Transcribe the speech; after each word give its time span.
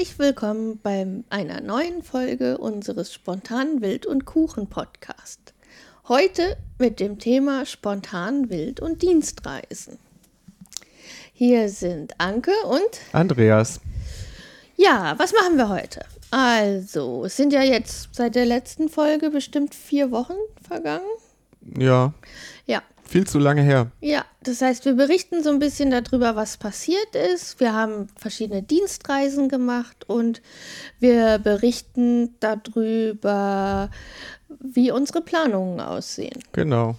Herzlich 0.00 0.18
willkommen 0.18 0.80
bei 0.82 1.06
einer 1.28 1.60
neuen 1.60 2.02
Folge 2.02 2.56
unseres 2.56 3.12
Spontan 3.12 3.82
Wild 3.82 4.06
und 4.06 4.24
Kuchen 4.24 4.66
Podcast. 4.66 5.52
Heute 6.08 6.56
mit 6.78 7.00
dem 7.00 7.18
Thema 7.18 7.66
Spontan 7.66 8.48
Wild 8.48 8.80
und 8.80 9.02
Dienstreisen. 9.02 9.98
Hier 11.34 11.68
sind 11.68 12.18
Anke 12.18 12.52
und 12.64 12.88
Andreas. 13.12 13.82
Ja, 14.74 15.18
was 15.18 15.34
machen 15.34 15.58
wir 15.58 15.68
heute? 15.68 16.06
Also, 16.30 17.26
es 17.26 17.36
sind 17.36 17.52
ja 17.52 17.62
jetzt 17.62 18.08
seit 18.12 18.36
der 18.36 18.46
letzten 18.46 18.88
Folge 18.88 19.28
bestimmt 19.28 19.74
vier 19.74 20.10
Wochen 20.10 20.36
vergangen. 20.66 21.04
Ja. 21.78 22.14
Viel 23.10 23.26
zu 23.26 23.40
lange 23.40 23.62
her. 23.62 23.90
Ja, 24.00 24.24
das 24.44 24.62
heißt, 24.62 24.84
wir 24.84 24.94
berichten 24.94 25.42
so 25.42 25.50
ein 25.50 25.58
bisschen 25.58 25.90
darüber, 25.90 26.36
was 26.36 26.58
passiert 26.58 27.16
ist. 27.34 27.58
Wir 27.58 27.74
haben 27.74 28.06
verschiedene 28.14 28.62
Dienstreisen 28.62 29.48
gemacht 29.48 30.08
und 30.08 30.40
wir 31.00 31.40
berichten 31.40 32.36
darüber, 32.38 33.90
wie 34.60 34.92
unsere 34.92 35.22
Planungen 35.22 35.80
aussehen. 35.80 36.38
Genau. 36.52 36.94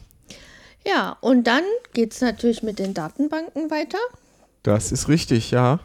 Ja, 0.86 1.16
und 1.22 1.48
dann 1.48 1.64
geht 1.94 2.12
es 2.12 2.20
natürlich 2.20 2.62
mit 2.62 2.78
den 2.78 2.94
Datenbanken 2.94 3.72
weiter. 3.72 4.00
Das 4.64 4.92
ist 4.92 5.08
richtig, 5.08 5.52
ja. 5.52 5.80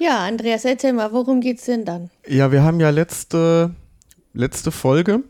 Ja, 0.00 0.26
Andreas, 0.26 0.64
erzähl 0.64 0.92
mal, 0.92 1.12
worum 1.12 1.40
geht 1.40 1.58
es 1.58 1.66
denn 1.66 1.84
dann? 1.84 2.10
Ja, 2.26 2.50
wir 2.50 2.64
haben 2.64 2.80
ja 2.80 2.90
letzte, 2.90 3.76
letzte 4.32 4.72
Folge 4.72 5.22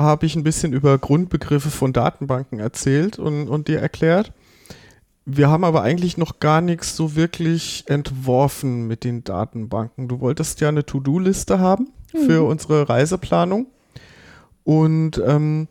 habe 0.00 0.26
ich 0.26 0.36
ein 0.36 0.44
bisschen 0.44 0.72
über 0.72 0.98
Grundbegriffe 0.98 1.70
von 1.70 1.92
Datenbanken 1.92 2.58
erzählt 2.58 3.18
und, 3.18 3.48
und 3.48 3.68
dir 3.68 3.80
erklärt. 3.80 4.32
Wir 5.24 5.48
haben 5.48 5.64
aber 5.64 5.82
eigentlich 5.82 6.16
noch 6.16 6.40
gar 6.40 6.60
nichts 6.60 6.96
so 6.96 7.14
wirklich 7.14 7.84
entworfen 7.86 8.86
mit 8.86 9.04
den 9.04 9.22
Datenbanken. 9.22 10.08
Du 10.08 10.20
wolltest 10.20 10.60
ja 10.60 10.68
eine 10.68 10.84
To-Do-Liste 10.84 11.58
haben 11.58 11.88
für 12.26 12.46
unsere 12.46 12.88
Reiseplanung. 12.88 13.66
Und 14.64 15.22
ähm, 15.24 15.68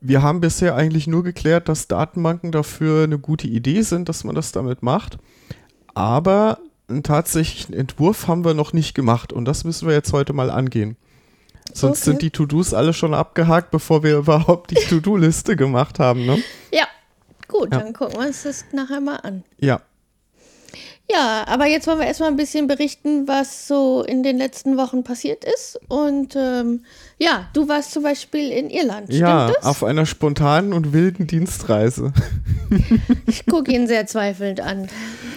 wir 0.00 0.22
haben 0.22 0.40
bisher 0.40 0.76
eigentlich 0.76 1.06
nur 1.06 1.24
geklärt, 1.24 1.68
dass 1.68 1.88
Datenbanken 1.88 2.52
dafür 2.52 3.04
eine 3.04 3.18
gute 3.18 3.48
Idee 3.48 3.82
sind, 3.82 4.08
dass 4.08 4.24
man 4.24 4.34
das 4.34 4.52
damit 4.52 4.82
macht. 4.82 5.18
Aber 5.94 6.58
einen 6.88 7.02
tatsächlichen 7.02 7.74
Entwurf 7.74 8.28
haben 8.28 8.44
wir 8.44 8.54
noch 8.54 8.72
nicht 8.72 8.94
gemacht 8.94 9.32
und 9.32 9.46
das 9.46 9.64
müssen 9.64 9.88
wir 9.88 9.94
jetzt 9.94 10.12
heute 10.12 10.32
mal 10.32 10.50
angehen. 10.50 10.96
Sonst 11.72 12.02
Okay. 12.02 12.10
sind 12.10 12.22
die 12.22 12.30
To-Dos 12.30 12.72
alle 12.74 12.92
schon 12.92 13.14
abgehakt, 13.14 13.70
bevor 13.70 14.02
wir 14.02 14.16
überhaupt 14.18 14.70
die 14.70 14.76
To-Do-Liste 14.76 15.56
gemacht 15.56 15.98
haben, 15.98 16.24
ne? 16.26 16.38
Ja, 16.72 16.86
gut, 17.48 17.72
Ja. 17.72 17.80
dann 17.80 17.92
gucken 17.92 18.18
wir 18.20 18.26
uns 18.26 18.42
das 18.44 18.64
nachher 18.72 19.00
mal 19.00 19.16
an. 19.16 19.44
Ja, 19.58 19.80
Ja, 21.08 21.44
aber 21.46 21.66
jetzt 21.66 21.86
wollen 21.86 22.00
wir 22.00 22.06
erstmal 22.06 22.30
ein 22.30 22.36
bisschen 22.36 22.66
berichten, 22.66 23.28
was 23.28 23.68
so 23.68 24.02
in 24.02 24.24
den 24.24 24.38
letzten 24.38 24.76
Wochen 24.76 25.04
passiert 25.04 25.44
ist. 25.44 25.78
Und 25.86 26.34
ähm, 26.34 26.84
ja, 27.18 27.48
du 27.52 27.68
warst 27.68 27.92
zum 27.92 28.02
Beispiel 28.02 28.50
in 28.50 28.70
Irland, 28.70 29.12
ja, 29.12 29.44
stimmt 29.46 29.58
das? 29.58 29.66
auf 29.66 29.84
einer 29.84 30.04
spontanen 30.04 30.72
und 30.72 30.92
wilden 30.92 31.28
Dienstreise. 31.28 32.12
Ich 33.26 33.46
gucke 33.46 33.72
ihn 33.72 33.86
sehr 33.86 34.06
zweifelnd 34.06 34.60
an. 34.60 34.88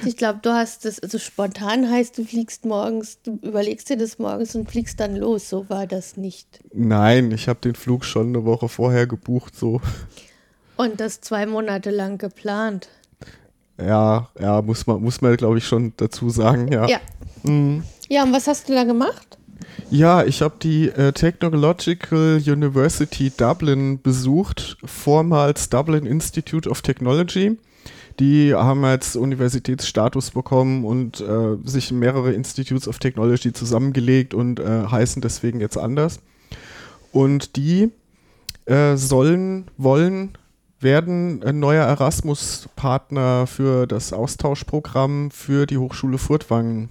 Ich 0.05 0.17
glaube, 0.17 0.39
du 0.41 0.51
hast 0.51 0.85
das, 0.85 0.99
also 0.99 1.17
spontan 1.17 1.89
heißt, 1.89 2.17
du 2.17 2.23
fliegst 2.23 2.65
morgens, 2.65 3.21
du 3.21 3.39
überlegst 3.41 3.89
dir 3.89 3.97
das 3.97 4.19
morgens 4.19 4.55
und 4.55 4.69
fliegst 4.69 4.99
dann 4.99 5.15
los. 5.15 5.49
So 5.49 5.69
war 5.69 5.87
das 5.87 6.17
nicht. 6.17 6.59
Nein, 6.73 7.31
ich 7.31 7.47
habe 7.47 7.59
den 7.59 7.75
Flug 7.75 8.05
schon 8.05 8.27
eine 8.27 8.45
Woche 8.45 8.69
vorher 8.69 9.07
gebucht, 9.07 9.55
so. 9.55 9.81
Und 10.77 10.99
das 10.99 11.21
zwei 11.21 11.45
Monate 11.45 11.89
lang 11.89 12.17
geplant. 12.17 12.89
Ja, 13.77 14.29
ja, 14.39 14.61
muss 14.61 14.87
man, 14.87 15.01
muss 15.01 15.21
man 15.21 15.35
glaube 15.37 15.57
ich, 15.57 15.65
schon 15.65 15.93
dazu 15.97 16.29
sagen, 16.29 16.71
ja. 16.71 16.87
Ja. 16.87 16.99
Ja, 18.09 18.23
und 18.23 18.33
was 18.33 18.47
hast 18.47 18.67
du 18.69 18.73
da 18.73 18.83
gemacht? 18.83 19.38
Ja, 19.91 20.23
ich 20.23 20.41
habe 20.41 20.55
die 20.61 20.89
äh, 20.89 21.13
Technological 21.13 22.41
University 22.45 23.31
Dublin 23.35 24.01
besucht, 24.01 24.77
vormals 24.85 25.69
Dublin 25.69 26.05
Institute 26.05 26.69
of 26.69 26.81
Technology. 26.81 27.57
Die 28.19 28.53
haben 28.53 28.83
jetzt 28.83 29.15
Universitätsstatus 29.15 30.31
bekommen 30.31 30.85
und 30.85 31.21
äh, 31.21 31.55
sich 31.63 31.91
mehrere 31.91 32.33
Institutes 32.33 32.87
of 32.87 32.99
Technology 32.99 33.53
zusammengelegt 33.53 34.33
und 34.33 34.59
äh, 34.59 34.85
heißen 34.87 35.21
deswegen 35.21 35.61
jetzt 35.61 35.77
anders. 35.77 36.19
Und 37.11 37.55
die 37.55 37.91
äh, 38.65 38.97
sollen, 38.97 39.71
wollen, 39.77 40.37
werden 40.81 41.43
ein 41.43 41.59
neuer 41.59 41.85
Erasmus-Partner 41.85 43.47
für 43.47 43.87
das 43.87 44.13
Austauschprogramm 44.13 45.31
für 45.31 45.65
die 45.65 45.77
Hochschule 45.77 46.17
Furtwangen 46.17 46.89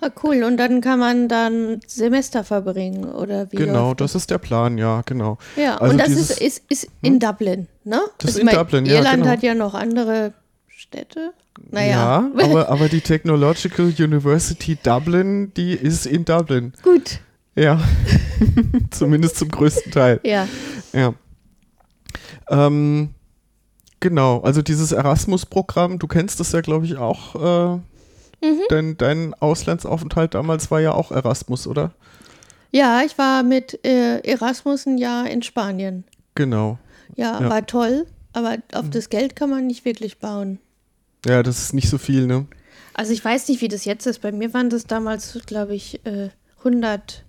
Ah, 0.00 0.10
cool. 0.22 0.42
Und 0.44 0.56
dann 0.58 0.80
kann 0.80 0.98
man 0.98 1.28
dann 1.28 1.80
Semester 1.86 2.44
verbringen, 2.44 3.04
oder 3.04 3.50
wie? 3.52 3.56
Genau, 3.56 3.94
das 3.94 4.14
ist 4.14 4.30
der 4.30 4.38
Plan, 4.38 4.76
ja, 4.78 5.02
genau. 5.06 5.38
Ja, 5.56 5.76
Also 5.78 5.92
und 5.92 5.98
das 5.98 6.08
dieses- 6.08 6.30
ist, 6.32 6.40
ist, 6.40 6.62
ist 6.84 6.88
in 7.02 7.18
Dublin, 7.18 7.66
ne? 7.84 8.00
Das 8.18 8.30
ist 8.30 8.36
Ich 8.36 8.40
in 8.40 8.46
mein, 8.46 8.54
Dublin, 8.56 8.86
ja, 8.86 8.96
Irland 8.96 9.22
genau. 9.22 9.28
hat 9.28 9.42
ja 9.42 9.54
noch 9.54 9.74
andere 9.74 10.32
Städte. 10.68 11.32
Naja. 11.70 12.28
Ja, 12.36 12.44
aber, 12.44 12.68
aber 12.68 12.88
die 12.88 13.00
Technological 13.00 13.86
University 13.98 14.76
Dublin, 14.82 15.52
die 15.56 15.72
ist 15.72 16.04
in 16.06 16.24
Dublin. 16.24 16.72
Gut. 16.82 17.20
Ja, 17.56 17.80
zumindest 18.90 19.36
zum 19.36 19.48
größten 19.48 19.92
Teil. 19.92 20.20
Ja. 20.24 20.48
Ja. 20.92 21.14
Ähm, 22.48 23.10
genau, 24.00 24.40
also 24.40 24.60
dieses 24.62 24.92
Erasmus-Programm, 24.92 25.98
du 25.98 26.06
kennst 26.06 26.40
das 26.40 26.52
ja, 26.52 26.60
glaube 26.60 26.84
ich, 26.86 26.96
auch. 26.96 27.76
Äh, 27.76 27.78
Mhm. 28.44 28.60
denn 28.70 28.96
dein 28.98 29.34
Auslandsaufenthalt 29.34 30.34
damals 30.34 30.70
war 30.70 30.80
ja 30.80 30.92
auch 30.92 31.10
Erasmus, 31.10 31.66
oder? 31.66 31.92
Ja, 32.72 33.02
ich 33.06 33.16
war 33.18 33.42
mit 33.42 33.84
äh, 33.86 34.18
Erasmus 34.20 34.86
ein 34.86 34.98
Jahr 34.98 35.28
in 35.28 35.42
Spanien. 35.42 36.04
Genau. 36.34 36.78
Ja, 37.16 37.40
Ja. 37.40 37.48
War 37.50 37.66
toll, 37.66 38.06
aber 38.32 38.56
auf 38.72 38.90
das 38.90 39.08
Geld 39.08 39.36
kann 39.36 39.50
man 39.50 39.66
nicht 39.66 39.84
wirklich 39.84 40.18
bauen. 40.18 40.58
Ja, 41.24 41.42
das 41.42 41.58
ist 41.60 41.72
nicht 41.72 41.88
so 41.88 41.98
viel, 41.98 42.26
ne? 42.26 42.46
Also 42.94 43.12
ich 43.12 43.24
weiß 43.24 43.48
nicht, 43.48 43.60
wie 43.60 43.68
das 43.68 43.84
jetzt 43.84 44.06
ist. 44.06 44.20
Bei 44.20 44.30
mir 44.32 44.52
waren 44.54 44.70
das 44.70 44.86
damals, 44.86 45.38
glaube 45.46 45.74
ich, 45.74 46.04
äh, 46.04 46.28
100 46.58 47.24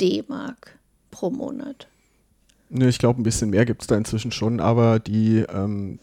D-Mark 0.00 0.78
pro 1.10 1.30
Monat. 1.30 1.88
Ne, 2.68 2.88
ich 2.88 2.98
glaube, 2.98 3.20
ein 3.20 3.24
bisschen 3.24 3.50
mehr 3.50 3.64
gibt 3.64 3.82
es 3.82 3.86
da 3.86 3.96
inzwischen 3.96 4.32
schon, 4.32 4.60
aber 4.60 4.98
die, 4.98 5.38
ähm, 5.48 5.98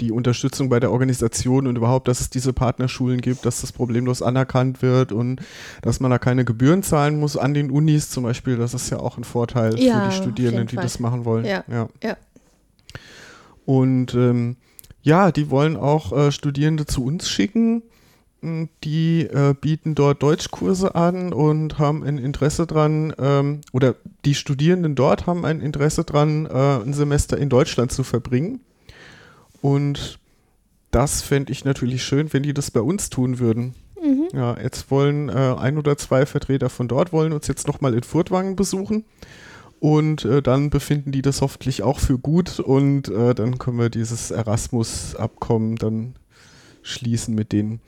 die 0.00 0.12
Unterstützung 0.12 0.68
bei 0.68 0.80
der 0.80 0.92
Organisation 0.92 1.66
und 1.66 1.76
überhaupt, 1.76 2.08
dass 2.08 2.20
es 2.20 2.30
diese 2.30 2.52
Partnerschulen 2.52 3.20
gibt, 3.20 3.46
dass 3.46 3.60
das 3.60 3.72
problemlos 3.72 4.22
anerkannt 4.22 4.82
wird 4.82 5.12
und 5.12 5.40
dass 5.82 6.00
man 6.00 6.10
da 6.10 6.18
keine 6.18 6.44
Gebühren 6.44 6.82
zahlen 6.82 7.18
muss 7.18 7.36
an 7.36 7.54
den 7.54 7.70
Unis 7.70 8.10
zum 8.10 8.24
Beispiel, 8.24 8.56
das 8.56 8.74
ist 8.74 8.90
ja 8.90 8.98
auch 8.98 9.16
ein 9.18 9.24
Vorteil 9.24 9.78
Ja, 9.78 10.00
für 10.02 10.10
die 10.10 10.16
Studierenden, 10.16 10.66
die 10.66 10.76
das 10.76 11.00
machen 11.00 11.24
wollen. 11.24 11.44
Ja. 11.44 11.64
ja. 11.68 11.88
Ja. 12.02 12.16
Und 13.64 14.14
ähm, 14.14 14.56
ja, 15.02 15.32
die 15.32 15.50
wollen 15.50 15.76
auch 15.76 16.12
äh, 16.12 16.32
Studierende 16.32 16.86
zu 16.86 17.04
uns 17.04 17.28
schicken. 17.28 17.82
M, 18.42 18.68
Die 18.84 19.22
äh, 19.22 19.54
bieten 19.58 19.94
dort 19.94 20.22
Deutschkurse 20.22 20.94
an 20.94 21.32
und 21.32 21.78
haben 21.78 22.04
ein 22.04 22.18
Interesse 22.18 22.66
dran, 22.66 23.14
ähm, 23.18 23.60
oder 23.72 23.94
die 24.24 24.34
Studierenden 24.34 24.94
dort 24.94 25.26
haben 25.26 25.44
ein 25.44 25.60
Interesse 25.60 26.04
dran, 26.04 26.46
äh, 26.46 26.80
ein 26.84 26.92
Semester 26.92 27.38
in 27.38 27.48
Deutschland 27.48 27.92
zu 27.92 28.04
verbringen. 28.04 28.60
Und 29.66 30.20
das 30.92 31.22
fände 31.22 31.50
ich 31.50 31.64
natürlich 31.64 32.04
schön, 32.04 32.32
wenn 32.32 32.44
die 32.44 32.54
das 32.54 32.70
bei 32.70 32.80
uns 32.80 33.10
tun 33.10 33.40
würden. 33.40 33.74
Mhm. 34.00 34.28
Ja, 34.32 34.56
jetzt 34.62 34.92
wollen 34.92 35.28
äh, 35.28 35.56
ein 35.58 35.76
oder 35.76 35.98
zwei 35.98 36.24
Vertreter 36.24 36.70
von 36.70 36.86
dort 36.86 37.12
wollen 37.12 37.32
uns 37.32 37.48
jetzt 37.48 37.66
nochmal 37.66 37.92
in 37.94 38.04
Furtwangen 38.04 38.54
besuchen. 38.54 39.04
Und 39.80 40.24
äh, 40.24 40.40
dann 40.40 40.70
befinden 40.70 41.10
die 41.10 41.20
das 41.20 41.40
hoffentlich 41.40 41.82
auch 41.82 41.98
für 41.98 42.16
gut 42.16 42.60
und 42.60 43.08
äh, 43.08 43.34
dann 43.34 43.58
können 43.58 43.80
wir 43.80 43.90
dieses 43.90 44.30
Erasmus-Abkommen 44.30 45.74
dann 45.74 46.14
schließen 46.82 47.34
mit 47.34 47.50
denen. 47.50 47.80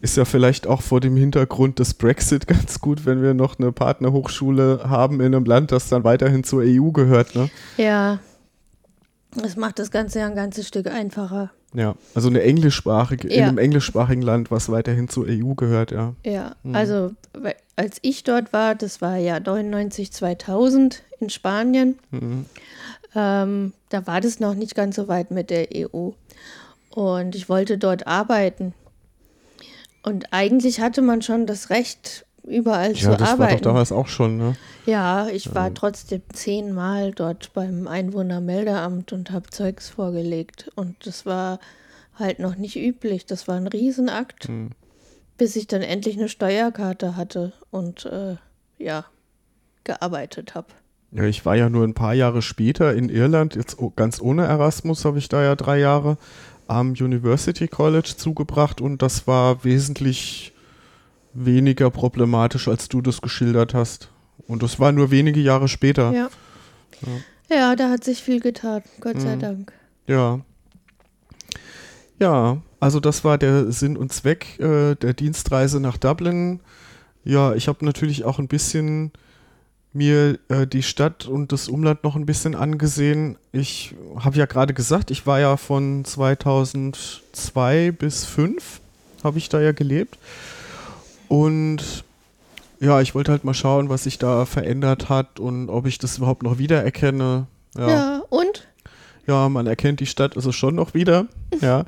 Ist 0.00 0.16
ja 0.16 0.24
vielleicht 0.24 0.66
auch 0.66 0.82
vor 0.82 0.98
dem 0.98 1.16
Hintergrund 1.16 1.78
des 1.78 1.94
Brexit 1.94 2.46
ganz 2.48 2.80
gut, 2.80 3.06
wenn 3.06 3.22
wir 3.22 3.32
noch 3.32 3.60
eine 3.60 3.70
Partnerhochschule 3.70 4.80
haben 4.88 5.20
in 5.20 5.26
einem 5.36 5.44
Land, 5.44 5.70
das 5.70 5.88
dann 5.88 6.02
weiterhin 6.02 6.42
zur 6.42 6.64
EU 6.64 6.90
gehört. 6.90 7.36
Ne? 7.36 7.48
Ja. 7.76 8.18
Das 9.34 9.56
macht 9.56 9.78
das 9.78 9.90
Ganze 9.90 10.18
ja 10.20 10.26
ein 10.26 10.34
ganzes 10.34 10.68
Stück 10.68 10.86
einfacher. 10.86 11.50
Ja, 11.74 11.94
also 12.14 12.28
eine 12.28 12.42
englischsprachige, 12.42 13.28
in 13.28 13.40
Ja. 13.40 13.48
einem 13.48 13.56
englischsprachigen 13.58 14.20
Land, 14.22 14.50
was 14.50 14.68
weiterhin 14.70 15.08
zur 15.08 15.26
EU 15.26 15.54
gehört, 15.54 15.90
ja. 15.90 16.14
Ja, 16.24 16.54
Mhm. 16.62 16.74
also 16.74 17.12
als 17.76 17.96
ich 18.02 18.24
dort 18.24 18.52
war, 18.52 18.74
das 18.74 19.00
war 19.00 19.16
ja 19.16 19.40
99, 19.40 20.12
2000 20.12 21.02
in 21.18 21.30
Spanien, 21.30 21.98
Mhm. 22.10 22.44
ähm, 23.14 23.72
da 23.88 24.06
war 24.06 24.20
das 24.20 24.38
noch 24.38 24.54
nicht 24.54 24.74
ganz 24.74 24.96
so 24.96 25.08
weit 25.08 25.30
mit 25.30 25.48
der 25.48 25.68
EU. 25.74 26.10
Und 26.90 27.34
ich 27.34 27.48
wollte 27.48 27.78
dort 27.78 28.06
arbeiten. 28.06 28.74
Und 30.02 30.26
eigentlich 30.32 30.80
hatte 30.80 31.00
man 31.00 31.22
schon 31.22 31.46
das 31.46 31.70
Recht, 31.70 32.26
überall 32.44 32.92
Ja, 32.92 32.98
zu 32.98 33.10
das 33.10 33.20
war 33.20 33.26
doch 33.36 33.44
arbeiten. 33.44 33.62
damals 33.64 33.92
auch 33.92 34.08
schon, 34.08 34.36
ne? 34.36 34.56
ja, 34.86 35.28
ich 35.28 35.54
war 35.54 35.72
trotzdem 35.74 36.22
zehnmal 36.32 37.12
dort 37.12 37.52
beim 37.54 37.86
Einwohnermeldeamt 37.88 39.12
und 39.12 39.30
habe 39.30 39.50
Zeugs 39.50 39.88
vorgelegt. 39.90 40.70
Und 40.74 41.06
das 41.06 41.24
war 41.26 41.60
halt 42.18 42.38
noch 42.38 42.56
nicht 42.56 42.76
üblich. 42.76 43.26
Das 43.26 43.48
war 43.48 43.56
ein 43.56 43.66
Riesenakt. 43.68 44.48
Hm. 44.48 44.70
bis 45.38 45.56
ich 45.56 45.66
dann 45.66 45.82
endlich 45.82 46.16
eine 46.18 46.28
Steuerkarte 46.28 47.16
hatte 47.16 47.52
und 47.70 48.04
äh, 48.06 48.36
ja, 48.78 49.04
gearbeitet 49.84 50.54
habe. 50.54 50.68
Ja, 51.10 51.24
ich 51.24 51.44
war 51.44 51.56
ja 51.56 51.68
nur 51.68 51.84
ein 51.84 51.94
paar 51.94 52.14
Jahre 52.14 52.42
später 52.42 52.94
in 52.94 53.08
Irland, 53.08 53.54
jetzt 53.56 53.76
ganz 53.96 54.20
ohne 54.20 54.44
Erasmus 54.46 55.04
habe 55.04 55.18
ich 55.18 55.28
da 55.28 55.42
ja 55.42 55.56
drei 55.56 55.78
Jahre 55.78 56.16
am 56.68 56.90
University 56.92 57.68
College 57.68 58.14
zugebracht 58.16 58.80
und 58.80 59.02
das 59.02 59.26
war 59.26 59.62
wesentlich 59.64 60.52
weniger 61.34 61.90
problematisch, 61.90 62.68
als 62.68 62.88
du 62.88 63.00
das 63.00 63.20
geschildert 63.20 63.74
hast. 63.74 64.10
Und 64.46 64.62
das 64.62 64.78
war 64.80 64.92
nur 64.92 65.10
wenige 65.10 65.40
Jahre 65.40 65.68
später. 65.68 66.12
Ja. 66.12 66.28
Ja, 67.50 67.56
ja 67.56 67.76
da 67.76 67.90
hat 67.90 68.04
sich 68.04 68.22
viel 68.22 68.40
getan, 68.40 68.82
Gott 69.00 69.20
sei 69.20 69.36
mhm. 69.36 69.40
Dank. 69.40 69.72
Ja. 70.06 70.40
Ja, 72.18 72.62
also 72.78 73.00
das 73.00 73.24
war 73.24 73.38
der 73.38 73.72
Sinn 73.72 73.96
und 73.96 74.12
Zweck 74.12 74.58
äh, 74.60 74.94
der 74.94 75.14
Dienstreise 75.14 75.80
nach 75.80 75.96
Dublin. 75.96 76.60
Ja, 77.24 77.54
ich 77.54 77.68
habe 77.68 77.84
natürlich 77.84 78.24
auch 78.24 78.38
ein 78.38 78.48
bisschen 78.48 79.12
mir 79.92 80.38
äh, 80.48 80.66
die 80.66 80.82
Stadt 80.82 81.26
und 81.26 81.52
das 81.52 81.68
Umland 81.68 82.04
noch 82.04 82.16
ein 82.16 82.26
bisschen 82.26 82.54
angesehen. 82.54 83.36
Ich 83.52 83.94
habe 84.16 84.36
ja 84.36 84.46
gerade 84.46 84.72
gesagt, 84.72 85.10
ich 85.10 85.26
war 85.26 85.40
ja 85.40 85.56
von 85.56 86.04
2002 86.04 87.92
bis 87.92 88.22
2005 88.22 88.80
habe 89.24 89.38
ich 89.38 89.48
da 89.48 89.60
ja 89.60 89.72
gelebt. 89.72 90.18
Und 91.32 92.04
ja, 92.78 93.00
ich 93.00 93.14
wollte 93.14 93.30
halt 93.30 93.42
mal 93.42 93.54
schauen, 93.54 93.88
was 93.88 94.04
sich 94.04 94.18
da 94.18 94.44
verändert 94.44 95.08
hat 95.08 95.40
und 95.40 95.70
ob 95.70 95.86
ich 95.86 95.96
das 95.96 96.18
überhaupt 96.18 96.42
noch 96.42 96.58
wiedererkenne. 96.58 97.46
Ja, 97.74 97.88
ja 97.88 98.22
und? 98.28 98.68
Ja, 99.26 99.48
man 99.48 99.66
erkennt 99.66 100.00
die 100.00 100.06
Stadt 100.06 100.36
also 100.36 100.52
schon 100.52 100.74
noch 100.74 100.92
wieder. 100.92 101.24
ja. 101.60 101.84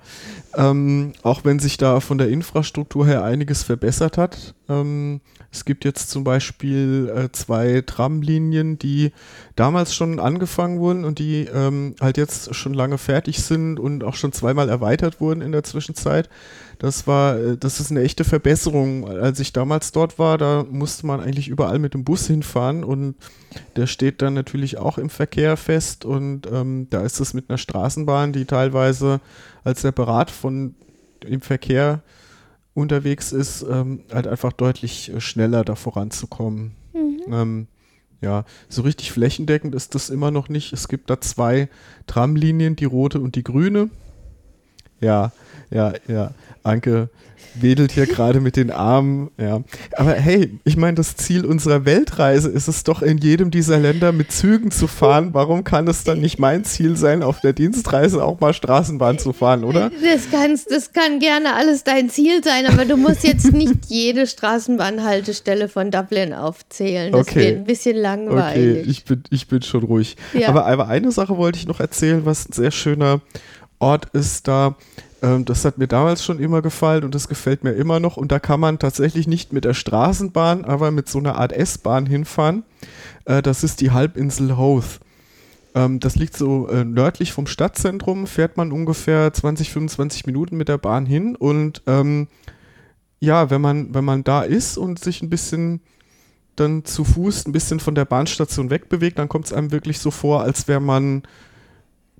Ähm, 0.56 1.12
auch 1.22 1.44
wenn 1.44 1.58
sich 1.58 1.76
da 1.76 2.00
von 2.00 2.18
der 2.18 2.28
Infrastruktur 2.28 3.06
her 3.06 3.24
einiges 3.24 3.62
verbessert 3.62 4.18
hat. 4.18 4.54
Ähm, 4.68 5.20
es 5.54 5.64
gibt 5.64 5.84
jetzt 5.84 6.10
zum 6.10 6.24
Beispiel 6.24 7.12
äh, 7.14 7.32
zwei 7.32 7.82
Tramlinien, 7.86 8.78
die 8.78 9.12
damals 9.54 9.94
schon 9.94 10.18
angefangen 10.18 10.80
wurden 10.80 11.04
und 11.04 11.18
die 11.20 11.44
ähm, 11.44 11.94
halt 12.00 12.16
jetzt 12.16 12.54
schon 12.54 12.74
lange 12.74 12.98
fertig 12.98 13.42
sind 13.42 13.78
und 13.78 14.02
auch 14.02 14.16
schon 14.16 14.32
zweimal 14.32 14.68
erweitert 14.68 15.20
wurden 15.20 15.42
in 15.42 15.52
der 15.52 15.62
Zwischenzeit. 15.62 16.28
Das 16.78 17.06
war, 17.06 17.38
äh, 17.38 17.56
das 17.56 17.78
ist 17.78 17.90
eine 17.90 18.02
echte 18.02 18.24
Verbesserung. 18.24 19.08
Als 19.08 19.38
ich 19.38 19.52
damals 19.52 19.92
dort 19.92 20.18
war, 20.18 20.38
da 20.38 20.64
musste 20.68 21.06
man 21.06 21.20
eigentlich 21.20 21.48
überall 21.48 21.78
mit 21.78 21.94
dem 21.94 22.04
Bus 22.04 22.26
hinfahren 22.26 22.82
und 22.82 23.14
der 23.76 23.86
steht 23.86 24.22
dann 24.22 24.34
natürlich 24.34 24.78
auch 24.78 24.98
im 24.98 25.10
Verkehr 25.10 25.56
fest 25.56 26.04
und 26.04 26.48
ähm, 26.50 26.88
da 26.90 27.02
ist 27.02 27.20
es 27.20 27.32
mit 27.32 27.48
einer 27.48 27.58
Straßenbahn, 27.58 28.32
die 28.32 28.44
teilweise 28.44 29.20
als 29.64 29.82
separat 29.82 30.30
von 30.30 30.74
im 31.24 31.40
Verkehr 31.40 32.02
unterwegs 32.74 33.32
ist, 33.32 33.64
ähm, 33.68 34.04
halt 34.12 34.26
einfach 34.26 34.52
deutlich 34.52 35.12
äh, 35.12 35.20
schneller 35.20 35.64
da 35.64 35.74
voranzukommen. 35.74 36.72
Mhm. 36.92 37.20
Ähm, 37.32 37.66
ja, 38.20 38.44
so 38.68 38.82
richtig 38.82 39.12
flächendeckend 39.12 39.74
ist 39.74 39.94
das 39.94 40.10
immer 40.10 40.30
noch 40.30 40.48
nicht. 40.48 40.72
Es 40.72 40.88
gibt 40.88 41.10
da 41.10 41.20
zwei 41.20 41.68
Tramlinien, 42.06 42.76
die 42.76 42.84
rote 42.84 43.20
und 43.20 43.36
die 43.36 43.44
grüne. 43.44 43.90
Ja, 45.00 45.32
ja, 45.70 45.92
ja. 46.08 46.32
Anke 46.62 47.10
wedelt 47.54 47.92
hier 47.92 48.06
gerade 48.06 48.40
mit 48.40 48.56
den 48.56 48.70
Armen. 48.70 49.30
Ja. 49.38 49.62
Aber 49.96 50.12
hey, 50.12 50.58
ich 50.64 50.76
meine, 50.76 50.94
das 50.94 51.16
Ziel 51.16 51.44
unserer 51.44 51.84
Weltreise 51.84 52.48
ist 52.48 52.68
es 52.68 52.84
doch, 52.84 53.02
in 53.02 53.18
jedem 53.18 53.50
dieser 53.50 53.78
Länder 53.78 54.12
mit 54.12 54.32
Zügen 54.32 54.70
zu 54.70 54.86
fahren. 54.86 55.30
Warum 55.32 55.64
kann 55.64 55.88
es 55.88 56.04
dann 56.04 56.20
nicht 56.20 56.38
mein 56.38 56.64
Ziel 56.64 56.96
sein, 56.96 57.22
auf 57.22 57.40
der 57.40 57.52
Dienstreise 57.52 58.24
auch 58.24 58.40
mal 58.40 58.52
Straßenbahn 58.52 59.18
zu 59.18 59.32
fahren, 59.32 59.64
oder? 59.64 59.90
Das, 60.02 60.30
kannst, 60.30 60.70
das 60.70 60.92
kann 60.92 61.18
gerne 61.18 61.54
alles 61.54 61.84
dein 61.84 62.10
Ziel 62.10 62.42
sein, 62.42 62.66
aber 62.66 62.84
du 62.84 62.96
musst 62.96 63.24
jetzt 63.24 63.52
nicht 63.52 63.86
jede 63.86 64.26
Straßenbahnhaltestelle 64.26 65.68
von 65.68 65.90
Dublin 65.90 66.32
aufzählen. 66.32 67.12
Das 67.12 67.28
okay. 67.28 67.40
wird 67.40 67.56
ein 67.58 67.64
bisschen 67.64 67.96
langweilig. 67.96 68.80
Okay, 68.80 68.90
ich 68.90 69.04
bin, 69.04 69.22
ich 69.30 69.48
bin 69.48 69.62
schon 69.62 69.84
ruhig. 69.84 70.16
Ja. 70.32 70.48
Aber, 70.48 70.66
aber 70.66 70.88
eine 70.88 71.12
Sache 71.12 71.36
wollte 71.36 71.58
ich 71.58 71.66
noch 71.66 71.80
erzählen, 71.80 72.24
was 72.24 72.48
ein 72.48 72.52
sehr 72.52 72.70
schöner 72.70 73.20
Ort 73.78 74.06
ist 74.12 74.48
da 74.48 74.76
ähm, 75.24 75.46
das 75.46 75.64
hat 75.64 75.78
mir 75.78 75.88
damals 75.88 76.22
schon 76.22 76.38
immer 76.38 76.60
gefallen 76.60 77.02
und 77.02 77.14
das 77.14 77.28
gefällt 77.28 77.64
mir 77.64 77.72
immer 77.72 77.98
noch. 77.98 78.18
Und 78.18 78.30
da 78.30 78.38
kann 78.38 78.60
man 78.60 78.78
tatsächlich 78.78 79.26
nicht 79.26 79.52
mit 79.54 79.64
der 79.64 79.72
Straßenbahn, 79.72 80.66
aber 80.66 80.90
mit 80.90 81.08
so 81.08 81.18
einer 81.18 81.36
Art 81.36 81.52
S-Bahn 81.52 82.04
hinfahren. 82.04 82.62
Äh, 83.24 83.40
das 83.40 83.64
ist 83.64 83.80
die 83.80 83.90
Halbinsel 83.90 84.58
Hoth. 84.58 85.00
Ähm, 85.74 85.98
das 85.98 86.16
liegt 86.16 86.36
so 86.36 86.68
äh, 86.68 86.84
nördlich 86.84 87.32
vom 87.32 87.46
Stadtzentrum, 87.46 88.26
fährt 88.26 88.58
man 88.58 88.70
ungefähr 88.70 89.32
20, 89.32 89.72
25 89.72 90.26
Minuten 90.26 90.58
mit 90.58 90.68
der 90.68 90.78
Bahn 90.78 91.06
hin. 91.06 91.36
Und 91.36 91.82
ähm, 91.86 92.28
ja, 93.18 93.48
wenn 93.48 93.62
man, 93.62 93.94
wenn 93.94 94.04
man 94.04 94.24
da 94.24 94.42
ist 94.42 94.76
und 94.76 94.98
sich 94.98 95.22
ein 95.22 95.30
bisschen 95.30 95.80
dann 96.56 96.84
zu 96.84 97.02
Fuß 97.02 97.46
ein 97.46 97.52
bisschen 97.52 97.80
von 97.80 97.94
der 97.94 98.04
Bahnstation 98.04 98.70
wegbewegt, 98.70 99.18
dann 99.18 99.28
kommt 99.28 99.46
es 99.46 99.52
einem 99.54 99.72
wirklich 99.72 99.98
so 99.98 100.10
vor, 100.10 100.42
als 100.42 100.68
wäre 100.68 100.80
man 100.80 101.22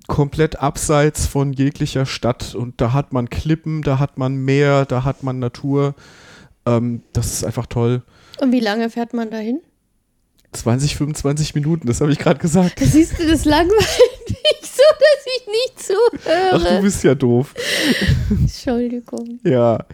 komplett 0.07 0.59
abseits 0.59 1.25
von 1.25 1.53
jeglicher 1.53 2.05
Stadt 2.05 2.55
und 2.55 2.79
da 2.81 2.93
hat 2.93 3.13
man 3.13 3.29
Klippen, 3.29 3.81
da 3.81 3.99
hat 3.99 4.17
man 4.17 4.35
Meer, 4.35 4.85
da 4.85 5.03
hat 5.03 5.23
man 5.23 5.39
Natur. 5.39 5.95
Ähm, 6.65 7.03
das 7.13 7.33
ist 7.33 7.43
einfach 7.43 7.65
toll. 7.65 8.03
Und 8.39 8.51
wie 8.51 8.59
lange 8.59 8.89
fährt 8.89 9.13
man 9.13 9.29
dahin? 9.29 9.61
20, 10.55 10.95
25 10.95 11.55
Minuten, 11.55 11.87
das 11.87 12.01
habe 12.01 12.11
ich 12.11 12.19
gerade 12.19 12.39
gesagt. 12.39 12.79
Siehst 12.79 13.19
du, 13.19 13.27
das 13.27 13.45
langweilt 13.45 13.71
mich 14.27 14.71
so, 14.71 14.83
dass 14.99 15.25
ich 15.37 15.47
nicht 15.47 15.83
zuhöre. 15.83 16.49
Ach, 16.53 16.63
du 16.63 16.81
bist 16.81 17.03
ja 17.03 17.15
doof. 17.15 17.53
Entschuldigung. 18.29 19.39
Ja, 19.43 19.85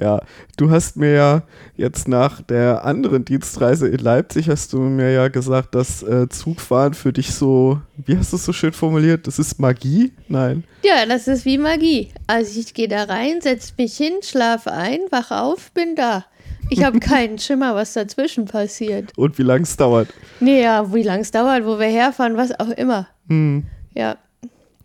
ja. 0.00 0.20
Du 0.56 0.70
hast 0.70 0.96
mir 0.96 1.12
ja 1.12 1.42
jetzt 1.76 2.08
nach 2.08 2.42
der 2.42 2.84
anderen 2.84 3.24
Dienstreise 3.24 3.88
in 3.88 3.98
Leipzig, 3.98 4.48
hast 4.48 4.72
du 4.72 4.78
mir 4.78 5.10
ja 5.12 5.28
gesagt, 5.28 5.74
dass 5.74 6.02
äh, 6.02 6.28
Zugfahren 6.28 6.94
für 6.94 7.12
dich 7.12 7.34
so, 7.34 7.80
wie 7.96 8.16
hast 8.16 8.32
du 8.32 8.36
es 8.36 8.44
so 8.44 8.52
schön 8.52 8.72
formuliert, 8.72 9.26
das 9.26 9.38
ist 9.38 9.58
Magie? 9.58 10.12
Nein. 10.28 10.64
Ja, 10.82 11.06
das 11.06 11.28
ist 11.28 11.44
wie 11.44 11.58
Magie. 11.58 12.12
Also 12.26 12.60
ich 12.60 12.74
gehe 12.74 12.88
da 12.88 13.04
rein, 13.04 13.40
setze 13.40 13.72
mich 13.78 13.96
hin, 13.96 14.14
schlafe 14.22 14.72
ein, 14.72 15.00
wach 15.10 15.30
auf, 15.30 15.72
bin 15.72 15.96
da. 15.96 16.24
Ich 16.70 16.84
habe 16.84 17.00
keinen 17.00 17.38
Schimmer, 17.38 17.74
was 17.74 17.92
dazwischen 17.92 18.44
passiert. 18.44 19.12
Und 19.16 19.38
wie 19.38 19.42
lange 19.42 19.64
es 19.64 19.76
dauert. 19.76 20.08
Nee, 20.38 20.62
ja, 20.62 20.94
wie 20.94 21.02
lange 21.02 21.22
es 21.22 21.32
dauert, 21.32 21.64
wo 21.64 21.78
wir 21.78 21.88
herfahren, 21.88 22.36
was 22.36 22.58
auch 22.58 22.68
immer. 22.68 23.08
Hm. 23.28 23.66
Ja, 23.94 24.16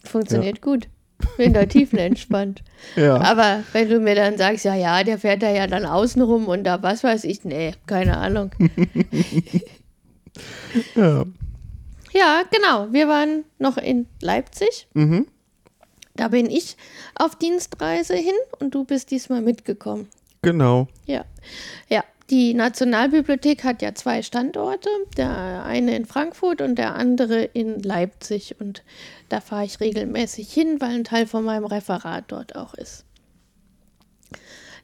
funktioniert 0.03 0.57
ja. 0.57 0.63
gut. 0.63 0.87
Bin 1.37 1.53
da 1.53 1.65
tiefenentspannt. 1.65 2.63
Ja. 2.95 3.15
Aber 3.19 3.63
wenn 3.73 3.89
du 3.89 3.99
mir 3.99 4.13
dann 4.13 4.37
sagst, 4.37 4.63
ja, 4.63 4.75
ja, 4.75 5.03
der 5.03 5.17
fährt 5.17 5.41
da 5.41 5.49
ja 5.49 5.65
dann 5.65 5.85
außenrum 5.85 6.47
und 6.47 6.65
da 6.65 6.83
was 6.83 7.03
weiß 7.03 7.23
ich, 7.23 7.43
nee, 7.43 7.73
keine 7.87 8.17
Ahnung. 8.17 8.51
ja. 10.95 11.25
Ja, 12.13 12.43
genau. 12.51 12.93
Wir 12.93 13.07
waren 13.07 13.43
noch 13.57 13.77
in 13.77 14.05
Leipzig. 14.21 14.87
Mhm. 14.93 15.25
Da 16.15 16.27
bin 16.27 16.49
ich 16.49 16.77
auf 17.15 17.35
Dienstreise 17.35 18.15
hin 18.15 18.35
und 18.59 18.75
du 18.75 18.85
bist 18.85 19.09
diesmal 19.09 19.41
mitgekommen. 19.41 20.07
Genau. 20.45 20.87
Ja. 21.07 21.25
Ja. 21.89 22.03
Die 22.29 22.55
Nationalbibliothek 22.55 23.63
hat 23.63 23.83
ja 23.83 23.93
zwei 23.93 24.23
Standorte, 24.23 24.89
der 25.15 25.63
eine 25.63 25.95
in 25.95 26.05
Frankfurt 26.05 26.59
und 26.61 26.75
der 26.75 26.95
andere 26.95 27.43
in 27.43 27.81
Leipzig. 27.81 28.55
Und 28.59 28.83
da 29.29 29.41
fahre 29.41 29.65
ich 29.65 29.79
regelmäßig 29.79 30.51
hin, 30.51 30.81
weil 30.81 30.95
ein 30.95 31.03
Teil 31.03 31.27
von 31.27 31.43
meinem 31.43 31.65
Referat 31.65 32.25
dort 32.27 32.55
auch 32.55 32.73
ist. 32.73 33.05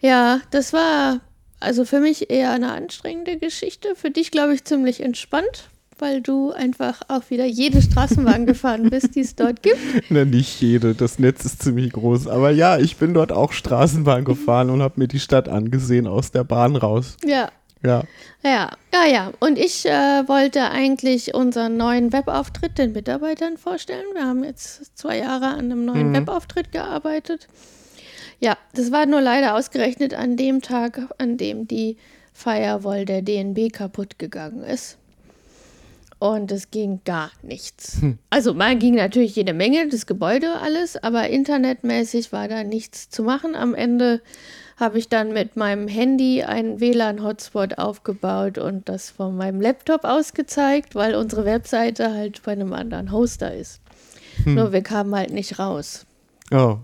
Ja, 0.02 0.42
das 0.52 0.72
war 0.72 1.22
also 1.60 1.84
für 1.84 2.00
mich 2.00 2.30
eher 2.30 2.52
eine 2.52 2.72
anstrengende 2.74 3.38
Geschichte. 3.38 3.96
Für 3.96 4.12
dich, 4.12 4.30
glaube 4.30 4.54
ich, 4.54 4.64
ziemlich 4.64 5.02
entspannt, 5.02 5.71
weil 6.02 6.22
du 6.22 6.52
einfach 6.52 7.02
auch 7.08 7.30
wieder 7.30 7.46
jede 7.46 7.82
Straßenbahn 7.82 8.46
gefahren 8.46 8.90
bist, 8.90 9.16
die 9.16 9.22
es 9.22 9.36
dort 9.36 9.62
gibt. 9.62 9.78
Na, 10.10 10.26
nicht 10.26 10.60
jede, 10.60 10.96
das 10.96 11.20
Netz 11.20 11.46
ist 11.46 11.62
ziemlich 11.62 11.94
groß. 11.94 12.28
Aber 12.28 12.50
ja, 12.50 12.78
ich 12.78 12.98
bin 12.98 13.14
dort 13.14 13.32
auch 13.32 13.52
Straßenbahn 13.52 14.26
gefahren 14.26 14.70
und 14.72 14.82
habe 14.82 15.00
mir 15.00 15.08
die 15.08 15.20
Stadt 15.20 15.48
angesehen 15.48 16.08
aus 16.08 16.32
der 16.32 16.44
Bahn 16.44 16.76
raus. 16.76 17.18
Ja. 17.24 17.50
Ja. 17.84 18.04
Ja, 18.44 18.72
ja, 18.94 19.06
ja. 19.06 19.32
Und 19.40 19.58
ich 19.58 19.86
äh, 19.86 20.28
wollte 20.28 20.70
eigentlich 20.70 21.34
unseren 21.34 21.78
neuen 21.78 22.14
Webauftritt 22.14 22.78
den 22.78 22.92
Mitarbeitern 22.92 23.58
vorstellen. 23.58 24.06
Wir 24.14 24.26
haben 24.26 24.44
jetzt 24.44 24.98
zwei 24.98 25.20
Jahre 25.20 25.48
an 25.48 25.60
einem 25.60 25.86
neuen 25.86 26.10
mhm. 26.10 26.16
Webauftritt 26.16 26.72
gearbeitet. 26.72 27.48
Ja, 28.40 28.58
das 28.74 28.92
war 28.92 29.06
nur 29.06 29.22
leider 29.22 29.56
ausgerechnet 29.56 30.14
an 30.14 30.38
dem 30.38 30.62
Tag, 30.62 31.00
an 31.18 31.38
dem 31.38 31.68
die 31.68 31.98
Firewall 32.34 33.06
der 33.06 33.22
DNB 33.22 33.72
kaputt 33.72 34.18
gegangen 34.18 34.64
ist 34.64 34.98
und 36.22 36.52
es 36.52 36.70
ging 36.70 37.02
gar 37.04 37.32
nichts. 37.42 38.00
Hm. 38.00 38.20
Also 38.30 38.54
mal 38.54 38.78
ging 38.78 38.94
natürlich 38.94 39.36
jede 39.36 39.54
Menge, 39.54 39.88
das 39.90 40.06
Gebäude 40.06 40.60
alles, 40.62 40.96
aber 40.96 41.28
internetmäßig 41.30 42.32
war 42.32 42.48
da 42.48 42.64
nichts 42.64 43.10
zu 43.10 43.24
machen. 43.24 43.56
Am 43.56 43.74
Ende 43.74 44.22
habe 44.78 45.00
ich 45.00 45.10
dann 45.10 45.34
mit 45.34 45.56
meinem 45.56 45.88
Handy 45.88 46.44
einen 46.44 46.80
WLAN-Hotspot 46.80 47.80
aufgebaut 47.80 48.60
und 48.60 48.88
das 48.88 49.10
von 49.10 49.36
meinem 49.36 49.62
Laptop 49.62 50.04
ausgezeigt, 50.04 50.94
weil 50.94 51.16
unsere 51.16 51.44
Webseite 51.44 52.14
halt 52.14 52.44
bei 52.44 52.52
einem 52.52 52.74
anderen 52.74 53.12
Hoster 53.12 53.56
ist. 53.56 53.82
Hm. 54.44 54.54
Nur 54.54 54.74
wir 54.74 54.84
kamen 54.84 55.16
halt 55.16 55.32
nicht 55.32 55.58
raus. 55.58 56.06
Oh. 56.52 56.78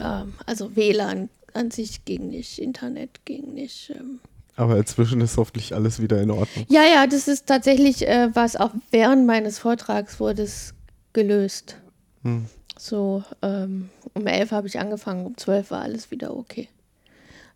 Ähm, 0.00 0.34
also 0.46 0.76
WLAN 0.76 1.30
an 1.52 1.72
sich 1.72 2.04
ging 2.04 2.28
nicht, 2.28 2.60
Internet 2.60 3.24
ging 3.24 3.54
nicht. 3.54 3.90
Ähm. 3.90 4.20
Aber 4.58 4.76
inzwischen 4.76 5.20
ist 5.20 5.36
hoffentlich 5.36 5.72
alles 5.72 6.02
wieder 6.02 6.20
in 6.20 6.32
Ordnung. 6.32 6.66
Ja, 6.68 6.82
ja, 6.82 7.06
das 7.06 7.28
ist 7.28 7.46
tatsächlich, 7.46 8.08
äh, 8.08 8.34
was 8.34 8.56
auch 8.56 8.72
während 8.90 9.24
meines 9.24 9.60
Vortrags 9.60 10.18
wurde 10.18 10.42
es 10.42 10.74
gelöst. 11.12 11.76
Hm. 12.24 12.46
So, 12.76 13.22
ähm, 13.40 13.88
um 14.14 14.26
elf 14.26 14.50
habe 14.50 14.66
ich 14.66 14.80
angefangen, 14.80 15.26
um 15.26 15.36
zwölf 15.36 15.70
war 15.70 15.82
alles 15.82 16.10
wieder 16.10 16.36
okay. 16.36 16.68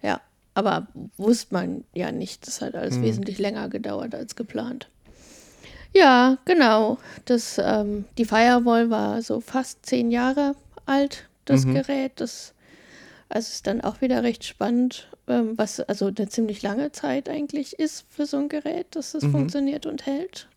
Ja, 0.01 0.21
aber 0.55 0.87
wusste 1.17 1.53
man 1.53 1.83
ja 1.93 2.13
nicht. 2.13 2.47
Das 2.47 2.61
hat 2.61 2.77
alles 2.77 2.95
hm. 2.95 3.03
wesentlich 3.03 3.39
länger 3.41 3.69
gedauert 3.69 4.15
als 4.15 4.37
geplant. 4.37 4.89
Ja, 5.93 6.39
genau. 6.45 6.99
Das, 7.25 7.59
ähm, 7.59 8.05
die 8.17 8.27
Firewall 8.27 8.91
war 8.91 9.23
so 9.23 9.41
fast 9.41 9.85
zehn 9.85 10.13
Jahre 10.13 10.55
alt, 10.87 11.29
das 11.47 11.65
mhm. 11.65 11.75
Gerät. 11.75 12.13
Das 12.17 12.55
also 13.33 13.51
ist 13.51 13.67
dann 13.67 13.81
auch 13.81 14.01
wieder 14.01 14.23
recht 14.23 14.45
spannend, 14.45 15.09
ähm, 15.27 15.57
was 15.57 15.81
also 15.81 16.07
eine 16.07 16.29
ziemlich 16.29 16.63
lange 16.63 16.93
Zeit 16.93 17.29
eigentlich 17.29 17.79
ist 17.79 18.05
für 18.11 18.27
so 18.27 18.37
ein 18.37 18.49
Gerät, 18.49 18.87
dass 18.91 19.15
es 19.15 19.25
mhm. 19.25 19.33
funktioniert 19.33 19.87
und 19.87 20.05
hält. 20.07 20.49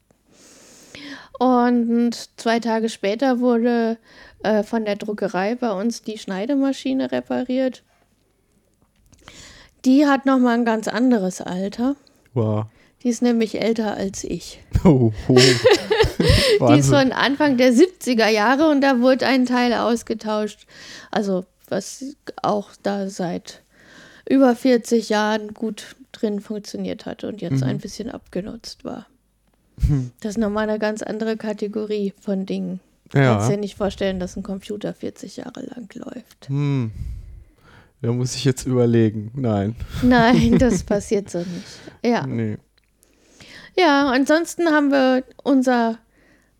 Und 1.39 2.29
zwei 2.37 2.59
Tage 2.59 2.89
später 2.89 3.39
wurde 3.39 3.97
äh, 4.43 4.63
von 4.63 4.85
der 4.85 4.95
Druckerei 4.95 5.55
bei 5.55 5.71
uns 5.71 6.01
die 6.01 6.17
Schneidemaschine 6.17 7.11
repariert. 7.11 7.83
Die 9.85 10.05
hat 10.05 10.25
noch 10.25 10.39
mal 10.39 10.53
ein 10.53 10.65
ganz 10.65 10.87
anderes 10.87 11.41
Alter. 11.41 11.95
Wow. 12.33 12.65
Die 13.03 13.09
ist 13.09 13.21
nämlich 13.21 13.61
älter 13.61 13.95
als 13.95 14.23
ich. 14.23 14.59
Oh, 14.83 15.11
oh. 15.27 15.35
die 16.69 16.79
ist 16.79 16.89
von 16.89 17.11
Anfang 17.11 17.57
der 17.57 17.73
70er 17.73 18.27
Jahre 18.27 18.69
und 18.69 18.81
da 18.81 18.99
wurde 18.99 19.25
ein 19.25 19.47
Teil 19.47 19.73
ausgetauscht. 19.73 20.67
Also 21.09 21.43
was 21.69 22.15
auch 22.41 22.71
da 22.81 23.09
seit 23.09 23.63
über 24.27 24.55
40 24.55 25.09
Jahren 25.09 25.53
gut 25.53 25.95
drin 26.11 26.39
funktioniert 26.39 27.05
hat 27.05 27.23
und 27.23 27.41
jetzt 27.41 27.61
mhm. 27.61 27.69
ein 27.69 27.77
bisschen 27.77 28.09
abgenutzt 28.09 28.83
war. 28.85 29.07
Hm. 29.87 30.11
Das 30.21 30.31
ist 30.31 30.37
nochmal 30.37 30.69
eine 30.69 30.79
ganz 30.79 31.01
andere 31.01 31.37
Kategorie 31.37 32.13
von 32.19 32.45
Dingen. 32.45 32.79
Ja. 33.13 33.35
Kannst 33.35 33.51
dir 33.51 33.57
nicht 33.57 33.75
vorstellen, 33.75 34.19
dass 34.19 34.35
ein 34.35 34.43
Computer 34.43 34.93
40 34.93 35.37
Jahre 35.37 35.61
lang 35.61 35.89
läuft. 35.93 36.47
Hm. 36.47 36.91
Da 38.01 38.11
muss 38.11 38.35
ich 38.35 38.45
jetzt 38.45 38.65
überlegen. 38.65 39.31
Nein. 39.35 39.75
Nein, 40.01 40.57
das 40.57 40.83
passiert 40.85 41.29
so 41.29 41.39
nicht. 41.39 41.79
Ja. 42.03 42.25
Nee. 42.25 42.57
Ja, 43.77 44.09
ansonsten 44.09 44.67
haben 44.67 44.91
wir 44.91 45.23
unser 45.43 45.99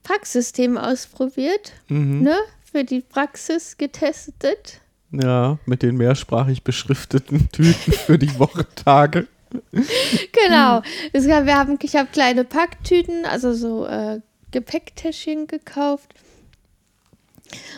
Packsystem 0.04 0.78
ausprobiert, 0.78 1.74
mhm. 1.88 2.22
ne? 2.22 2.36
Für 2.70 2.84
die 2.84 3.00
Praxis 3.00 3.78
getestet. 3.78 4.82
Ja, 5.12 5.58
mit 5.66 5.82
den 5.82 5.98
mehrsprachig 5.98 6.64
beschrifteten 6.64 7.50
Tüten 7.52 7.94
für 7.94 8.18
die 8.18 8.38
Wochentage. 8.40 9.28
genau. 9.72 10.82
Gab, 11.14 11.46
wir 11.46 11.56
haben, 11.56 11.80
ich 11.82 11.96
habe 11.96 12.10
kleine 12.12 12.44
Packtüten, 12.44 13.26
also 13.26 13.54
so 13.54 13.86
äh, 13.86 14.20
Gepäcktäschchen 14.52 15.48
gekauft. 15.48 16.14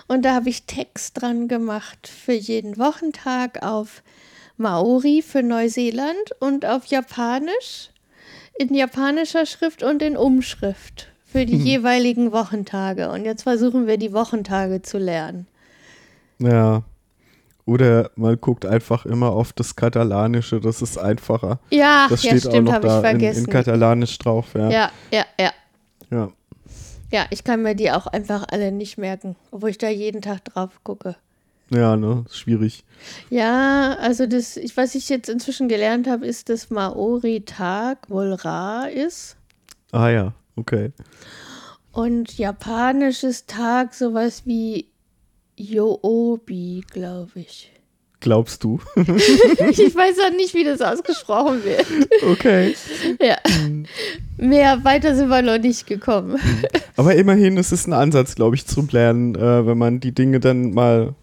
Und 0.07 0.23
da 0.23 0.33
habe 0.33 0.49
ich 0.49 0.63
Text 0.63 1.21
dran 1.21 1.47
gemacht 1.47 2.07
für 2.07 2.33
jeden 2.33 2.77
Wochentag 2.77 3.63
auf 3.63 4.01
Maori 4.57 5.21
für 5.21 5.43
Neuseeland 5.43 6.31
und 6.39 6.65
auf 6.65 6.85
Japanisch, 6.85 7.89
in 8.57 8.73
japanischer 8.73 9.45
Schrift 9.45 9.83
und 9.83 10.01
in 10.01 10.17
Umschrift 10.17 11.09
für 11.25 11.45
die 11.45 11.59
hm. 11.59 11.65
jeweiligen 11.65 12.31
Wochentage. 12.31 13.11
Und 13.11 13.25
jetzt 13.25 13.43
versuchen 13.43 13.85
wir 13.85 13.97
die 13.97 14.13
Wochentage 14.13 14.81
zu 14.81 14.97
lernen. 14.97 15.45
Ja, 16.39 16.83
oder 17.67 18.11
man 18.15 18.39
guckt 18.39 18.65
einfach 18.65 19.05
immer 19.05 19.31
auf 19.31 19.51
das 19.53 19.75
Katalanische, 19.75 20.61
das 20.61 20.81
ist 20.81 20.97
einfacher. 20.97 21.59
Ja, 21.69 22.07
das 22.09 22.21
steht 22.21 22.45
ja, 22.45 22.49
stimmt, 22.49 22.69
auch 22.69 22.73
noch 22.73 22.81
da 22.81 23.09
in, 23.11 23.19
in, 23.19 23.45
Katalanisch 23.45 24.17
drauf. 24.17 24.53
Ja. 24.55 24.69
ja, 24.69 24.91
ja, 25.11 25.25
ja. 25.39 25.51
Ja. 26.09 26.31
Ja, 27.11 27.25
ich 27.29 27.43
kann 27.43 27.61
mir 27.61 27.75
die 27.75 27.91
auch 27.91 28.07
einfach 28.07 28.45
alle 28.49 28.71
nicht 28.71 28.97
merken, 28.97 29.35
obwohl 29.51 29.69
ich 29.69 29.77
da 29.77 29.89
jeden 29.89 30.21
Tag 30.21 30.45
drauf 30.45 30.79
gucke. 30.83 31.15
Ja, 31.69 31.97
ne, 31.97 32.23
schwierig. 32.31 32.85
Ja, 33.29 33.97
also 33.99 34.25
das, 34.25 34.55
ich, 34.55 34.75
was 34.77 34.95
ich 34.95 35.09
jetzt 35.09 35.27
inzwischen 35.27 35.67
gelernt 35.67 36.07
habe, 36.07 36.25
ist, 36.25 36.47
dass 36.49 36.69
Maori-Tag 36.69 38.09
wohl 38.09 38.33
Ra 38.33 38.85
ist. 38.85 39.35
Ah 39.91 40.09
ja, 40.09 40.33
okay. 40.55 40.93
Und 41.91 42.37
japanisches 42.37 43.45
Tag 43.45 43.93
sowas 43.93 44.43
wie 44.45 44.87
Yoobi, 45.57 46.83
glaube 46.91 47.31
ich. 47.35 47.71
Glaubst 48.19 48.63
du? 48.63 48.79
ich 48.95 49.95
weiß 49.95 50.17
auch 50.25 50.35
nicht, 50.35 50.53
wie 50.53 50.63
das 50.63 50.81
ausgesprochen 50.81 51.63
wird. 51.63 51.85
Okay. 52.23 52.75
Ja. 53.21 53.37
Mehr 54.37 54.83
weiter 54.83 55.15
sind 55.15 55.29
wir 55.29 55.41
noch 55.41 55.59
nicht 55.59 55.85
gekommen. 55.85 56.39
Aber 56.95 57.15
immerhin 57.15 57.57
ist 57.57 57.71
es 57.71 57.85
ein 57.85 57.93
Ansatz, 57.93 58.35
glaube 58.35 58.55
ich, 58.55 58.65
zum 58.65 58.87
Lernen, 58.89 59.35
äh, 59.35 59.65
wenn 59.65 59.77
man 59.77 59.99
die 59.99 60.13
Dinge 60.13 60.39
dann 60.39 60.73
mal 60.73 61.13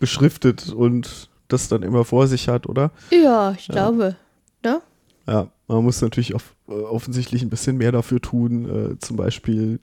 beschriftet 0.00 0.70
und 0.70 1.30
das 1.48 1.68
dann 1.68 1.82
immer 1.82 2.04
vor 2.04 2.26
sich 2.26 2.48
hat, 2.48 2.66
oder? 2.66 2.90
Ja, 3.10 3.54
ich 3.56 3.68
ja. 3.68 3.72
glaube. 3.72 4.16
Ne? 4.64 4.80
Ja, 5.26 5.48
man 5.68 5.84
muss 5.84 6.02
natürlich 6.02 6.34
auf, 6.34 6.54
äh, 6.68 6.72
offensichtlich 6.72 7.42
ein 7.42 7.50
bisschen 7.50 7.76
mehr 7.76 7.92
dafür 7.92 8.20
tun, 8.20 8.92
äh, 8.92 8.98
zum 8.98 9.16
Beispiel 9.16 9.80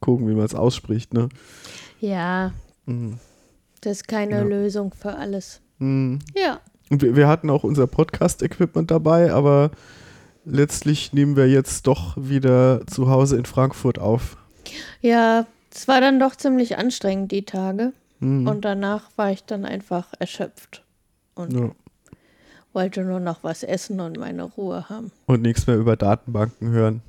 gucken, 0.00 0.28
wie 0.28 0.34
man 0.34 0.44
es 0.44 0.54
ausspricht, 0.54 1.14
ne? 1.14 1.28
Ja, 2.00 2.52
Mhm. 2.88 3.18
Das 3.80 3.98
ist 3.98 4.08
keine 4.08 4.38
ja. 4.38 4.42
Lösung 4.42 4.92
für 4.92 5.14
alles. 5.14 5.60
Mhm. 5.78 6.18
Ja. 6.34 6.60
Und 6.90 7.02
wir, 7.02 7.14
wir 7.14 7.28
hatten 7.28 7.50
auch 7.50 7.64
unser 7.64 7.86
Podcast-Equipment 7.86 8.90
dabei, 8.90 9.32
aber 9.32 9.70
letztlich 10.44 11.12
nehmen 11.12 11.36
wir 11.36 11.48
jetzt 11.48 11.86
doch 11.86 12.16
wieder 12.16 12.86
zu 12.86 13.10
Hause 13.10 13.36
in 13.36 13.44
Frankfurt 13.44 13.98
auf. 13.98 14.36
Ja, 15.00 15.46
es 15.72 15.86
war 15.86 16.00
dann 16.00 16.18
doch 16.18 16.34
ziemlich 16.34 16.78
anstrengend, 16.78 17.30
die 17.30 17.44
Tage. 17.44 17.92
Mhm. 18.20 18.48
Und 18.48 18.64
danach 18.64 19.10
war 19.16 19.30
ich 19.30 19.44
dann 19.44 19.64
einfach 19.64 20.08
erschöpft. 20.18 20.82
Und 21.34 21.52
ja. 21.52 21.70
wollte 22.72 23.04
nur 23.04 23.20
noch 23.20 23.44
was 23.44 23.62
essen 23.62 24.00
und 24.00 24.18
meine 24.18 24.42
Ruhe 24.42 24.88
haben. 24.88 25.12
Und 25.26 25.42
nichts 25.42 25.66
mehr 25.66 25.76
über 25.76 25.94
Datenbanken 25.94 26.70
hören 26.70 27.02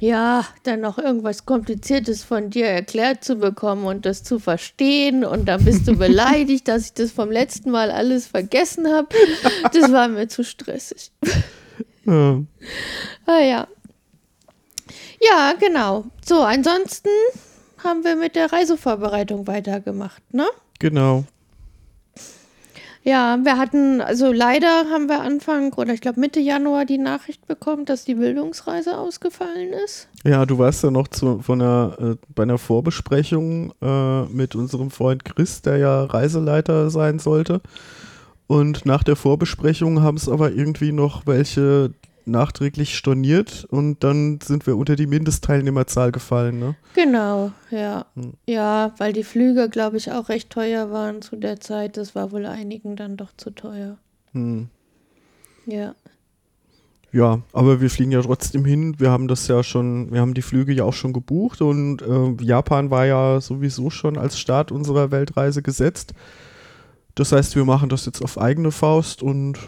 ja, 0.00 0.44
dann 0.64 0.80
noch 0.80 0.98
irgendwas 0.98 1.46
Kompliziertes 1.46 2.22
von 2.22 2.50
dir 2.50 2.66
erklärt 2.66 3.24
zu 3.24 3.36
bekommen 3.36 3.86
und 3.86 4.04
das 4.04 4.22
zu 4.22 4.38
verstehen 4.38 5.24
und 5.24 5.46
dann 5.46 5.64
bist 5.64 5.88
du 5.88 5.96
beleidigt, 5.98 6.68
dass 6.68 6.86
ich 6.86 6.92
das 6.92 7.12
vom 7.12 7.30
letzten 7.30 7.70
Mal 7.70 7.90
alles 7.90 8.26
vergessen 8.26 8.88
habe. 8.88 9.08
Das 9.72 9.92
war 9.92 10.08
mir 10.08 10.28
zu 10.28 10.44
stressig. 10.44 11.10
Ja. 12.08 12.40
ah 13.26 13.40
ja. 13.40 13.66
Ja, 15.20 15.54
genau. 15.58 16.04
So, 16.24 16.40
ansonsten 16.40 17.08
haben 17.82 18.04
wir 18.04 18.14
mit 18.14 18.36
der 18.36 18.52
Reisevorbereitung 18.52 19.48
weitergemacht, 19.48 20.22
ne? 20.32 20.46
Genau. 20.78 21.24
Ja, 23.06 23.38
wir 23.44 23.56
hatten, 23.56 24.00
also 24.00 24.32
leider 24.32 24.90
haben 24.90 25.08
wir 25.08 25.20
Anfang 25.20 25.72
oder 25.74 25.94
ich 25.94 26.00
glaube 26.00 26.18
Mitte 26.18 26.40
Januar 26.40 26.84
die 26.84 26.98
Nachricht 26.98 27.46
bekommen, 27.46 27.84
dass 27.84 28.04
die 28.04 28.16
Bildungsreise 28.16 28.98
ausgefallen 28.98 29.72
ist. 29.84 30.08
Ja, 30.24 30.44
du 30.44 30.58
warst 30.58 30.82
ja 30.82 30.90
noch 30.90 31.06
zu, 31.06 31.40
von 31.40 31.62
einer, 31.62 31.96
äh, 32.00 32.16
bei 32.34 32.42
einer 32.42 32.58
Vorbesprechung 32.58 33.72
äh, 33.80 34.22
mit 34.24 34.56
unserem 34.56 34.90
Freund 34.90 35.24
Chris, 35.24 35.62
der 35.62 35.76
ja 35.76 36.02
Reiseleiter 36.02 36.90
sein 36.90 37.20
sollte. 37.20 37.60
Und 38.48 38.86
nach 38.86 39.04
der 39.04 39.14
Vorbesprechung 39.14 40.02
haben 40.02 40.16
es 40.16 40.28
aber 40.28 40.50
irgendwie 40.50 40.90
noch 40.90 41.28
welche 41.28 41.92
nachträglich 42.26 42.96
storniert 42.96 43.64
und 43.64 44.02
dann 44.02 44.40
sind 44.42 44.66
wir 44.66 44.76
unter 44.76 44.96
die 44.96 45.06
Mindestteilnehmerzahl 45.06 46.12
gefallen, 46.12 46.58
ne? 46.58 46.74
Genau, 46.94 47.52
ja. 47.70 48.06
Hm. 48.14 48.34
Ja, 48.46 48.92
weil 48.98 49.12
die 49.12 49.24
Flüge, 49.24 49.68
glaube 49.68 49.96
ich, 49.96 50.12
auch 50.12 50.28
recht 50.28 50.50
teuer 50.50 50.90
waren 50.90 51.22
zu 51.22 51.36
der 51.36 51.60
Zeit. 51.60 51.96
Das 51.96 52.14
war 52.14 52.32
wohl 52.32 52.46
einigen 52.46 52.96
dann 52.96 53.16
doch 53.16 53.30
zu 53.36 53.50
teuer. 53.50 53.98
Hm. 54.32 54.68
Ja. 55.66 55.94
Ja, 57.12 57.40
aber 57.52 57.80
wir 57.80 57.88
fliegen 57.88 58.12
ja 58.12 58.20
trotzdem 58.20 58.64
hin. 58.64 58.96
Wir 58.98 59.10
haben 59.10 59.28
das 59.28 59.46
ja 59.48 59.62
schon, 59.62 60.12
wir 60.12 60.20
haben 60.20 60.34
die 60.34 60.42
Flüge 60.42 60.72
ja 60.72 60.84
auch 60.84 60.92
schon 60.92 61.12
gebucht 61.12 61.62
und 61.62 62.02
äh, 62.02 62.44
Japan 62.44 62.90
war 62.90 63.06
ja 63.06 63.40
sowieso 63.40 63.88
schon 63.88 64.18
als 64.18 64.38
Start 64.38 64.70
unserer 64.70 65.10
Weltreise 65.10 65.62
gesetzt. 65.62 66.12
Das 67.14 67.32
heißt, 67.32 67.56
wir 67.56 67.64
machen 67.64 67.88
das 67.88 68.04
jetzt 68.04 68.22
auf 68.22 68.38
eigene 68.38 68.70
Faust 68.70 69.22
und 69.22 69.58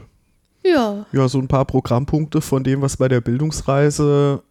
ja. 0.64 1.06
Ja, 1.12 1.28
so 1.28 1.38
ein 1.38 1.48
paar 1.48 1.64
Programmpunkte 1.64 2.40
von 2.40 2.64
dem, 2.64 2.82
was 2.82 2.96
bei 2.96 3.08
der 3.08 3.20
Bildungsreise 3.20 4.42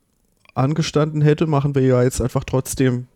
angestanden 0.54 1.22
hätte, 1.22 1.46
machen 1.46 1.76
wir 1.76 1.84
ja 1.84 2.04
jetzt 2.04 2.22
einfach 2.22 2.44
trotzdem. 2.44 3.08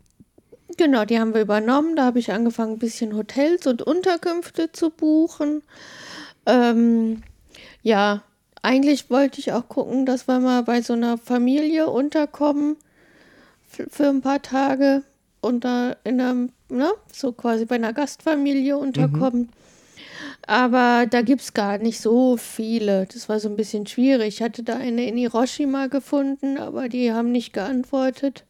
Genau, 0.77 1.05
die 1.05 1.19
haben 1.19 1.33
wir 1.33 1.41
übernommen. 1.41 1.95
Da 1.95 2.05
habe 2.05 2.19
ich 2.19 2.31
angefangen, 2.31 2.73
ein 2.73 2.79
bisschen 2.79 3.15
Hotels 3.15 3.67
und 3.67 3.81
Unterkünfte 3.81 4.71
zu 4.71 4.89
buchen. 4.89 5.63
Ähm, 6.45 7.23
ja, 7.81 8.21
eigentlich 8.61 9.09
wollte 9.09 9.39
ich 9.39 9.53
auch 9.53 9.67
gucken, 9.67 10.05
dass 10.05 10.27
wir 10.27 10.39
mal 10.39 10.63
bei 10.63 10.81
so 10.81 10.93
einer 10.93 11.17
Familie 11.17 11.87
unterkommen 11.87 12.77
für 13.67 14.09
ein 14.09 14.21
paar 14.21 14.41
Tage 14.41 15.03
und 15.41 15.63
da 15.65 15.95
in 16.03 16.21
einem, 16.21 16.49
ne, 16.69 16.91
so 17.11 17.31
quasi 17.31 17.65
bei 17.65 17.75
einer 17.75 17.93
Gastfamilie 17.93 18.77
unterkommen. 18.77 19.41
Mhm. 19.41 19.60
Aber 20.47 21.05
da 21.09 21.21
gibt 21.21 21.41
es 21.41 21.53
gar 21.53 21.77
nicht 21.77 21.99
so 22.01 22.35
viele. 22.37 23.05
Das 23.13 23.29
war 23.29 23.39
so 23.39 23.47
ein 23.47 23.55
bisschen 23.55 23.85
schwierig. 23.87 24.35
Ich 24.35 24.41
hatte 24.41 24.63
da 24.63 24.75
eine 24.77 25.05
in 25.07 25.17
Hiroshima 25.17 25.87
gefunden, 25.87 26.57
aber 26.57 26.89
die 26.89 27.11
haben 27.11 27.31
nicht 27.31 27.53
geantwortet. 27.53 28.45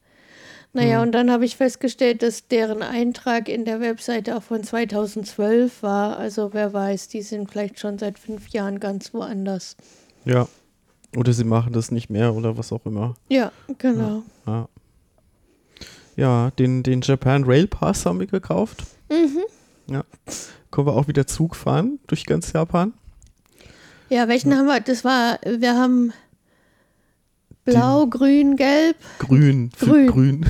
Naja, 0.74 0.98
Hm. 1.02 1.08
und 1.08 1.12
dann 1.12 1.30
habe 1.30 1.44
ich 1.44 1.58
festgestellt, 1.58 2.24
dass 2.24 2.48
deren 2.48 2.82
Eintrag 2.82 3.50
in 3.50 3.66
der 3.66 3.82
Webseite 3.82 4.38
auch 4.38 4.44
von 4.44 4.64
2012 4.64 5.84
war. 5.84 6.18
Also 6.18 6.54
wer 6.54 6.72
weiß, 6.72 7.10
die 7.10 7.22
sind 7.24 7.52
vielleicht 7.52 7.78
schon 7.80 8.00
seit 8.00 8.18
fünf 8.18 8.48
Jahren 8.50 8.80
ganz 8.80 9.14
woanders. 9.14 9.76
Ja. 10.24 10.48
Oder 11.18 11.34
sie 11.34 11.44
machen 11.44 11.74
das 11.74 11.92
nicht 11.92 12.10
mehr 12.10 12.34
oder 12.34 12.58
was 12.58 12.72
auch 12.72 12.86
immer. 12.86 13.16
Ja, 13.28 13.52
genau. 13.78 14.24
Ja, 14.48 14.70
ja 16.16 16.52
den, 16.58 16.84
den 16.84 17.02
Japan 17.02 17.44
Rail 17.44 17.68
Pass 17.68 18.06
haben 18.06 18.22
wir 18.22 18.28
gekauft. 18.28 18.84
Mhm. 19.10 19.42
Ja. 19.94 20.04
Können 20.72 20.88
wir 20.88 20.94
auch 20.94 21.08
wieder 21.08 21.28
Zug 21.28 21.56
fahren 21.56 22.00
durch 22.08 22.26
ganz 22.26 22.54
Japan. 22.54 22.94
Ja, 24.10 24.28
welchen 24.28 24.56
haben 24.56 24.66
wir? 24.66 24.80
Das 24.80 25.04
war, 25.04 25.40
wir 25.46 25.76
haben 25.76 26.14
blau, 27.66 28.08
grün, 28.08 28.56
gelb. 28.56 28.98
Grün. 29.20 29.72
Grün. 29.80 30.08
grün. 30.08 30.46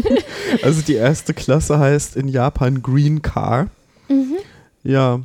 also 0.62 0.82
die 0.82 0.94
erste 0.94 1.34
Klasse 1.34 1.78
heißt 1.78 2.16
in 2.16 2.28
Japan 2.28 2.82
Green 2.82 3.22
Car. 3.22 3.68
Mhm. 4.08 4.36
Ja, 4.82 5.20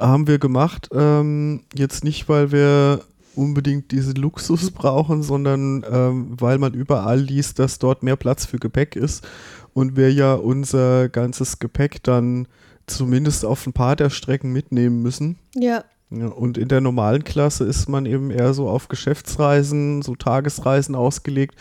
haben 0.00 0.26
wir 0.26 0.38
gemacht. 0.38 0.88
Ähm, 0.92 1.62
jetzt 1.74 2.04
nicht, 2.04 2.28
weil 2.28 2.52
wir 2.52 3.02
unbedingt 3.34 3.92
diesen 3.92 4.14
Luxus 4.16 4.70
brauchen, 4.72 5.22
sondern 5.22 5.84
ähm, 5.90 6.36
weil 6.38 6.58
man 6.58 6.74
überall 6.74 7.20
liest, 7.20 7.58
dass 7.58 7.78
dort 7.78 8.02
mehr 8.02 8.16
Platz 8.16 8.46
für 8.46 8.58
Gepäck 8.58 8.96
ist 8.96 9.26
und 9.74 9.96
wir 9.96 10.12
ja 10.12 10.34
unser 10.34 11.08
ganzes 11.08 11.58
Gepäck 11.58 12.02
dann 12.02 12.46
zumindest 12.86 13.44
auf 13.44 13.66
ein 13.66 13.72
paar 13.72 13.96
der 13.96 14.10
Strecken 14.10 14.52
mitnehmen 14.52 15.02
müssen. 15.02 15.38
Ja, 15.54 15.84
Ja, 16.10 16.26
und 16.26 16.58
in 16.58 16.68
der 16.68 16.80
normalen 16.80 17.24
Klasse 17.24 17.64
ist 17.64 17.88
man 17.88 18.04
eben 18.04 18.30
eher 18.30 18.52
so 18.52 18.68
auf 18.68 18.88
Geschäftsreisen, 18.88 20.02
so 20.02 20.14
Tagesreisen 20.14 20.94
ausgelegt. 20.94 21.56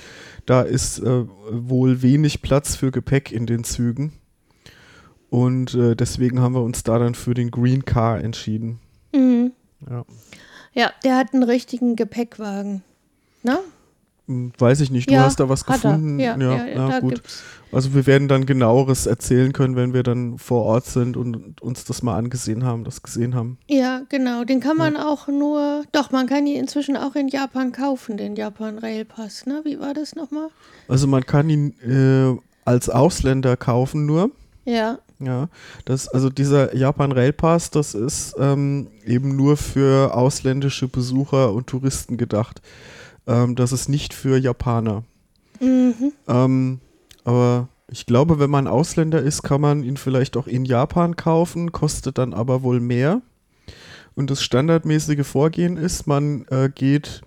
Da 0.46 0.62
ist 0.62 1.00
äh, 1.00 1.26
wohl 1.50 2.02
wenig 2.02 2.42
Platz 2.42 2.76
für 2.76 2.92
Gepäck 2.92 3.32
in 3.32 3.46
den 3.46 3.64
Zügen. 3.64 4.14
Und 5.30 5.74
äh, 5.76 5.96
deswegen 5.96 6.42
haben 6.42 6.56
wir 6.56 6.64
uns 6.64 6.84
da 6.84 7.00
dann 7.00 7.16
für 7.16 7.34
den 7.34 7.52
Green 7.52 7.86
Car 7.86 8.20
entschieden. 8.20 8.80
mhm. 9.14 9.54
Ja. 9.90 10.06
ja, 10.74 10.92
der 11.04 11.18
hat 11.18 11.34
einen 11.34 11.44
richtigen 11.44 11.96
Gepäckwagen. 11.96 12.84
Na? 13.42 13.60
Weiß 14.28 14.80
ich 14.80 14.92
nicht, 14.92 15.10
du 15.10 15.16
ja, 15.16 15.24
hast 15.24 15.40
da 15.40 15.50
was 15.50 15.66
gefunden. 15.66 16.20
Ja, 16.20 16.38
ja, 16.38 16.66
na 16.76 16.88
da 16.90 17.00
gut. 17.00 17.22
Also 17.72 17.94
wir 17.94 18.06
werden 18.06 18.28
dann 18.28 18.46
genaueres 18.46 19.06
erzählen 19.06 19.54
können, 19.54 19.76
wenn 19.76 19.94
wir 19.94 20.04
dann 20.04 20.38
vor 20.38 20.64
Ort 20.64 20.86
sind 20.86 21.18
und 21.18 21.62
uns 21.62 21.86
das 21.86 22.02
mal 22.02 22.18
angesehen 22.18 22.64
haben, 22.64 22.84
das 22.84 23.02
gesehen 23.02 23.34
haben. 23.34 23.58
Ja, 23.68 24.02
genau. 24.10 24.44
Den 24.44 24.60
kann 24.60 24.78
man 24.78 24.98
auch 24.98 25.28
nur, 25.28 25.84
doch, 25.92 26.12
man 26.12 26.28
kann 26.28 26.46
ihn 26.48 26.60
inzwischen 26.60 26.98
auch 26.98 27.16
in 27.16 27.30
Japan 27.30 27.72
kaufen, 27.72 28.18
den 28.18 28.36
Japan 28.36 28.78
Rail 28.78 29.06
Pass. 29.06 29.46
Ne? 29.46 29.62
Wie 29.64 29.80
war 29.80 29.94
das 29.94 30.16
nochmal? 30.16 30.48
Also 30.88 31.08
man 31.08 31.26
kann 31.26 31.50
ihn 31.50 31.74
äh, 31.82 32.40
als 32.66 32.90
Ausländer 32.90 33.56
kaufen 33.56 34.06
nur. 34.06 34.32
Ja, 34.66 35.00
Ja, 35.20 35.50
das, 35.86 36.08
also 36.08 36.30
dieser 36.30 36.76
Japan 36.76 37.12
Rail 37.12 37.32
Pass, 37.34 37.70
das 37.70 37.94
ist 37.94 38.36
ähm, 38.40 38.88
eben 39.06 39.36
nur 39.36 39.56
für 39.56 40.16
ausländische 40.16 40.88
Besucher 40.88 41.54
und 41.54 41.68
Touristen 41.68 42.18
gedacht. 42.18 42.62
Ähm, 43.28 43.56
das 43.56 43.72
ist 43.72 43.90
nicht 43.90 44.14
für 44.14 44.38
Japaner. 44.38 45.04
mhm. 45.60 46.14
Ähm, 46.28 46.80
aber 47.24 47.70
ich 47.90 48.06
glaube, 48.06 48.40
wenn 48.40 48.50
man 48.50 48.68
Ausländer 48.68 49.22
ist, 49.22 49.44
kann 49.44 49.62
man 49.62 49.84
ihn 49.84 49.98
vielleicht 49.98 50.38
auch 50.38 50.48
in 50.48 50.66
Japan 50.66 51.16
kaufen, 51.16 51.72
kostet 51.72 52.18
dann 52.18 52.34
aber 52.34 52.64
wohl 52.64 52.80
mehr. 52.80 53.22
Und 54.16 54.30
das 54.30 54.44
standardmäßige 54.44 55.26
Vorgehen 55.26 55.78
ist, 55.78 56.08
man 56.08 56.46
äh, 56.50 56.70
geht 56.74 57.22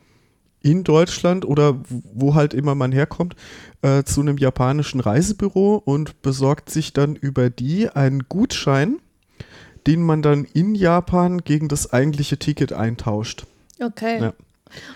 in 0.61 0.83
Deutschland 0.83 1.44
oder 1.44 1.78
wo 1.88 2.35
halt 2.35 2.54
immer 2.54 2.74
man 2.74 2.90
herkommt, 2.90 3.37
äh, 3.83 4.02
zu 4.04 4.22
einem 4.22 4.38
japanischen 4.38 5.00
Reisebüro 5.00 5.76
und 5.76 6.22
besorgt 6.22 6.70
sich 6.70 6.94
dann 6.94 7.16
über 7.16 7.50
die 7.50 7.90
einen 7.90 8.24
Gutschein, 8.30 8.98
den 9.87 10.02
man 10.02 10.22
dann 10.22 10.46
in 10.54 10.74
Japan 10.74 11.38
gegen 11.38 11.68
das 11.68 11.92
eigentliche 11.92 12.38
Ticket 12.38 12.72
eintauscht. 12.72 13.46
okay. 13.80 14.20
Ja. 14.20 14.33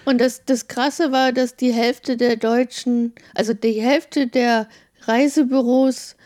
Und 0.04 0.20
das, 0.20 0.44
das 0.44 0.68
Krasse 0.68 1.12
war, 1.12 1.32
dass 1.32 1.56
die 1.56 1.72
Hälfte 1.72 2.16
der 2.16 2.36
Deutschen, 2.36 3.12
also 3.34 3.54
die 3.54 3.80
Hälfte 3.80 4.26
der 4.26 4.68
Reisebüros 5.02 6.16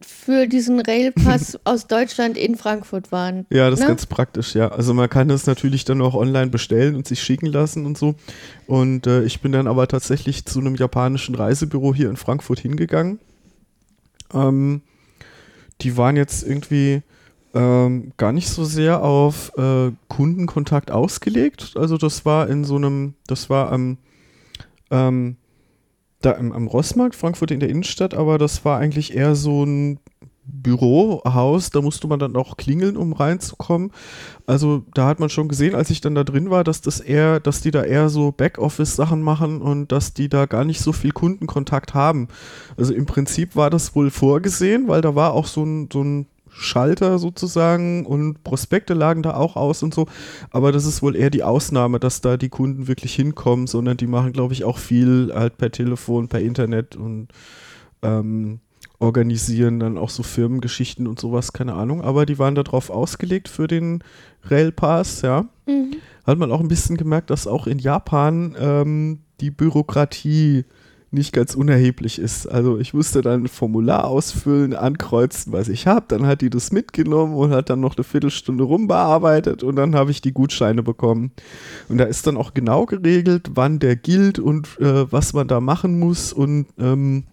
für 0.00 0.46
diesen 0.46 0.80
Railpass 0.80 1.58
aus 1.64 1.86
Deutschland 1.86 2.36
in 2.38 2.56
Frankfurt 2.56 3.12
waren. 3.12 3.46
Ja, 3.50 3.68
das 3.68 3.80
ist 3.80 3.84
Ne? 3.84 3.88
ganz 3.88 4.06
praktisch, 4.06 4.54
ja. 4.54 4.68
Also 4.68 4.94
man 4.94 5.10
kann 5.10 5.28
das 5.28 5.46
natürlich 5.46 5.84
dann 5.84 6.00
auch 6.00 6.14
online 6.14 6.48
bestellen 6.48 6.96
und 6.96 7.06
sich 7.06 7.22
schicken 7.22 7.46
lassen 7.46 7.84
und 7.84 7.98
so. 7.98 8.14
Und 8.66 9.06
äh, 9.06 9.22
ich 9.24 9.40
bin 9.40 9.52
dann 9.52 9.66
aber 9.66 9.88
tatsächlich 9.88 10.46
zu 10.46 10.60
einem 10.60 10.74
japanischen 10.74 11.34
Reisebüro 11.34 11.94
hier 11.94 12.08
in 12.08 12.16
Frankfurt 12.16 12.60
hingegangen. 12.60 13.18
Ähm, 14.32 14.82
die 15.82 15.96
waren 15.96 16.16
jetzt 16.16 16.46
irgendwie 16.46 17.02
ähm, 17.54 18.12
gar 18.16 18.32
nicht 18.32 18.48
so 18.48 18.64
sehr 18.64 19.02
auf 19.02 19.52
äh, 19.56 19.92
Kundenkontakt 20.08 20.90
ausgelegt. 20.90 21.72
Also 21.76 21.96
das 21.96 22.24
war 22.24 22.48
in 22.48 22.64
so 22.64 22.76
einem, 22.76 23.14
das 23.26 23.50
war 23.50 23.72
am, 23.72 23.98
ähm, 24.90 25.36
da 26.20 26.32
am, 26.32 26.52
am 26.52 26.66
Rossmarkt, 26.66 27.16
Frankfurt 27.16 27.50
in 27.50 27.60
der 27.60 27.68
Innenstadt, 27.68 28.14
aber 28.14 28.38
das 28.38 28.64
war 28.64 28.78
eigentlich 28.78 29.14
eher 29.14 29.34
so 29.34 29.64
ein 29.64 29.98
Bürohaus, 30.52 31.70
da 31.70 31.80
musste 31.80 32.08
man 32.08 32.18
dann 32.18 32.36
auch 32.36 32.56
klingeln, 32.56 32.96
um 32.96 33.12
reinzukommen. 33.12 33.92
Also 34.46 34.84
da 34.94 35.06
hat 35.06 35.20
man 35.20 35.28
schon 35.28 35.48
gesehen, 35.48 35.74
als 35.74 35.90
ich 35.90 36.00
dann 36.00 36.14
da 36.14 36.24
drin 36.24 36.50
war, 36.50 36.64
dass 36.64 36.80
das 36.80 37.00
eher, 37.00 37.40
dass 37.40 37.60
die 37.60 37.70
da 37.70 37.84
eher 37.84 38.08
so 38.08 38.32
Backoffice-Sachen 38.32 39.22
machen 39.22 39.62
und 39.62 39.92
dass 39.92 40.12
die 40.12 40.28
da 40.28 40.46
gar 40.46 40.64
nicht 40.64 40.80
so 40.80 40.92
viel 40.92 41.12
Kundenkontakt 41.12 41.94
haben. 41.94 42.28
Also 42.76 42.94
im 42.94 43.06
Prinzip 43.06 43.54
war 43.54 43.70
das 43.70 43.94
wohl 43.94 44.10
vorgesehen, 44.10 44.88
weil 44.88 45.02
da 45.02 45.14
war 45.14 45.34
auch 45.34 45.46
so 45.46 45.62
ein, 45.64 45.88
so 45.92 46.02
ein 46.02 46.26
Schalter 46.50 47.18
sozusagen 47.18 48.04
und 48.06 48.44
Prospekte 48.44 48.94
lagen 48.94 49.22
da 49.22 49.34
auch 49.34 49.56
aus 49.56 49.82
und 49.82 49.94
so. 49.94 50.06
Aber 50.50 50.72
das 50.72 50.84
ist 50.84 51.02
wohl 51.02 51.16
eher 51.16 51.30
die 51.30 51.42
Ausnahme, 51.42 52.00
dass 52.00 52.20
da 52.20 52.36
die 52.36 52.48
Kunden 52.48 52.88
wirklich 52.88 53.14
hinkommen, 53.14 53.66
sondern 53.66 53.96
die 53.96 54.06
machen, 54.06 54.32
glaube 54.32 54.52
ich, 54.52 54.64
auch 54.64 54.78
viel 54.78 55.32
halt 55.34 55.58
per 55.58 55.70
Telefon, 55.70 56.28
per 56.28 56.40
Internet 56.40 56.96
und 56.96 57.28
ähm, 58.02 58.60
organisieren 58.98 59.80
dann 59.80 59.96
auch 59.96 60.10
so 60.10 60.22
Firmengeschichten 60.22 61.06
und 61.06 61.18
sowas, 61.18 61.52
keine 61.52 61.74
Ahnung. 61.74 62.02
Aber 62.02 62.26
die 62.26 62.38
waren 62.38 62.54
darauf 62.54 62.90
ausgelegt 62.90 63.48
für 63.48 63.66
den 63.66 64.04
Railpass, 64.44 65.22
ja. 65.22 65.46
Mhm. 65.66 65.96
Hat 66.26 66.38
man 66.38 66.52
auch 66.52 66.60
ein 66.60 66.68
bisschen 66.68 66.96
gemerkt, 66.96 67.30
dass 67.30 67.46
auch 67.46 67.66
in 67.66 67.78
Japan 67.78 68.54
ähm, 68.58 69.20
die 69.40 69.50
Bürokratie 69.50 70.64
nicht 71.12 71.32
ganz 71.32 71.54
unerheblich 71.54 72.18
ist. 72.18 72.46
Also 72.46 72.78
ich 72.78 72.94
musste 72.94 73.20
dann 73.20 73.44
ein 73.44 73.48
Formular 73.48 74.04
ausfüllen, 74.04 74.74
ankreuzen, 74.74 75.52
was 75.52 75.68
ich 75.68 75.86
habe. 75.86 76.06
Dann 76.08 76.26
hat 76.26 76.40
die 76.40 76.50
das 76.50 76.70
mitgenommen 76.70 77.34
und 77.34 77.50
hat 77.50 77.68
dann 77.68 77.80
noch 77.80 77.96
eine 77.96 78.04
Viertelstunde 78.04 78.62
rumbearbeitet 78.64 79.62
und 79.62 79.76
dann 79.76 79.94
habe 79.96 80.12
ich 80.12 80.20
die 80.20 80.32
Gutscheine 80.32 80.82
bekommen. 80.82 81.32
Und 81.88 81.98
da 81.98 82.04
ist 82.04 82.26
dann 82.26 82.36
auch 82.36 82.54
genau 82.54 82.86
geregelt, 82.86 83.50
wann 83.54 83.80
der 83.80 83.96
gilt 83.96 84.38
und 84.38 84.68
äh, 84.80 85.10
was 85.10 85.32
man 85.32 85.48
da 85.48 85.60
machen 85.60 85.98
muss. 85.98 86.32
Und 86.32 86.66
ähm, 86.78 87.24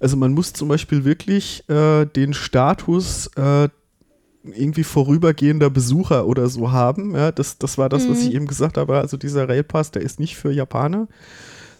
also 0.00 0.16
man 0.16 0.32
muss 0.32 0.52
zum 0.52 0.68
Beispiel 0.68 1.04
wirklich 1.04 1.68
äh, 1.68 2.06
den 2.06 2.32
Status 2.32 3.28
äh, 3.36 3.68
irgendwie 4.44 4.82
vorübergehender 4.84 5.70
Besucher 5.70 6.26
oder 6.26 6.48
so 6.48 6.72
haben. 6.72 7.14
Ja, 7.14 7.30
das, 7.32 7.58
das 7.58 7.78
war 7.78 7.88
das, 7.88 8.08
was 8.08 8.18
Mhm. 8.18 8.24
ich 8.28 8.34
eben 8.34 8.46
gesagt 8.46 8.76
habe. 8.76 8.98
Also 8.98 9.16
dieser 9.16 9.48
Railpass, 9.48 9.92
der 9.92 10.02
ist 10.02 10.18
nicht 10.18 10.36
für 10.36 10.50
Japaner, 10.52 11.06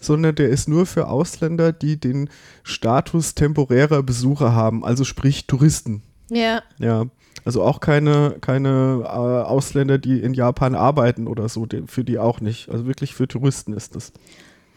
sondern 0.03 0.35
der 0.35 0.49
ist 0.49 0.69
nur 0.69 0.87
für 0.87 1.09
Ausländer, 1.09 1.73
die 1.73 1.99
den 1.99 2.29
Status 2.63 3.35
temporärer 3.35 4.03
Besucher 4.03 4.55
haben, 4.55 4.85
also 4.85 5.05
sprich 5.05 5.47
Touristen. 5.47 6.03
Ja, 6.31 6.63
Ja, 6.79 7.07
also 7.45 7.63
auch 7.63 7.81
keine, 7.81 8.37
keine 8.41 9.03
äh, 9.05 9.07
Ausländer, 9.07 9.99
die 9.99 10.21
in 10.21 10.35
Japan 10.35 10.75
arbeiten 10.75 11.27
oder 11.27 11.49
so, 11.49 11.67
die, 11.67 11.85
für 11.87 12.05
die 12.05 12.19
auch 12.19 12.41
nicht. 12.41 12.69
Also 12.69 12.87
wirklich 12.87 13.15
für 13.15 13.29
Touristen 13.29 13.73
ist 13.73 13.97
das. 13.97 14.13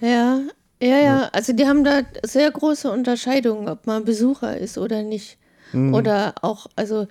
ja, 0.01 0.41
ja, 0.81 0.99
ja. 0.99 1.29
Also 1.31 1.53
die 1.53 1.65
haben 1.65 1.83
da 1.83 2.01
sehr 2.23 2.51
große 2.51 2.91
Unterscheidungen, 2.91 3.69
ob 3.69 3.87
man 3.87 4.05
Besucher 4.05 4.57
ist 4.57 4.77
oder 4.77 5.03
nicht. 5.03 5.37
Mhm. 5.71 5.93
Oder 5.93 6.35
auch, 6.41 6.67
also, 6.75 7.07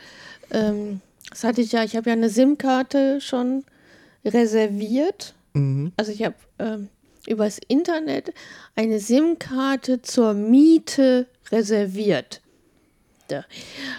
ähm, 0.50 1.00
das 1.31 1.44
hatte 1.44 1.62
ich 1.62 1.72
ja, 1.72 1.83
ich 1.83 1.96
habe 1.96 2.11
ja 2.11 2.16
eine 2.16 2.29
SIM-Karte 2.29 3.20
schon 3.20 3.64
reserviert. 4.24 5.35
Mhm. 5.55 5.92
Also 5.96 6.12
ich 6.12 6.24
habe 6.24 6.35
ähm, 6.59 6.88
übers 7.27 7.59
Internet 7.69 8.33
eine 8.77 9.01
SIM-Karte 9.01 10.03
zur 10.03 10.35
Miete 10.35 11.27
reserviert. 11.51 12.41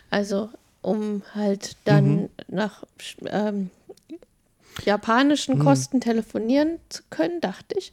Also 0.10 0.50
um 0.82 1.24
halt 1.34 1.78
dann 1.86 2.16
Mhm. 2.16 2.30
nach 2.48 2.84
ähm, 3.26 3.72
japanischen 4.84 5.58
Kosten 5.58 6.00
telefonieren 6.02 6.80
zu 6.90 7.02
können, 7.10 7.42
dachte 7.42 7.76
ich, 7.78 7.92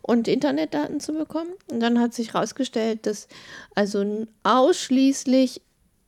und 0.00 0.26
Internetdaten 0.28 0.98
zu 0.98 1.12
bekommen. 1.12 1.50
Und 1.70 1.80
dann 1.80 2.00
hat 2.00 2.14
sich 2.14 2.34
herausgestellt, 2.34 3.06
dass 3.06 3.28
also 3.74 4.26
ausschließlich 4.42 5.60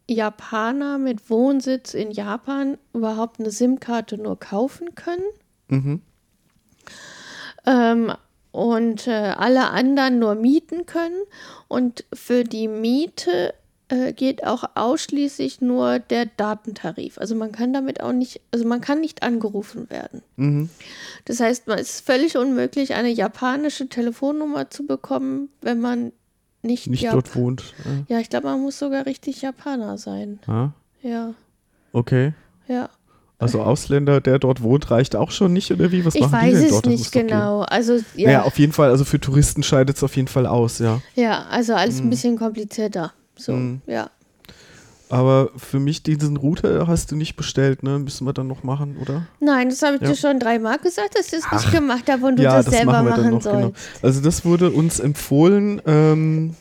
Japaner 0.08 0.98
mit 0.98 1.30
Wohnsitz 1.30 1.94
in 1.94 2.10
Japan 2.10 2.78
überhaupt 2.92 3.38
eine 3.40 3.50
SIM-Karte 3.50 4.18
nur 4.18 4.38
kaufen 4.38 4.94
können. 4.94 5.24
Mhm. 5.68 6.02
ähm, 7.66 8.12
und 8.54 9.08
äh, 9.08 9.10
alle 9.10 9.70
anderen 9.70 10.20
nur 10.20 10.36
mieten 10.36 10.86
können. 10.86 11.20
Und 11.66 12.04
für 12.12 12.44
die 12.44 12.68
Miete 12.68 13.52
äh, 13.88 14.12
geht 14.12 14.46
auch 14.46 14.62
ausschließlich 14.76 15.60
nur 15.60 15.98
der 15.98 16.26
Datentarif. 16.26 17.18
Also 17.18 17.34
man 17.34 17.50
kann 17.50 17.72
damit 17.72 18.00
auch 18.00 18.12
nicht, 18.12 18.40
also 18.52 18.64
man 18.64 18.80
kann 18.80 19.00
nicht 19.00 19.24
angerufen 19.24 19.90
werden. 19.90 20.22
Mhm. 20.36 20.70
Das 21.24 21.40
heißt, 21.40 21.66
man 21.66 21.80
ist 21.80 22.06
völlig 22.06 22.36
unmöglich, 22.36 22.94
eine 22.94 23.08
japanische 23.10 23.88
Telefonnummer 23.88 24.70
zu 24.70 24.86
bekommen, 24.86 25.48
wenn 25.60 25.80
man 25.80 26.12
nicht, 26.62 26.86
Nicht 26.86 27.04
Jap- 27.04 27.12
dort 27.12 27.34
wohnt. 27.34 27.74
Ja, 28.06 28.20
ich 28.20 28.30
glaube, 28.30 28.46
man 28.46 28.60
muss 28.62 28.78
sogar 28.78 29.04
richtig 29.04 29.42
Japaner 29.42 29.98
sein. 29.98 30.38
Ja. 30.46 30.72
Ja, 31.02 31.34
Okay. 31.92 32.32
ja. 32.68 32.88
Also 33.38 33.62
Ausländer, 33.62 34.20
der 34.20 34.38
dort 34.38 34.62
wohnt, 34.62 34.90
reicht 34.90 35.16
auch 35.16 35.30
schon 35.32 35.52
nicht, 35.52 35.70
oder 35.72 35.90
wie? 35.90 36.04
Was 36.04 36.14
Ich 36.14 36.20
machen 36.20 36.38
die 36.40 36.46
weiß 36.46 36.54
denn 36.54 36.64
es 36.64 36.70
dort? 36.70 36.86
Nicht 36.86 37.12
genau. 37.12 37.62
Also 37.62 37.94
Ja. 37.94 38.00
ja, 38.14 38.26
Naja, 38.26 38.42
auf 38.44 38.58
jeden 38.58 38.72
Fall, 38.72 38.90
also 38.90 39.04
für 39.04 39.20
Touristen 39.20 39.62
scheidet 39.62 39.96
es 39.96 40.02
auf 40.02 40.14
jeden 40.16 40.28
Fall 40.28 40.46
aus, 40.46 40.78
ja. 40.78 41.00
ja, 41.14 41.44
also 41.50 41.74
alles 41.74 42.00
ein 42.00 42.08
bisschen 42.10 42.38
komplizierter. 42.38 43.12
So, 43.36 43.52
Mhm. 43.52 43.82
ja. 43.86 44.08
Aber 45.10 45.50
für 45.56 45.78
mich 45.78 46.02
diesen 46.02 46.36
Router 46.36 46.86
hast 46.86 47.12
du 47.12 47.16
nicht 47.16 47.36
bestellt, 47.36 47.82
ne? 47.82 47.98
Müssen 47.98 48.26
wir 48.26 48.32
dann 48.32 48.46
noch 48.46 48.62
machen, 48.62 48.96
oder? 49.00 49.26
Nein, 49.38 49.68
das 49.68 49.82
habe 49.82 49.96
ich 49.96 50.02
Ja. 50.02 50.08
dir 50.08 50.16
schon 50.16 50.40
dreimal 50.40 50.78
gesagt, 50.78 51.16
dass 51.18 51.26
ich 51.32 51.40
es 51.40 51.52
nicht 51.52 51.70
gemacht 51.72 52.10
habe 52.10 52.26
und 52.26 52.36
du 52.38 52.42
ja, 52.42 52.56
das, 52.56 52.66
das 52.66 52.74
selber 52.74 52.92
machen 53.02 53.08
machen 53.10 53.30
noch, 53.30 53.42
sollst. 53.42 53.58
genau. 53.60 53.72
Also 54.02 54.20
das 54.22 54.44
wurde 54.44 54.70
uns 54.70 54.98
empfohlen, 55.00 55.82
ähm, 55.86 56.54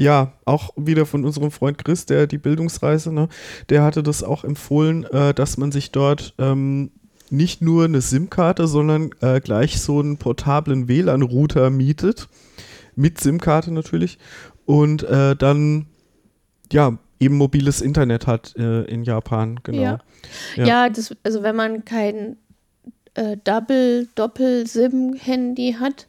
ja, 0.00 0.32
auch 0.46 0.70
wieder 0.76 1.04
von 1.04 1.26
unserem 1.26 1.50
Freund 1.50 1.76
Chris, 1.76 2.06
der 2.06 2.26
die 2.26 2.38
Bildungsreise, 2.38 3.12
ne, 3.12 3.28
der 3.68 3.82
hatte 3.82 4.02
das 4.02 4.22
auch 4.22 4.44
empfohlen, 4.44 5.04
äh, 5.04 5.34
dass 5.34 5.58
man 5.58 5.72
sich 5.72 5.92
dort 5.92 6.32
ähm, 6.38 6.90
nicht 7.28 7.60
nur 7.60 7.84
eine 7.84 8.00
SIM-Karte, 8.00 8.66
sondern 8.66 9.10
äh, 9.20 9.40
gleich 9.40 9.78
so 9.78 10.00
einen 10.00 10.16
portablen 10.16 10.88
WLAN-Router 10.88 11.68
mietet, 11.68 12.30
mit 12.96 13.20
SIM-Karte 13.20 13.72
natürlich, 13.72 14.18
und 14.64 15.02
äh, 15.02 15.36
dann, 15.36 15.84
ja, 16.72 16.96
eben 17.20 17.36
mobiles 17.36 17.82
Internet 17.82 18.26
hat 18.26 18.56
äh, 18.56 18.84
in 18.84 19.04
Japan, 19.04 19.60
genau. 19.64 19.82
Ja. 19.82 19.98
Ja. 20.56 20.64
Ja, 20.64 20.88
das, 20.88 21.14
also 21.24 21.42
wenn 21.42 21.56
man 21.56 21.84
kein 21.84 22.38
äh, 23.12 23.36
Double, 23.44 24.08
Doppel-SIM-Handy 24.14 25.76
hat, 25.78 26.06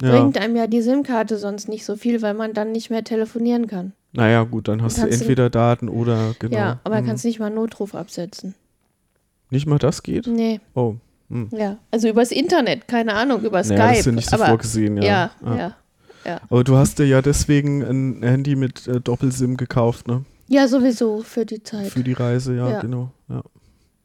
Ja. 0.00 0.10
bringt 0.20 0.38
einem 0.38 0.54
ja 0.56 0.66
die 0.66 0.80
SIM-Karte 0.82 1.38
sonst 1.38 1.68
nicht 1.68 1.84
so 1.84 1.96
viel, 1.96 2.22
weil 2.22 2.34
man 2.34 2.52
dann 2.54 2.72
nicht 2.72 2.88
mehr 2.90 3.02
telefonieren 3.04 3.66
kann. 3.66 3.92
Naja, 4.12 4.42
gut, 4.44 4.68
dann 4.68 4.80
hast 4.82 4.98
du 4.98 5.06
entweder 5.06 5.50
Daten 5.50 5.88
oder, 5.88 6.34
genau. 6.38 6.56
Ja, 6.56 6.80
aber 6.84 7.00
Mhm. 7.02 7.06
kannst 7.06 7.24
nicht 7.24 7.38
mal 7.40 7.46
einen 7.46 7.56
Notruf 7.56 7.94
absetzen. 7.94 8.54
Nicht 9.50 9.66
mal 9.66 9.78
das 9.78 10.02
geht? 10.02 10.26
Nee, 10.26 10.60
Oh. 10.74 10.94
Hm. 11.30 11.48
ja. 11.52 11.76
Also 11.90 12.08
übers 12.08 12.30
Internet, 12.32 12.88
keine 12.88 13.12
Ahnung, 13.14 13.42
über 13.42 13.62
Skype. 13.62 13.76
Naja, 13.78 13.90
das 13.90 13.98
ist 14.00 14.06
ja 14.06 14.12
nicht 14.12 14.30
so 14.30 14.36
aber, 14.36 14.46
vorgesehen, 14.46 14.96
ja. 14.96 15.02
Ja, 15.04 15.30
ja. 15.56 15.74
Ja, 16.24 16.40
Aber 16.50 16.64
du 16.64 16.76
hast 16.76 16.98
dir 16.98 17.06
ja 17.06 17.22
deswegen 17.22 17.82
ein 17.82 18.22
Handy 18.22 18.56
mit 18.56 18.86
äh, 18.88 19.00
Doppelsim 19.00 19.56
gekauft, 19.56 20.08
ne? 20.08 20.24
ja. 20.48 20.66
sowieso 20.68 21.22
für 21.22 21.44
die 21.46 21.62
Zeit. 21.62 21.86
Für 21.88 22.02
die 22.02 22.12
Reise, 22.12 22.54
ja, 22.54 22.70
Ja. 22.70 22.80
genau. 22.80 23.10
Ja. 23.28 23.42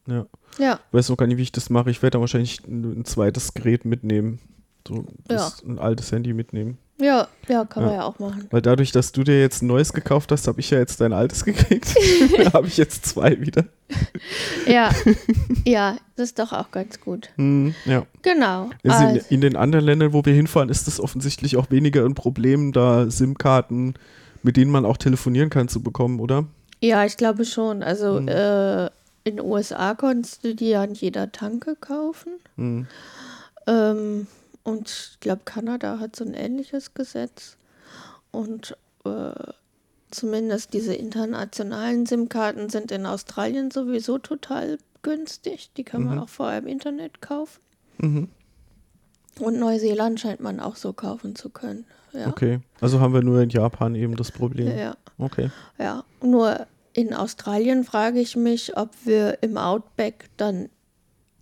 ja. 0.07 0.25
ja, 0.59 0.79
Ich 0.89 0.93
weiß 0.93 1.09
noch 1.09 1.17
gar 1.17 1.27
nicht, 1.27 1.37
wie 1.37 1.41
ich 1.43 1.51
das 1.51 1.69
mache. 1.69 1.89
Ich 1.91 2.01
werde 2.01 2.17
da 2.17 2.19
wahrscheinlich 2.21 2.59
ein, 2.67 2.99
ein 2.99 3.05
zweites 3.05 3.53
Gerät 3.53 3.83
mitnehmen. 3.85 4.39
So 4.87 5.05
das, 5.27 5.63
ein 5.63 5.79
altes 5.79 6.11
Handy 6.11 6.33
mitnehmen. 6.33 6.77
ja, 6.99 7.27
ja, 7.47 7.65
kann 7.65 7.83
man 7.83 7.93
Ja. 7.93 7.99
ja 7.99 8.03
auch 8.05 8.19
machen. 8.19 8.47
Weil 8.51 8.61
dadurch, 8.61 8.91
dass 8.91 9.11
du 9.11 9.23
dir 9.23 9.39
jetzt 9.39 9.61
ein 9.63 9.67
neues 9.67 9.93
gekauft 9.93 10.31
hast, 10.31 10.47
habe 10.47 10.59
ich 10.59 10.69
ja 10.69 10.79
jetzt 10.79 10.99
dein 11.01 11.13
altes 11.13 11.45
gekriegt. 11.45 11.95
da 12.43 12.53
habe 12.53 12.67
ich 12.67 12.77
jetzt 12.77 13.05
zwei 13.05 13.39
wieder. 13.41 13.65
Ja, 14.67 14.91
ja, 15.65 15.97
das 16.15 16.29
ist 16.29 16.39
doch 16.39 16.51
auch 16.53 16.71
ganz 16.71 16.99
gut. 16.99 17.29
Hm, 17.37 17.73
ja. 17.85 18.05
Genau. 18.21 18.69
Es 18.83 18.99
in, 18.99 19.05
Also, 19.07 19.25
in 19.29 19.41
den 19.41 19.55
anderen 19.55 19.85
Ländern, 19.85 20.13
wo 20.13 20.23
wir 20.25 20.33
hinfahren, 20.33 20.69
ist 20.69 20.87
es 20.87 20.99
offensichtlich 20.99 21.57
auch 21.57 21.71
weniger 21.71 22.03
ein 22.05 22.13
Problem, 22.15 22.71
da 22.73 23.09
SIM-Karten, 23.09 23.93
mit 24.41 24.57
denen 24.57 24.71
man 24.71 24.85
auch 24.85 24.97
telefonieren 24.97 25.49
kann, 25.49 25.67
zu 25.69 25.81
bekommen, 25.81 26.19
oder? 26.19 26.45
ja, 26.81 27.05
ich 27.05 27.15
glaube 27.15 27.45
schon. 27.45 27.81
Also 27.83 28.17
Hm. 28.17 28.27
äh, 28.27 28.85
in 29.25 29.37
den 29.37 29.39
USA 29.41 29.93
konntest 29.93 30.43
du 30.43 30.53
die 30.53 30.69
ja 30.71 30.81
an 30.83 30.93
jeder 30.95 31.31
Tanke 31.31 31.77
kaufen. 31.79 32.33
Hm. 32.57 32.87
Ähm, 33.67 34.27
und 34.63 34.89
ich 34.89 35.19
glaube, 35.19 35.41
Kanada 35.45 35.99
hat 35.99 36.15
so 36.15 36.23
ein 36.25 36.33
ähnliches 36.33 36.93
Gesetz. 36.93 37.57
Und 38.31 38.75
äh, 39.05 39.31
zumindest 40.11 40.73
diese 40.73 40.93
internationalen 40.95 42.05
SIM-Karten 42.05 42.69
sind 42.69 42.91
in 42.91 43.05
Australien 43.05 43.71
sowieso 43.71 44.17
total 44.17 44.77
günstig. 45.01 45.71
Die 45.77 45.83
kann 45.83 46.03
man 46.03 46.15
Mhm. 46.15 46.23
auch 46.23 46.29
vorher 46.29 46.59
im 46.59 46.67
Internet 46.67 47.21
kaufen. 47.21 47.59
Mhm. 47.97 48.29
Und 49.39 49.59
Neuseeland 49.59 50.19
scheint 50.19 50.39
man 50.39 50.59
auch 50.59 50.75
so 50.75 50.93
kaufen 50.93 51.35
zu 51.35 51.49
können. 51.49 51.85
Ja. 52.13 52.27
Okay, 52.27 52.59
also 52.79 52.99
haben 52.99 53.13
wir 53.13 53.23
nur 53.23 53.41
in 53.41 53.49
Japan 53.49 53.95
eben 53.95 54.15
das 54.15 54.31
Problem. 54.31 54.77
Ja, 54.77 54.95
Okay. 55.17 55.49
ja. 55.79 56.03
Nur 56.21 56.67
in 56.93 57.13
Australien 57.15 57.83
frage 57.83 58.19
ich 58.19 58.35
mich, 58.35 58.77
ob 58.77 58.91
wir 59.03 59.39
im 59.41 59.57
Outback 59.57 60.29
dann. 60.37 60.69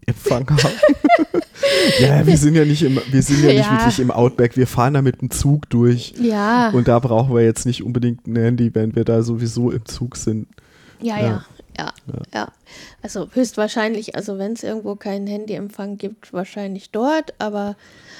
Empfang 0.05 0.49
haben. 0.49 0.73
ja, 1.99 2.25
wir 2.25 2.37
sind 2.37 2.55
ja 2.55 2.65
nicht 2.65 2.81
im, 2.83 2.99
wir 3.09 3.21
sind 3.21 3.41
ja 3.43 3.47
nicht 3.53 3.57
Ja. 3.65 3.71
wirklich 3.79 3.99
im 3.99 4.11
Outback, 4.11 4.57
wir 4.57 4.67
fahren 4.67 4.93
da 4.95 5.01
mit 5.01 5.21
dem 5.21 5.29
Zug 5.31 5.69
durch. 5.69 6.13
Ja, 6.19 6.69
Und 6.71 6.87
da 6.87 6.99
brauchen 6.99 7.33
wir 7.35 7.43
jetzt 7.43 7.65
nicht 7.65 7.83
unbedingt 7.83 8.25
ein 8.27 8.35
Handy, 8.35 8.73
wenn 8.73 8.95
wir 8.95 9.03
da 9.05 9.21
sowieso 9.23 9.71
im 9.71 9.85
Zug 9.85 10.15
sind. 10.17 10.47
ja, 11.01 11.19
ja. 11.19 11.45
Ja, 11.81 11.93
ja, 12.07 12.21
ja. 12.33 12.47
Also 13.01 13.27
höchstwahrscheinlich, 13.33 14.15
also 14.15 14.37
wenn 14.37 14.53
es 14.53 14.63
irgendwo 14.63 14.95
keinen 14.95 15.27
Handyempfang 15.27 15.97
gibt, 15.97 16.31
wahrscheinlich 16.33 16.91
dort, 16.91 17.33
aber 17.39 17.75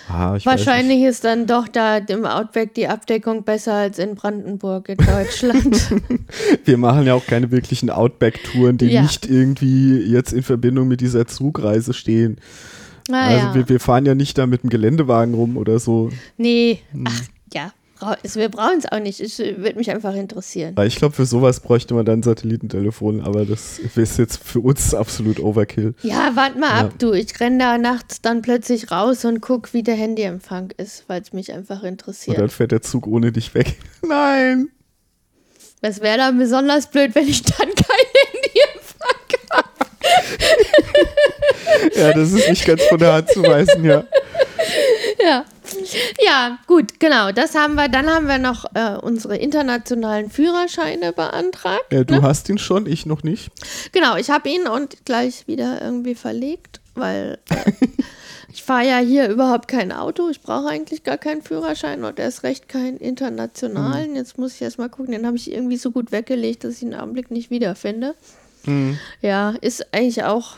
Ah, 0.10 0.38
wahrscheinlich 0.43 1.04
ist 1.04 1.24
dann 1.24 1.45
doch 1.47 1.67
da 1.67 1.97
im 1.97 2.26
Outback 2.26 2.74
die 2.74 2.88
Abdeckung 2.88 3.43
besser 3.43 3.74
als 3.76 3.97
in 4.00 4.15
Brandenburg 4.15 4.89
in 4.89 4.97
Deutschland. 4.97 5.89
Wir 6.65 6.78
machen 6.78 7.06
ja 7.06 7.13
auch 7.13 7.26
keine 7.26 7.52
wirklichen 7.52 7.89
Outback-Touren, 7.89 8.78
die 8.78 8.88
Ja. 8.88 9.04
nicht 9.04 9.26
irgendwie 9.30 10.00
jetzt 10.00 10.34
in 10.34 10.43
Verbindung 10.43 10.88
mit 10.88 11.00
dieser 11.02 11.28
Zugreise 11.28 11.93
stehen. 11.93 12.39
naja. 13.10 13.47
Also 13.47 13.56
wir, 13.60 13.69
wir 13.69 13.80
fahren 13.80 14.06
ja 14.06 14.15
nicht 14.15 14.38
da 14.38 14.47
mit 14.47 14.63
dem 14.63 14.69
Geländewagen 14.69 15.34
rum 15.34 15.56
oder 15.56 15.80
so. 15.80 16.10
nee, 16.38 16.80
Hm. 16.91 17.06
ach 17.08 17.21
ja, 17.54 17.71
wir 18.34 18.50
brauchen 18.50 18.80
es 18.80 18.92
auch 18.92 19.00
nicht. 19.00 19.20
Es 19.20 19.38
würde 19.40 19.76
mich 19.76 19.90
einfach 19.92 20.14
interessieren. 20.16 20.76
Ich 20.86 20.96
glaube, 20.96 21.16
für 21.16 21.26
sowas 21.26 21.60
bräuchte 21.60 21.94
man 21.94 22.06
dann 22.06 22.24
Satellitentelefon, 22.24 23.22
aber 23.22 23.46
das 23.46 23.80
ist 23.80 24.18
jetzt 24.18 24.44
für 24.44 24.60
uns 24.60 24.94
absolut 24.94 25.40
Overkill. 25.40 25.94
Ja, 26.02 26.32
warte 26.36 26.58
mal 26.60 26.68
Ja. 26.70 26.80
ab, 26.88 26.94
du. 27.00 27.14
Ich 27.14 27.40
renne 27.40 27.58
da 27.60 27.78
nachts 27.78 28.22
dann 28.22 28.42
plötzlich 28.42 28.92
raus 28.92 29.24
und 29.26 29.42
guck, 29.42 29.74
wie 29.74 29.84
der 29.84 29.96
Handyempfang 29.96 30.72
ist, 30.78 31.04
weil 31.08 31.22
es 31.22 31.32
mich 31.34 31.54
einfach 31.54 31.82
Und 31.84 31.90
interessiert. 31.90 32.38
dann 32.40 32.50
fährt 32.50 32.72
der 32.72 32.82
Zug 32.82 33.08
ohne 33.08 33.32
dich 33.32 33.54
weg. 33.54 33.78
Nein! 34.08 34.70
Das 35.82 36.00
wäre 36.02 36.18
dann 36.18 36.38
besonders 36.38 36.88
blöd, 36.88 37.16
wenn 37.16 37.28
ich 37.28 37.42
dann 37.44 37.70
kein 37.70 38.06
Handyempfang 38.34 39.40
habe. 39.52 39.68
Ja, 41.96 42.14
das 42.14 42.32
ist 42.32 42.50
nicht 42.50 42.66
ganz 42.66 42.84
von 42.84 43.00
der 43.00 43.14
Hand 43.14 43.30
zu 43.30 43.42
weisen, 43.44 43.84
ja. 43.86 44.04
Ja. 45.24 45.46
ja, 46.26 46.60
gut, 46.67 47.00
genau. 47.00 47.32
Das 47.32 47.56
haben 47.56 47.76
wir. 47.76 47.89
Dann 47.89 48.10
haben 48.10 48.28
wir 48.28 48.38
noch 48.38 48.65
äh, 48.74 48.96
unsere 49.02 49.38
internationalen 49.38 50.30
Führerscheine 50.30 51.13
beantragt. 51.13 51.91
ja 51.91 52.04
du 52.04 52.15
ne? 52.15 52.22
hast 52.22 52.50
ihn 52.50 52.58
schon, 52.58 52.86
ich 52.86 53.06
noch 53.06 53.24
nicht. 53.24 53.52
Genau, 53.91 54.15
ich 54.15 54.30
habe 54.30 54.50
ihn 54.50 54.67
und 54.67 55.06
gleich 55.06 55.48
wieder 55.48 55.82
irgendwie 55.82 56.15
verlegt, 56.15 56.82
weil 56.96 57.39
äh, 57.50 57.72
ich 58.54 58.63
fahre 58.63 58.88
ja 58.88 58.98
hier 59.00 59.30
überhaupt 59.30 59.67
kein 59.67 59.91
Auto. 59.91 60.30
Ich 60.30 60.41
brauche 60.41 60.67
eigentlich 60.67 61.04
gar 61.04 61.17
keinen 61.17 61.41
Führerschein 61.41 62.04
und 62.04 62.20
erst 62.20 62.44
recht 62.44 62.67
keinen 62.70 62.98
internationalen. 62.98 64.15
Jetzt 64.15 64.38
muss 64.38 64.56
ich 64.56 64.62
erst 64.62 64.78
mal 64.80 64.89
gucken. 64.89 65.12
Den 65.12 65.26
habe 65.26 65.38
ich 65.38 65.52
irgendwie 65.52 65.78
so 65.78 65.91
gut 65.91 66.12
weggelegt, 66.12 66.63
dass 66.63 66.78
ich 66.78 66.84
ihn 66.84 66.94
im 66.94 67.00
Augenblick 67.00 67.32
nicht 67.32 67.50
wiederfinde. 67.50 68.15
Hm. 68.65 68.98
Ja, 69.22 69.56
ist 69.62 69.94
eigentlich 69.94 70.24
auch, 70.24 70.56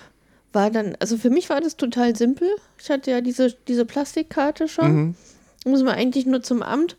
war 0.54 0.72
dann, 0.72 0.96
also 1.00 1.18
für 1.18 1.30
mich 1.30 1.50
war 1.50 1.62
das 1.62 1.78
total 1.78 2.16
simpel. 2.16 2.48
Ich 2.80 2.90
hatte 2.90 3.12
ja 3.12 3.22
diese, 3.22 3.56
diese 3.68 3.86
Plastikkarte 3.86 4.68
schon. 4.68 4.96
Mhm. 4.96 5.16
Muss 5.66 5.84
man 5.84 5.96
eigentlich 5.96 6.26
nur 6.26 6.44
zum 6.44 6.62
Amt 6.62 6.98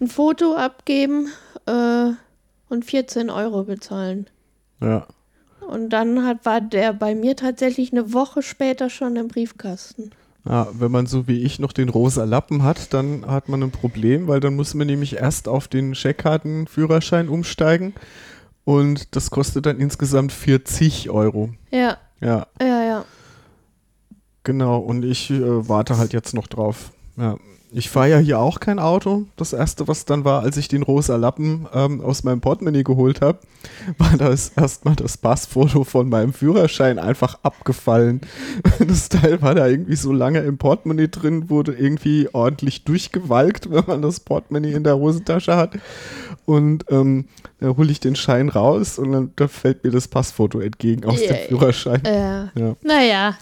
ein 0.00 0.08
Foto 0.08 0.54
abgeben 0.54 1.28
äh, 1.66 2.10
und 2.68 2.84
14 2.84 3.30
Euro 3.30 3.64
bezahlen. 3.64 4.26
Ja. 4.80 5.06
Und 5.66 5.90
dann 5.90 6.24
hat, 6.24 6.44
war 6.44 6.60
der 6.60 6.92
bei 6.92 7.14
mir 7.14 7.36
tatsächlich 7.36 7.92
eine 7.92 8.12
Woche 8.12 8.42
später 8.42 8.88
schon 8.88 9.16
im 9.16 9.28
Briefkasten. 9.28 10.10
ja. 10.44 10.68
Wenn 10.72 10.92
man 10.92 11.06
so 11.06 11.26
wie 11.28 11.42
ich 11.42 11.58
noch 11.58 11.72
den 11.72 11.88
rosa 11.88 12.24
Lappen 12.24 12.62
hat, 12.62 12.94
dann 12.94 13.26
hat 13.26 13.48
man 13.48 13.62
ein 13.62 13.70
Problem, 13.70 14.28
weil 14.28 14.40
dann 14.40 14.54
muss 14.54 14.74
man 14.74 14.86
nämlich 14.86 15.16
erst 15.16 15.48
auf 15.48 15.68
den 15.68 15.94
Scheckkartenführerschein 15.94 17.28
umsteigen. 17.28 17.94
Und 18.64 19.14
das 19.14 19.30
kostet 19.30 19.66
dann 19.66 19.78
insgesamt 19.78 20.32
40 20.32 21.10
Euro. 21.10 21.50
Ja, 21.70 21.98
Ja, 22.20 22.46
ja, 22.60 22.82
ja. 22.84 23.04
genau. 24.42 24.78
Und 24.78 25.04
ich 25.04 25.30
äh, 25.30 25.68
warte 25.68 25.98
halt 25.98 26.12
jetzt 26.12 26.34
noch 26.34 26.46
drauf, 26.46 26.92
Ja. 27.16 27.36
Ich 27.72 27.90
fahre 27.90 28.10
ja 28.10 28.18
hier 28.18 28.38
auch 28.38 28.60
kein 28.60 28.78
Auto. 28.78 29.26
Das 29.36 29.52
erste, 29.52 29.88
was 29.88 30.04
dann 30.04 30.24
war, 30.24 30.42
als 30.42 30.56
ich 30.56 30.68
den 30.68 30.82
rosa 30.82 31.16
Lappen 31.16 31.66
ähm, 31.74 32.00
aus 32.00 32.22
meinem 32.22 32.40
Portemonnaie 32.40 32.84
geholt 32.84 33.20
habe, 33.20 33.40
war 33.98 34.16
das 34.16 34.52
erstmal 34.56 34.94
das 34.94 35.16
Passfoto 35.16 35.82
von 35.82 36.08
meinem 36.08 36.32
Führerschein 36.32 36.98
einfach 36.98 37.38
abgefallen. 37.42 38.20
Das 38.78 39.08
Teil 39.08 39.42
war 39.42 39.54
da 39.54 39.66
irgendwie 39.66 39.96
so 39.96 40.12
lange 40.12 40.40
im 40.40 40.58
Portemonnaie 40.58 41.08
drin, 41.08 41.50
wurde 41.50 41.72
irgendwie 41.72 42.28
ordentlich 42.32 42.84
durchgewalkt, 42.84 43.70
wenn 43.70 43.84
man 43.86 44.02
das 44.02 44.20
Portemonnaie 44.20 44.72
in 44.72 44.84
der 44.84 44.96
Hosentasche 44.98 45.56
hat. 45.56 45.74
Und 46.44 46.84
ähm, 46.90 47.26
da 47.58 47.76
hole 47.76 47.90
ich 47.90 47.98
den 48.00 48.14
Schein 48.16 48.48
raus 48.48 48.98
und 48.98 49.12
dann 49.12 49.32
da 49.36 49.48
fällt 49.48 49.82
mir 49.82 49.90
das 49.90 50.06
Passfoto 50.08 50.60
entgegen 50.60 51.04
aus 51.04 51.20
Ja, 51.20 51.32
dem 51.32 51.48
Führerschein. 51.48 52.04
Äh, 52.04 52.44
Ja. 52.54 52.76
Naja, 52.82 53.36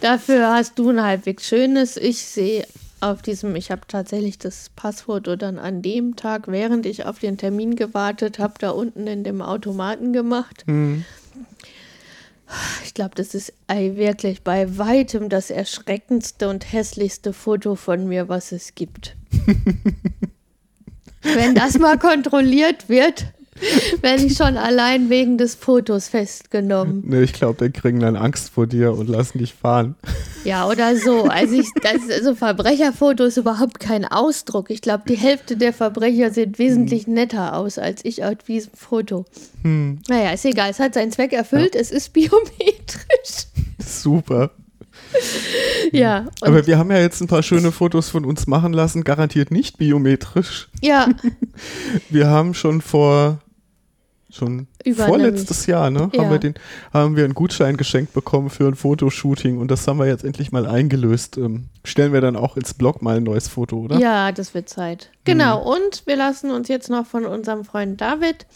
dafür 0.00 0.50
hast 0.54 0.78
du 0.78 0.88
ein 0.90 1.02
halbwegs 1.02 1.46
schönes. 1.46 1.96
Ich 1.98 2.22
sehe 2.22 2.64
auf 3.00 3.22
diesem, 3.22 3.56
ich 3.56 3.70
habe 3.70 3.82
tatsächlich 3.88 4.38
das 4.38 4.70
Passfoto 4.76 5.36
dann 5.36 5.58
an 5.58 5.82
dem 5.82 6.16
Tag, 6.16 6.48
während 6.48 6.86
ich 6.86 7.06
auf 7.06 7.18
den 7.18 7.38
Termin 7.38 7.76
gewartet 7.76 8.38
habe, 8.38 8.54
da 8.58 8.70
unten 8.70 9.06
in 9.06 9.24
dem 9.24 9.42
Automaten 9.42 10.12
gemacht. 10.12 10.64
Hm. 10.66 11.04
Ich 12.84 12.94
glaube, 12.94 13.14
das 13.14 13.34
ist 13.34 13.52
wirklich 13.68 14.42
bei 14.42 14.76
weitem 14.76 15.28
das 15.28 15.50
erschreckendste 15.50 16.48
und 16.48 16.72
hässlichste 16.72 17.32
Foto 17.32 17.76
von 17.76 18.08
mir, 18.08 18.28
was 18.28 18.50
es 18.52 18.74
gibt. 18.74 19.16
Wenn 21.22 21.54
das 21.54 21.78
mal 21.78 21.98
kontrolliert 21.98 22.88
wird, 22.88 23.26
werde 24.00 24.24
ich 24.24 24.36
schon 24.36 24.56
allein 24.56 25.10
wegen 25.10 25.38
des 25.38 25.54
Fotos 25.54 26.08
festgenommen. 26.08 27.02
Nee, 27.06 27.22
ich 27.22 27.32
glaube, 27.32 27.64
die 27.68 27.72
kriegen 27.72 28.00
dann 28.00 28.16
Angst 28.16 28.50
vor 28.50 28.66
dir 28.66 28.92
und 28.92 29.08
lassen 29.08 29.38
dich 29.38 29.54
fahren. 29.54 29.94
Ja, 30.44 30.66
oder 30.66 30.96
so. 30.96 31.24
Also, 31.24 31.54
ich, 31.54 31.68
das, 31.82 32.10
also 32.10 32.34
Verbrecherfoto 32.34 33.24
ist 33.24 33.36
überhaupt 33.36 33.80
kein 33.80 34.04
Ausdruck. 34.04 34.70
Ich 34.70 34.80
glaube, 34.80 35.04
die 35.08 35.16
Hälfte 35.16 35.56
der 35.56 35.72
Verbrecher 35.72 36.30
sieht 36.30 36.58
wesentlich 36.58 37.06
netter 37.06 37.56
aus 37.56 37.78
als 37.78 38.04
ich 38.04 38.24
auf 38.24 38.36
diesem 38.46 38.72
Foto. 38.74 39.24
Hm. 39.62 40.00
Naja, 40.08 40.32
ist 40.32 40.44
egal. 40.44 40.70
Es 40.70 40.78
hat 40.78 40.94
seinen 40.94 41.12
Zweck 41.12 41.32
erfüllt. 41.32 41.74
Es 41.74 41.90
ist 41.90 42.12
biometrisch. 42.12 43.46
Super. 43.78 44.50
Ja, 45.92 46.26
Aber 46.40 46.66
wir 46.66 46.78
haben 46.78 46.90
ja 46.90 46.98
jetzt 46.98 47.20
ein 47.20 47.26
paar 47.26 47.42
schöne 47.42 47.72
Fotos 47.72 48.08
von 48.10 48.24
uns 48.24 48.46
machen 48.46 48.72
lassen, 48.72 49.02
garantiert 49.02 49.50
nicht 49.50 49.78
biometrisch. 49.78 50.68
ja, 50.80 51.08
Wir 52.10 52.28
haben 52.28 52.54
schon 52.54 52.80
vor 52.80 53.40
schon 54.32 54.66
Über 54.84 55.06
vorletztes 55.06 55.66
Jahr, 55.66 55.90
ne, 55.90 56.10
Ja. 56.14 56.22
haben 56.22 56.30
wir 56.30 56.38
den 56.38 56.54
haben 56.92 57.16
wir 57.16 57.24
einen 57.24 57.34
Gutschein 57.34 57.76
geschenkt 57.76 58.12
bekommen 58.12 58.50
für 58.50 58.66
ein 58.68 58.74
Fotoshooting 58.74 59.58
und 59.58 59.70
das 59.70 59.86
haben 59.88 59.98
wir 59.98 60.06
jetzt 60.06 60.24
endlich 60.24 60.52
mal 60.52 60.66
eingelöst. 60.66 61.36
Ähm, 61.36 61.64
stellen 61.84 62.12
wir 62.12 62.20
dann 62.20 62.36
auch 62.36 62.56
ins 62.56 62.74
Blog 62.74 63.02
mal 63.02 63.16
ein 63.16 63.22
neues 63.24 63.48
Foto, 63.48 63.78
oder? 63.78 63.98
ja, 63.98 64.32
das 64.32 64.54
wird 64.54 64.68
Zeit. 64.68 65.10
Genau. 65.24 65.62
Und 65.74 66.02
wir 66.06 66.16
lassen 66.16 66.50
uns 66.50 66.68
jetzt 66.68 66.90
noch 66.90 67.06
von 67.06 67.24
unserem 67.26 67.64
Freund 67.64 68.00
David, 68.00 68.46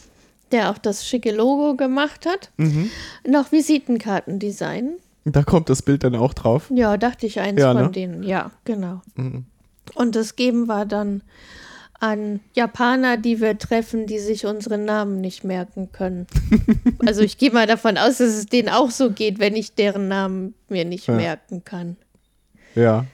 der 0.52 0.70
auch 0.70 0.78
das 0.78 1.06
schicke 1.06 1.32
Logo 1.32 1.74
gemacht 1.76 2.26
hat, 2.26 2.50
Mhm. 2.56 2.90
noch 3.26 3.50
Visitenkarten 3.52 4.38
designen. 4.38 4.94
Da 5.24 5.42
kommt 5.42 5.70
das 5.70 5.80
Bild 5.82 6.04
dann 6.04 6.14
auch 6.14 6.34
drauf. 6.34 6.70
Ja, 6.72 6.96
dachte 6.98 7.26
ich 7.26 7.40
eins 7.40 7.58
Ja, 7.60 7.72
von 7.72 7.82
ne? 7.84 7.90
denen. 7.90 8.22
Ja, 8.22 8.50
genau. 8.64 9.00
Mhm. 9.16 9.46
Und 9.94 10.16
das 10.16 10.36
geben 10.36 10.66
wir 10.66 10.84
dann 10.84 11.22
an 12.04 12.40
Japaner, 12.52 13.16
die 13.16 13.40
wir 13.40 13.58
treffen, 13.58 14.06
die 14.06 14.18
sich 14.18 14.44
unsere 14.44 14.76
Namen 14.76 15.20
nicht 15.22 15.42
merken 15.42 15.90
können. 15.90 16.26
also 17.06 17.22
ich 17.22 17.38
gehe 17.38 17.50
mal 17.50 17.66
davon 17.66 17.96
aus, 17.96 18.18
dass 18.18 18.28
es 18.34 18.46
denen 18.46 18.68
auch 18.68 18.90
so 18.90 19.10
geht, 19.10 19.38
wenn 19.38 19.56
ich 19.56 19.74
deren 19.74 20.08
Namen 20.08 20.54
mir 20.68 20.84
nicht 20.84 21.06
Ja. 21.06 21.14
merken 21.14 21.64
kann. 21.64 21.96
Ja. 22.74 23.06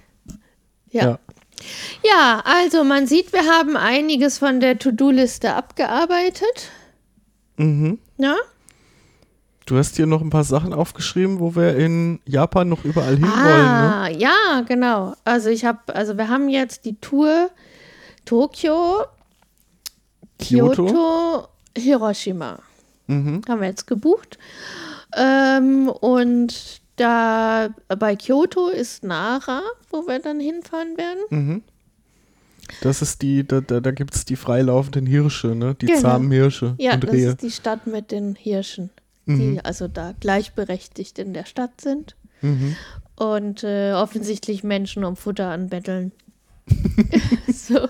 Ja. 0.90 1.03
Ja. 1.05 1.18
ja, 2.03 2.42
also 2.44 2.83
man 2.83 3.07
sieht, 3.07 3.33
wir 3.33 3.44
haben 3.44 3.76
einiges 3.76 4.38
von 4.38 4.59
der 4.59 4.79
To-Do-Liste 4.79 5.55
abgearbeitet. 5.55 6.70
Mhm. 7.59 7.98
Ja? 8.18 8.35
Du 9.66 9.79
hast 9.79 9.94
hier 9.94 10.07
noch 10.07 10.20
ein 10.20 10.31
paar 10.31 10.42
Sachen 10.42 10.72
aufgeschrieben, 10.74 11.38
wo 11.38 11.55
wir 11.55 11.76
in 11.76 12.18
Japan 12.26 12.68
noch 12.68 12.85
überall 12.85 13.14
hin 13.14 13.22
wollen, 13.22 13.35
ne? 13.37 13.94
Ah, 13.94 14.09
ja, 14.09 14.64
genau. 14.66 15.14
Also 15.24 15.48
ich 15.48 15.64
habe, 15.64 15.94
also 15.94 16.16
wir 16.18 16.29
haben 16.29 16.48
jetzt 16.48 16.87
die 16.87 16.96
Tour 17.00 17.50
Tokio, 18.30 19.06
Kyoto. 20.38 20.84
Kyoto, 20.86 21.48
Hiroshima. 21.76 22.60
Mhm. 23.08 23.42
haben 23.48 23.60
wir 23.60 23.66
jetzt 23.66 23.88
gebucht. 23.88 24.38
Ähm, 25.16 25.88
und 25.88 26.80
da 26.94 27.70
bei 27.88 28.14
Kyoto 28.14 28.68
ist 28.68 29.02
Nara, 29.02 29.62
wo 29.90 30.06
wir 30.06 30.20
dann 30.20 30.38
hinfahren 30.38 30.96
werden. 30.96 31.18
Mhm. 31.30 31.62
Das 32.82 33.02
ist 33.02 33.20
die, 33.22 33.44
da, 33.44 33.60
da, 33.62 33.80
da 33.80 33.90
gibt 33.90 34.14
es 34.14 34.24
die 34.26 34.36
freilaufenden 34.36 35.06
Hirsche, 35.06 35.48
ne? 35.56 35.74
Die 35.74 35.86
Genau. 35.86 36.00
zahmen 36.00 36.30
Hirsche 36.30 36.76
Ja, 36.78 36.94
und 36.94 37.02
das 37.02 37.10
Rehe. 37.10 37.28
ist 37.30 37.42
die 37.42 37.50
Stadt 37.50 37.88
mit 37.88 38.12
den 38.12 38.36
Hirschen, 38.36 38.90
die 39.26 39.32
Mhm. 39.32 39.60
also 39.64 39.88
da 39.88 40.14
gleichberechtigt 40.20 41.18
in 41.18 41.34
der 41.34 41.46
Stadt 41.46 41.80
sind 41.80 42.14
Mhm. 42.42 42.76
und 43.16 43.64
äh, 43.64 43.92
offensichtlich 43.94 44.62
Menschen 44.62 45.02
um 45.04 45.16
Futter 45.16 45.50
anbetteln. 45.50 46.12
so. 47.52 47.88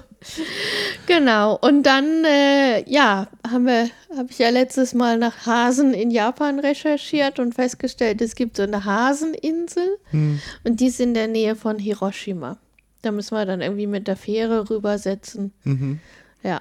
Genau. 1.07 1.57
Und 1.57 1.85
dann, 1.85 2.25
äh, 2.25 2.89
ja, 2.91 3.29
haben 3.51 3.65
wir, 3.67 3.89
habe 4.17 4.29
ich 4.31 4.39
ja 4.39 4.51
letztes 4.51 4.95
Mal 4.95 5.19
nach 5.19 5.47
Hasen 5.47 5.95
in 5.95 6.11
Japan 6.11 6.59
recherchiert 6.59 7.39
und 7.39 7.55
festgestellt, 7.55 8.21
es 8.21 8.35
gibt 8.35 8.57
so 8.57 8.63
eine 8.63 8.85
Haseninsel 8.85 9.97
Hm. 10.11 10.41
und 10.65 10.81
die 10.81 10.87
ist 10.87 11.01
in 11.01 11.15
der 11.15 11.29
Nähe 11.29 11.57
von 11.57 11.79
Hiroshima. 11.79 12.59
Da 13.03 13.13
müssen 13.13 13.35
wir 13.35 13.47
dann 13.47 13.63
irgendwie 13.63 13.87
mit 13.87 14.09
der 14.09 14.17
Fähre 14.17 14.69
rübersetzen. 14.69 15.53
Mhm. 15.65 16.01
Ja. 16.43 16.61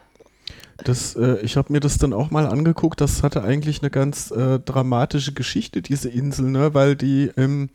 Das, 0.77 1.15
äh, 1.17 1.39
ich 1.41 1.57
habe 1.57 1.73
mir 1.73 1.81
das 1.81 1.97
dann 1.97 2.13
auch 2.13 2.31
mal 2.31 2.45
angeguckt. 2.45 3.01
Das 3.01 3.23
hatte 3.23 3.43
eigentlich 3.43 3.81
eine 3.81 3.89
ganz 3.89 4.31
äh, 4.31 4.59
dramatische 4.59 5.33
Geschichte, 5.33 5.81
diese 5.81 6.07
Insel, 6.07 6.49
ne? 6.49 6.73
weil 6.73 6.95
die 6.95 7.29
im 7.35 7.69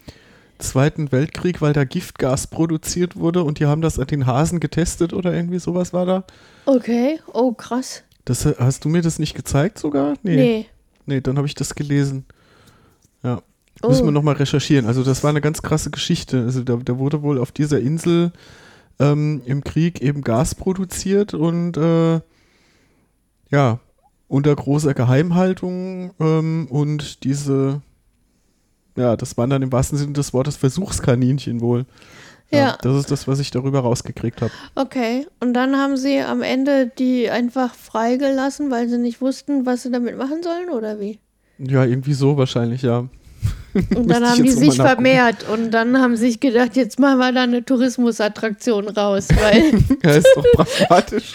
Zweiten 0.58 1.12
Weltkrieg, 1.12 1.60
weil 1.60 1.72
da 1.72 1.84
Giftgas 1.84 2.46
produziert 2.46 3.16
wurde 3.16 3.42
und 3.42 3.58
die 3.58 3.66
haben 3.66 3.82
das 3.82 3.98
an 3.98 4.06
den 4.06 4.26
Hasen 4.26 4.60
getestet 4.60 5.12
oder 5.12 5.34
irgendwie 5.34 5.58
sowas 5.58 5.92
war 5.92 6.06
da. 6.06 6.24
Okay. 6.66 7.20
Oh, 7.32 7.52
krass. 7.52 8.02
Das, 8.24 8.46
äh, 8.46 8.54
hast 8.58 8.84
du 8.84 8.88
mir 8.88 9.02
das 9.02 9.18
nicht 9.18 9.34
gezeigt 9.34 9.78
sogar? 9.78 10.14
Nee. 10.22 10.66
Nee, 11.06 11.20
dann 11.20 11.36
habe 11.36 11.46
ich 11.46 11.54
das 11.54 11.74
gelesen. 11.74 12.24
Ja. 13.22 13.42
Oh. 13.82 13.88
Müssen 13.88 14.04
wir 14.04 14.12
nochmal 14.12 14.36
recherchieren. 14.36 14.86
Also 14.86 15.02
das 15.02 15.22
war 15.22 15.30
eine 15.30 15.40
ganz 15.40 15.62
krasse 15.62 15.90
Geschichte. 15.90 16.42
Also 16.42 16.62
da, 16.62 16.76
da 16.76 16.98
wurde 16.98 17.22
wohl 17.22 17.38
auf 17.38 17.52
dieser 17.52 17.80
Insel 17.80 18.32
ähm, 18.98 19.42
im 19.44 19.64
Krieg 19.64 20.00
eben 20.00 20.22
Gas 20.22 20.54
produziert 20.54 21.34
und 21.34 21.76
äh, 21.76 22.20
ja, 23.50 23.80
unter 24.28 24.54
großer 24.54 24.94
Geheimhaltung 24.94 26.12
ähm, 26.20 26.66
und 26.70 27.24
diese, 27.24 27.82
ja, 28.96 29.16
das 29.16 29.37
waren 29.37 29.50
dann 29.50 29.62
im 29.62 29.72
wahrsten 29.72 29.98
Sinne 29.98 30.12
des 30.12 30.33
Wortes 30.33 30.57
Versuchskaninchen 30.57 31.61
wohl. 31.61 31.87
Ja. 32.50 32.78
Das 32.83 32.96
ist 32.96 33.11
das, 33.11 33.26
was 33.26 33.40
ich 33.40 33.50
darüber 33.50 33.80
rausgekriegt 33.80 34.40
habe. 34.42 34.52
Okay. 34.74 35.26
Und 35.40 35.54
dann 35.54 35.76
haben 35.76 35.96
sie 35.96 36.20
am 36.20 36.42
Ende 36.42 36.87
die 36.87 37.28
einfach 37.30 37.74
freigelassen, 37.74 38.70
weil 38.70 38.88
sie 38.88 38.98
nicht 38.98 39.20
wussten, 39.20 39.66
was 39.66 39.83
sie 39.83 39.90
damit 39.90 40.16
machen 40.16 40.42
sollen, 40.42 40.70
oder 40.70 41.00
wie? 41.00 41.18
Ja, 41.59 41.85
irgendwie 41.85 42.14
so 42.14 42.37
wahrscheinlich, 42.37 42.83
ja. 42.83 43.09
Und 43.94 44.08
dann 44.08 44.24
haben 44.24 44.42
die 44.42 44.50
sich 44.50 44.76
vermehrt 44.76 45.48
und 45.48 45.72
dann 45.72 45.98
haben 46.00 46.16
sie 46.16 46.26
sich 46.26 46.40
gedacht, 46.40 46.76
jetzt 46.76 47.00
machen 47.00 47.18
wir 47.18 47.32
da 47.32 47.42
eine 47.42 47.64
Tourismusattraktion 47.64 48.88
raus, 48.88 49.28
weil, 49.30 49.64
Ja, 50.04 50.10
ist 50.12 50.28
doch 50.37 50.44
pragmatisch. 50.54 51.32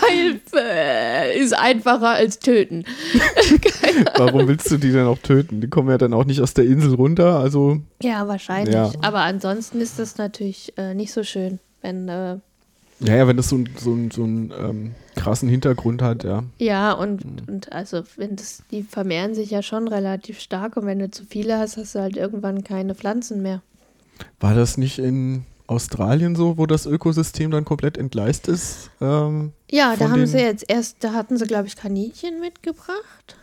weil 0.00 0.40
äh, 0.56 1.38
ist 1.38 1.52
einfacher 1.52 2.08
als 2.10 2.38
töten. 2.38 2.84
Warum 4.16 4.48
willst 4.48 4.70
du 4.70 4.78
die 4.78 4.92
denn 4.92 5.06
auch 5.06 5.18
töten? 5.18 5.60
Die 5.60 5.68
kommen 5.68 5.90
ja 5.90 5.98
dann 5.98 6.14
auch 6.14 6.24
nicht 6.24 6.40
aus 6.40 6.54
der 6.54 6.64
Insel 6.64 6.94
runter, 6.94 7.38
also 7.38 7.80
Ja, 8.02 8.26
wahrscheinlich. 8.26 8.74
Ja. 8.74 8.90
Aber 9.02 9.20
ansonsten 9.20 9.80
ist 9.80 9.98
das 9.98 10.16
natürlich 10.16 10.72
äh, 10.78 10.94
nicht 10.94 11.12
so 11.12 11.22
schön, 11.22 11.58
wenn 11.82 12.08
äh, 12.08 12.38
Ja, 13.00 13.16
ja, 13.16 13.26
wenn 13.26 13.36
das 13.36 13.48
so, 13.48 13.56
ein- 13.56 13.68
so, 13.78 13.92
ein- 13.94 14.10
so 14.10 14.24
einen 14.24 14.52
ähm, 14.58 14.94
krassen 15.16 15.48
Hintergrund 15.48 16.02
hat, 16.02 16.22
ja. 16.24 16.44
ja 16.58 16.92
und, 16.92 17.22
Hm. 17.24 17.36
und 17.46 17.72
also 17.72 18.02
wenn 18.16 18.36
das, 18.36 18.62
die 18.70 18.82
vermehren 18.82 19.34
sich 19.34 19.50
ja 19.50 19.62
schon 19.62 19.88
relativ 19.88 20.38
stark 20.40 20.76
und 20.76 20.86
wenn 20.86 20.98
du 20.98 21.10
zu 21.10 21.24
viele 21.24 21.58
hast, 21.58 21.76
hast 21.76 21.94
du 21.94 22.00
halt 22.00 22.16
irgendwann 22.16 22.62
keine 22.64 22.94
Pflanzen 22.94 23.40
mehr. 23.42 23.62
War 24.38 24.54
das 24.54 24.76
nicht 24.76 24.98
in 24.98 25.44
Australien 25.66 26.34
so, 26.36 26.58
wo 26.58 26.66
das 26.66 26.84
Ökosystem 26.84 27.50
dann 27.50 27.64
komplett 27.64 27.96
entgleist 27.96 28.48
ist? 28.48 28.90
Ähm, 29.00 29.52
Ja, 29.70 29.94
da 29.96 30.10
haben 30.10 30.26
sie 30.26 30.38
jetzt 30.38 30.64
erst, 30.68 30.96
da 31.04 31.12
hatten 31.14 31.36
sie, 31.38 31.46
glaube 31.46 31.68
ich, 31.68 31.76
Kaninchen 31.76 32.40
mitgebracht. 32.40 33.36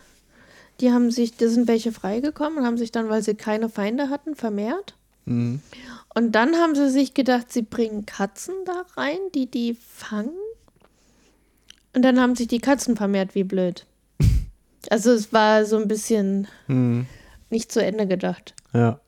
Die 0.81 0.91
haben 0.91 1.09
sich, 1.09 1.35
da 1.37 1.47
sind 1.47 1.67
welche 1.67 1.91
freigekommen 1.91 2.59
und 2.59 2.65
haben 2.65 2.77
sich 2.77 2.91
dann, 2.91 3.09
weil 3.09 3.23
sie 3.23 3.33
keine 3.33 3.69
Feinde 3.69 4.09
hatten, 4.11 4.35
vermehrt. 4.35 4.95
Und 5.27 6.31
dann 6.31 6.55
haben 6.55 6.73
sie 6.73 6.89
sich 6.89 7.13
gedacht, 7.13 7.51
sie 7.51 7.61
bringen 7.61 8.05
Katzen 8.05 8.55
da 8.65 8.85
rein, 8.95 9.17
die 9.35 9.45
die 9.51 9.75
fangen. 9.75 10.31
Und 11.95 12.01
dann 12.03 12.19
haben 12.19 12.35
sich 12.35 12.47
die 12.47 12.59
Katzen 12.59 12.95
vermehrt, 12.95 13.35
wie 13.35 13.43
blöd. 13.43 13.85
Also 14.89 15.11
es 15.11 15.33
war 15.33 15.65
so 15.65 15.75
ein 15.77 15.89
bisschen 15.89 16.47
Hm, 16.67 17.07
nicht 17.49 17.71
zu 17.73 17.83
Ende 17.83 18.07
gedacht. 18.07 18.53
ja. 18.73 18.99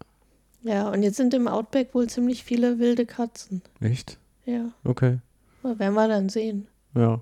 Ja, 0.61 0.89
und 0.89 1.03
jetzt 1.03 1.15
sind 1.15 1.33
im 1.33 1.47
Outback 1.47 1.93
wohl 1.95 2.09
ziemlich 2.09 2.43
viele 2.43 2.79
wilde 2.79 3.05
Katzen. 3.05 3.61
Echt? 3.79 4.17
Ja, 4.45 4.71
Okay. 4.83 5.19
Aber 5.63 5.79
werden 5.79 5.93
wir 5.93 6.09
dann 6.09 6.27
sehen. 6.27 6.67
Ja. 6.95 7.21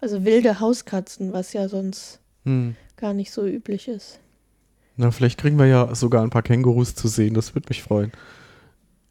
Also 0.00 0.24
wilde 0.24 0.58
Hauskatzen, 0.58 1.32
was 1.32 1.52
ja 1.52 1.68
sonst 1.68 2.18
Hm. 2.44 2.74
gar 2.96 3.14
nicht 3.14 3.30
so 3.30 3.46
üblich 3.46 3.86
ist. 3.86 4.18
Na, 4.96 5.10
vielleicht 5.10 5.38
kriegen 5.38 5.58
wir 5.58 5.66
ja 5.66 5.94
sogar 5.94 6.22
ein 6.22 6.30
paar 6.30 6.42
Kängurus 6.42 6.94
zu 6.94 7.08
sehen. 7.08 7.34
Das 7.34 7.54
würde 7.54 7.68
mich 7.70 7.82
freuen. 7.82 8.12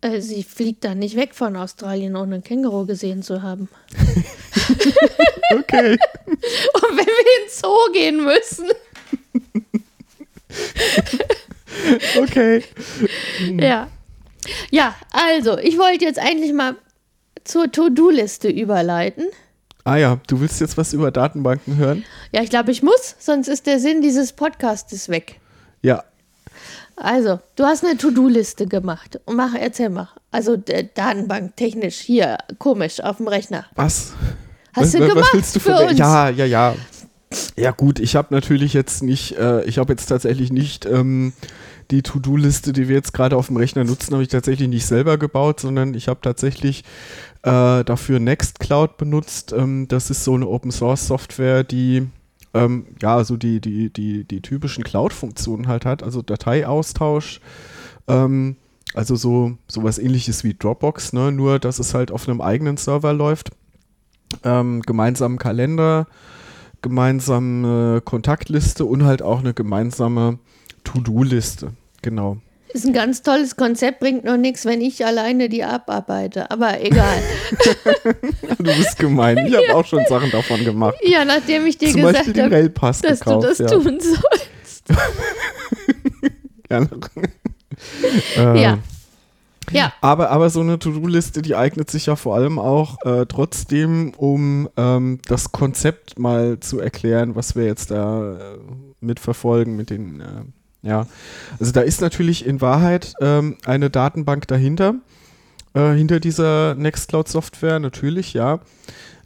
Äh, 0.01 0.21
sie 0.21 0.43
fliegt 0.43 0.83
dann 0.83 0.99
nicht 0.99 1.15
weg 1.15 1.35
von 1.35 1.55
Australien, 1.55 2.15
ohne 2.15 2.35
ein 2.35 2.43
Känguru 2.43 2.85
gesehen 2.85 3.23
zu 3.23 3.41
haben. 3.41 3.69
Okay. 5.51 5.97
Und 6.27 6.97
wenn 6.97 7.05
wir 7.05 7.19
in 7.19 7.43
den 7.43 7.49
Zoo 7.49 7.91
gehen 7.93 8.23
müssen. 8.23 8.69
okay. 12.23 12.63
Ja. 13.59 13.89
Ja, 14.71 14.95
also, 15.11 15.57
ich 15.57 15.77
wollte 15.77 16.05
jetzt 16.05 16.19
eigentlich 16.19 16.53
mal 16.53 16.75
zur 17.43 17.71
To-Do-Liste 17.71 18.49
überleiten. 18.49 19.25
Ah 19.83 19.97
ja, 19.97 20.19
du 20.27 20.39
willst 20.39 20.61
jetzt 20.61 20.77
was 20.77 20.93
über 20.93 21.11
Datenbanken 21.11 21.77
hören? 21.77 22.05
Ja, 22.31 22.41
ich 22.43 22.49
glaube, 22.49 22.71
ich 22.71 22.83
muss, 22.83 23.15
sonst 23.19 23.47
ist 23.47 23.65
der 23.67 23.79
Sinn 23.79 24.01
dieses 24.01 24.33
Podcastes 24.33 25.09
weg. 25.09 25.40
Ja. 25.81 26.03
Also, 26.95 27.39
du 27.55 27.63
hast 27.63 27.83
eine 27.83 27.97
To-Do-Liste 27.97 28.67
gemacht. 28.67 29.19
Und 29.25 29.35
mach, 29.35 29.55
erzähl 29.55 29.89
mal. 29.89 30.09
Also, 30.29 30.55
Datenbank 30.55 31.55
technisch 31.55 31.97
hier, 31.97 32.37
komisch, 32.59 33.01
auf 33.01 33.17
dem 33.17 33.27
Rechner. 33.27 33.65
Was? 33.75 34.13
Hast 34.73 34.85
was, 34.85 34.91
du 34.91 34.99
was 34.99 35.09
gemacht 35.09 35.33
willst 35.33 35.55
du 35.55 35.59
für 35.59 35.75
uns? 35.77 35.97
Ja, 35.97 36.29
ja, 36.29 36.45
ja. 36.45 36.75
Ja 37.55 37.71
gut, 37.71 37.99
ich 37.99 38.15
habe 38.15 38.33
natürlich 38.33 38.73
jetzt 38.73 39.03
nicht, 39.03 39.37
äh, 39.37 39.63
ich 39.63 39.77
habe 39.77 39.93
jetzt 39.93 40.07
tatsächlich 40.07 40.51
nicht 40.51 40.85
ähm, 40.85 41.31
die 41.89 42.01
To-Do-Liste, 42.01 42.73
die 42.73 42.87
wir 42.87 42.95
jetzt 42.95 43.13
gerade 43.13 43.37
auf 43.37 43.47
dem 43.47 43.57
Rechner 43.57 43.83
nutzen, 43.83 44.13
habe 44.13 44.23
ich 44.23 44.29
tatsächlich 44.29 44.67
nicht 44.67 44.85
selber 44.85 45.17
gebaut, 45.17 45.59
sondern 45.59 45.93
ich 45.93 46.07
habe 46.07 46.19
tatsächlich 46.21 46.83
äh, 47.43 47.83
dafür 47.83 48.19
Nextcloud 48.19 48.97
benutzt. 48.97 49.53
Ähm, 49.53 49.87
das 49.87 50.09
ist 50.09 50.23
so 50.23 50.35
eine 50.35 50.47
Open-Source-Software, 50.47 51.63
die 51.63 52.07
ähm, 52.53 52.87
ja 53.01 53.23
so 53.23 53.37
die, 53.37 53.61
die, 53.61 53.91
die, 53.91 54.23
die 54.23 54.41
typischen 54.41 54.83
Cloud-Funktionen 54.83 55.67
halt 55.67 55.85
hat, 55.85 56.03
also 56.03 56.21
Dateiaustausch. 56.21 57.39
Ähm, 58.07 58.57
also 58.93 59.15
so 59.15 59.57
sowas 59.67 59.99
ähnliches 59.99 60.43
wie 60.43 60.53
Dropbox, 60.53 61.13
ne? 61.13 61.31
nur 61.31 61.59
dass 61.59 61.79
es 61.79 61.93
halt 61.93 62.11
auf 62.11 62.27
einem 62.27 62.41
eigenen 62.41 62.77
Server 62.77 63.13
läuft. 63.13 63.51
Ähm, 64.43 64.81
gemeinsamen 64.81 65.37
Kalender, 65.37 66.07
gemeinsame 66.81 68.01
Kontaktliste 68.03 68.85
und 68.85 69.03
halt 69.03 69.21
auch 69.21 69.39
eine 69.39 69.53
gemeinsame 69.53 70.39
To-Do-Liste. 70.83 71.73
Genau. 72.01 72.37
Ist 72.73 72.85
ein 72.85 72.93
ganz 72.93 73.21
tolles 73.21 73.55
Konzept, 73.55 73.99
bringt 73.99 74.23
nur 74.23 74.37
nichts, 74.37 74.65
wenn 74.65 74.81
ich 74.81 75.05
alleine 75.05 75.49
die 75.49 75.63
abarbeite. 75.63 76.49
Aber 76.51 76.81
egal. 76.81 77.17
Du 78.57 78.63
bist 78.63 78.97
gemein. 78.99 79.45
Ich 79.47 79.55
habe 79.55 79.75
auch 79.75 79.85
schon 79.85 80.05
Sachen 80.07 80.29
davon 80.29 80.63
gemacht. 80.63 80.95
ja, 81.03 81.25
nachdem 81.25 81.65
ich 81.65 81.77
dir 81.77 81.89
Zum 81.91 82.01
gesagt 82.01 82.37
habe, 82.37 82.69
dass 82.69 83.01
gekauft. 83.01 83.43
du 83.43 83.47
das 83.47 83.57
ja. 83.57 83.67
tun 83.67 83.99
sollst. 83.99 84.83
Gerne. 86.67 86.89
Ja. 88.37 88.77
Ja, 89.71 89.93
Aber, 90.01 90.31
aber 90.31 90.49
so 90.49 90.59
eine 90.59 90.79
To-Do-Liste, 90.79 91.41
die 91.41 91.55
eignet 91.55 91.89
sich 91.89 92.07
ja 92.07 92.17
vor 92.17 92.35
allem 92.35 92.59
auch 92.59 92.97
äh, 93.05 93.25
trotzdem, 93.25 94.11
um 94.17 94.69
ähm, 94.75 95.19
das 95.27 95.51
Konzept 95.53 96.19
mal 96.19 96.59
zu 96.59 96.79
erklären, 96.79 97.35
was 97.35 97.55
wir 97.55 97.65
jetzt 97.65 97.91
da 97.91 98.33
äh, 98.33 98.57
mitverfolgen 98.99 99.75
mit 99.77 99.89
den, 99.89 100.19
äh, 100.19 100.25
ja. 100.81 101.07
Also 101.59 101.71
da 101.71 101.81
ist 101.81 102.01
natürlich 102.01 102.45
in 102.45 102.61
Wahrheit 102.61 103.13
ähm, 103.21 103.57
eine 103.65 103.89
Datenbank 103.89 104.47
dahinter, 104.47 104.95
äh, 105.73 105.93
hinter 105.93 106.19
dieser 106.19 106.75
Nextcloud-Software, 106.75 107.79
natürlich, 107.79 108.33
ja. 108.33 108.59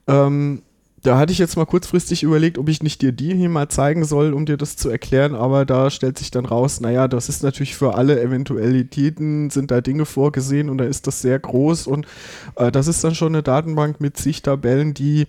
Ähm, 0.07 0.61
da 1.05 1.19
hatte 1.19 1.31
ich 1.31 1.37
jetzt 1.37 1.55
mal 1.55 1.65
kurzfristig 1.65 2.23
überlegt, 2.23 2.57
ob 2.57 2.67
ich 2.67 2.81
nicht 2.81 3.01
dir 3.01 3.11
die 3.11 3.35
hier 3.35 3.49
mal 3.49 3.69
zeigen 3.69 4.05
soll, 4.05 4.33
um 4.33 4.47
dir 4.47 4.57
das 4.57 4.75
zu 4.75 4.89
erklären, 4.89 5.35
aber 5.35 5.63
da 5.63 5.91
stellt 5.91 6.17
sich 6.17 6.31
dann 6.31 6.45
raus, 6.45 6.81
naja, 6.81 7.07
das 7.07 7.29
ist 7.29 7.43
natürlich 7.43 7.75
für 7.75 7.93
alle 7.93 8.19
Eventualitäten, 8.19 9.51
sind 9.51 9.69
da 9.69 9.81
Dinge 9.81 10.05
vorgesehen 10.05 10.67
und 10.67 10.79
da 10.79 10.85
ist 10.85 11.05
das 11.05 11.21
sehr 11.21 11.37
groß 11.37 11.85
und 11.85 12.07
äh, 12.55 12.71
das 12.71 12.87
ist 12.87 13.03
dann 13.03 13.13
schon 13.13 13.35
eine 13.35 13.43
Datenbank 13.43 14.01
mit 14.01 14.17
zig 14.17 14.41
Tabellen, 14.41 14.95
die, 14.95 15.27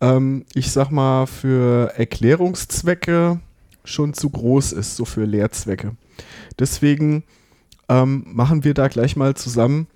ähm, 0.00 0.46
ich 0.54 0.72
sag 0.72 0.90
mal, 0.90 1.26
für 1.26 1.92
Erklärungszwecke 1.94 3.40
schon 3.88 4.14
zu 4.14 4.30
groß 4.30 4.72
ist, 4.72 4.96
so 4.96 5.04
für 5.04 5.24
Lehrzwecke. 5.24 5.96
Deswegen 6.58 7.24
ähm, 7.88 8.24
machen 8.26 8.64
wir 8.64 8.74
da 8.74 8.88
gleich 8.88 9.16
mal 9.16 9.34
zusammen 9.34 9.86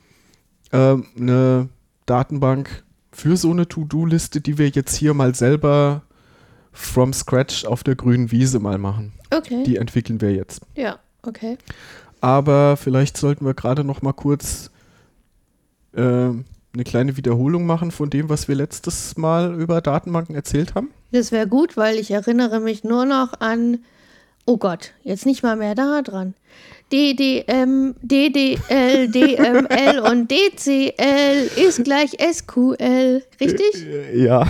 ähm, 0.73 1.07
eine 1.17 1.69
Datenbank 2.07 2.85
für 3.13 3.37
so 3.37 3.51
eine 3.51 3.69
To-Do-Liste, 3.69 4.41
die 4.41 4.59
wir 4.59 4.69
jetzt 4.69 4.97
hier 4.97 5.15
mal 5.15 5.35
selber 5.35 6.03
from 6.73 7.13
scratch 7.13 7.67
auf 7.67 7.85
der 7.85 7.95
grünen 7.95 8.31
Wiese 8.31 8.59
mal 8.59 8.79
machen. 8.79 9.13
okay. 9.31 9.63
Die 9.65 9.77
entwickeln 9.77 10.21
wir 10.21 10.33
jetzt. 10.33 10.63
Ja, 10.75 10.99
okay. 11.23 11.59
Aber 12.21 12.77
vielleicht 12.77 13.17
sollten 13.17 13.45
wir 13.45 13.53
gerade 13.53 13.85
noch 13.85 14.01
mal 14.01 14.15
kurz 14.15 14.71
äh, 15.95 16.31
eine 16.75 16.85
kleine 16.85 17.17
Wiederholung 17.17 17.67
machen 17.67 17.91
von 17.91 18.09
dem, 18.11 18.29
was 18.29 18.49
wir 18.49 18.55
letztes 18.55 19.17
Mal 19.17 19.55
über 19.61 19.81
Datenbanken 19.81 20.35
erzählt 20.35 20.75
haben. 20.75 20.91
Das 21.11 21.31
wäre 21.33 21.47
gut, 21.47 21.77
weil 21.77 21.97
ich 21.99 22.11
erinnere 22.11 22.61
mich 22.61 22.83
nur 22.83 23.05
noch 23.05 23.41
an, 23.41 23.81
oh 24.47 24.57
Gott, 24.57 24.93
jetzt 25.03 25.27
nicht 25.27 25.43
mal 25.43 25.57
mehr 25.57 25.75
da 25.75 26.01
dran. 26.03 26.35
DDM, 26.91 27.95
DDL, 28.03 29.09
DML 29.11 29.99
und 30.01 30.31
DCL 30.31 31.51
ist 31.57 31.85
gleich 31.85 32.13
SQL, 32.21 33.23
richtig? 33.41 33.87
Äh, 33.87 34.23
Ja, 34.25 34.47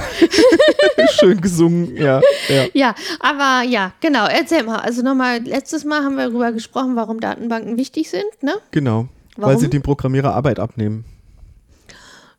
schön 1.21 1.41
gesungen, 1.41 1.97
ja. 1.97 2.21
ja. 2.49 2.65
Ja, 2.75 2.95
aber 3.21 3.63
ja, 3.69 3.93
genau, 4.01 4.27
erzähl 4.27 4.65
mal. 4.65 4.81
Also 4.81 5.03
nochmal, 5.03 5.39
letztes 5.45 5.85
Mal 5.85 6.03
haben 6.03 6.17
wir 6.17 6.27
darüber 6.29 6.51
gesprochen, 6.53 6.97
warum 6.97 7.21
Datenbanken 7.21 7.77
wichtig 7.77 8.11
sind, 8.11 8.25
ne? 8.43 8.55
Genau, 8.73 9.07
weil 9.37 9.51
Warum? 9.51 9.61
sie 9.61 9.71
dem 9.71 9.83
Programmierer 9.83 10.35
Arbeit 10.35 10.59
abnehmen. 10.59 11.05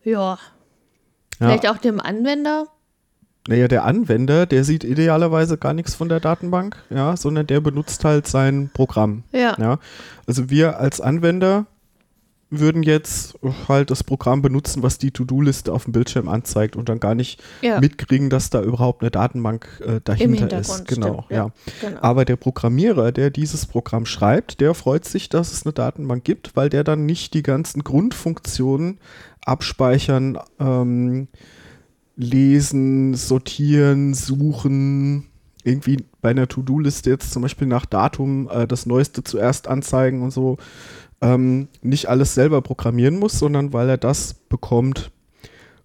Ja, 0.03 0.37
Ja. 1.39 1.47
vielleicht 1.47 1.67
auch 1.69 1.77
dem 1.77 1.99
Anwender. 1.99 2.65
Naja, 3.47 3.67
der 3.67 3.83
Anwender, 3.83 4.45
der 4.45 4.63
sieht 4.63 4.85
idealerweise 4.85 5.57
gar 5.57 5.73
nichts 5.73 5.95
von 5.95 6.07
der 6.07 6.21
Datenbank, 6.21 6.77
ja, 6.89 7.17
sondern 7.17 7.45
der 7.45 7.59
benutzt 7.59 8.05
halt 8.05 8.25
sein 8.27 8.69
Programm. 8.73 9.23
Ja, 9.33 9.55
Ja. 9.59 9.79
Also 10.25 10.49
wir 10.49 10.79
als 10.79 11.01
Anwender 11.01 11.65
würden 12.59 12.83
jetzt 12.83 13.35
halt 13.67 13.91
das 13.91 14.03
Programm 14.03 14.41
benutzen, 14.41 14.83
was 14.83 14.97
die 14.97 15.11
To-Do-Liste 15.11 15.71
auf 15.71 15.85
dem 15.85 15.93
Bildschirm 15.93 16.27
anzeigt 16.27 16.75
und 16.75 16.89
dann 16.89 16.99
gar 16.99 17.15
nicht 17.15 17.41
ja, 17.61 17.79
mitkriegen, 17.79 18.29
dass 18.29 18.49
da 18.49 18.61
überhaupt 18.61 19.01
eine 19.01 19.11
Datenbank 19.11 19.81
äh, 19.85 19.99
dahinter 20.03 20.59
ist. 20.59 20.87
Genau, 20.87 21.25
stimmt, 21.25 21.31
ja. 21.31 21.37
ja. 21.37 21.51
genau. 21.81 22.01
Aber 22.01 22.25
der 22.25 22.35
Programmierer, 22.35 23.11
der 23.11 23.29
dieses 23.29 23.65
Programm 23.65 24.05
schreibt, 24.05 24.61
der 24.61 24.73
freut 24.73 25.05
sich, 25.05 25.29
dass 25.29 25.51
es 25.51 25.65
eine 25.65 25.73
Datenbank 25.73 26.23
gibt, 26.23 26.55
weil 26.55 26.69
der 26.69 26.83
dann 26.83 27.05
nicht 27.05 27.33
die 27.33 27.43
ganzen 27.43 27.83
Grundfunktionen 27.83 28.99
abspeichern, 29.45 30.39
ähm, 30.59 31.27
lesen, 32.15 33.15
sortieren, 33.15 34.13
suchen, 34.13 35.27
irgendwie 35.63 35.97
bei 36.21 36.29
einer 36.29 36.47
To-Do-Liste 36.47 37.09
jetzt 37.09 37.31
zum 37.31 37.41
Beispiel 37.41 37.67
nach 37.67 37.85
Datum 37.85 38.49
äh, 38.51 38.67
das 38.67 38.85
Neueste 38.85 39.23
zuerst 39.23 39.67
anzeigen 39.67 40.21
und 40.21 40.31
so, 40.31 40.57
ähm, 41.23 41.69
nicht 41.81 42.09
alles 42.09 42.35
selber 42.35 42.61
programmieren 42.61 43.17
muss, 43.17 43.39
sondern 43.39 43.71
weil 43.71 43.89
er 43.89 43.97
das 43.97 44.33
bekommt 44.33 45.09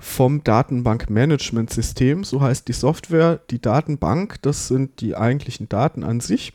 vom 0.01 0.45
Datenbank-Management-System, 0.45 2.25
so 2.25 2.41
heißt 2.41 2.69
die 2.69 2.73
Software. 2.73 3.41
Die 3.51 3.61
Datenbank, 3.61 4.43
das 4.43 4.69
sind 4.69 5.01
die 5.01 5.17
eigentlichen 5.17 5.69
Daten 5.69 6.05
an 6.05 6.21
sich. 6.21 6.53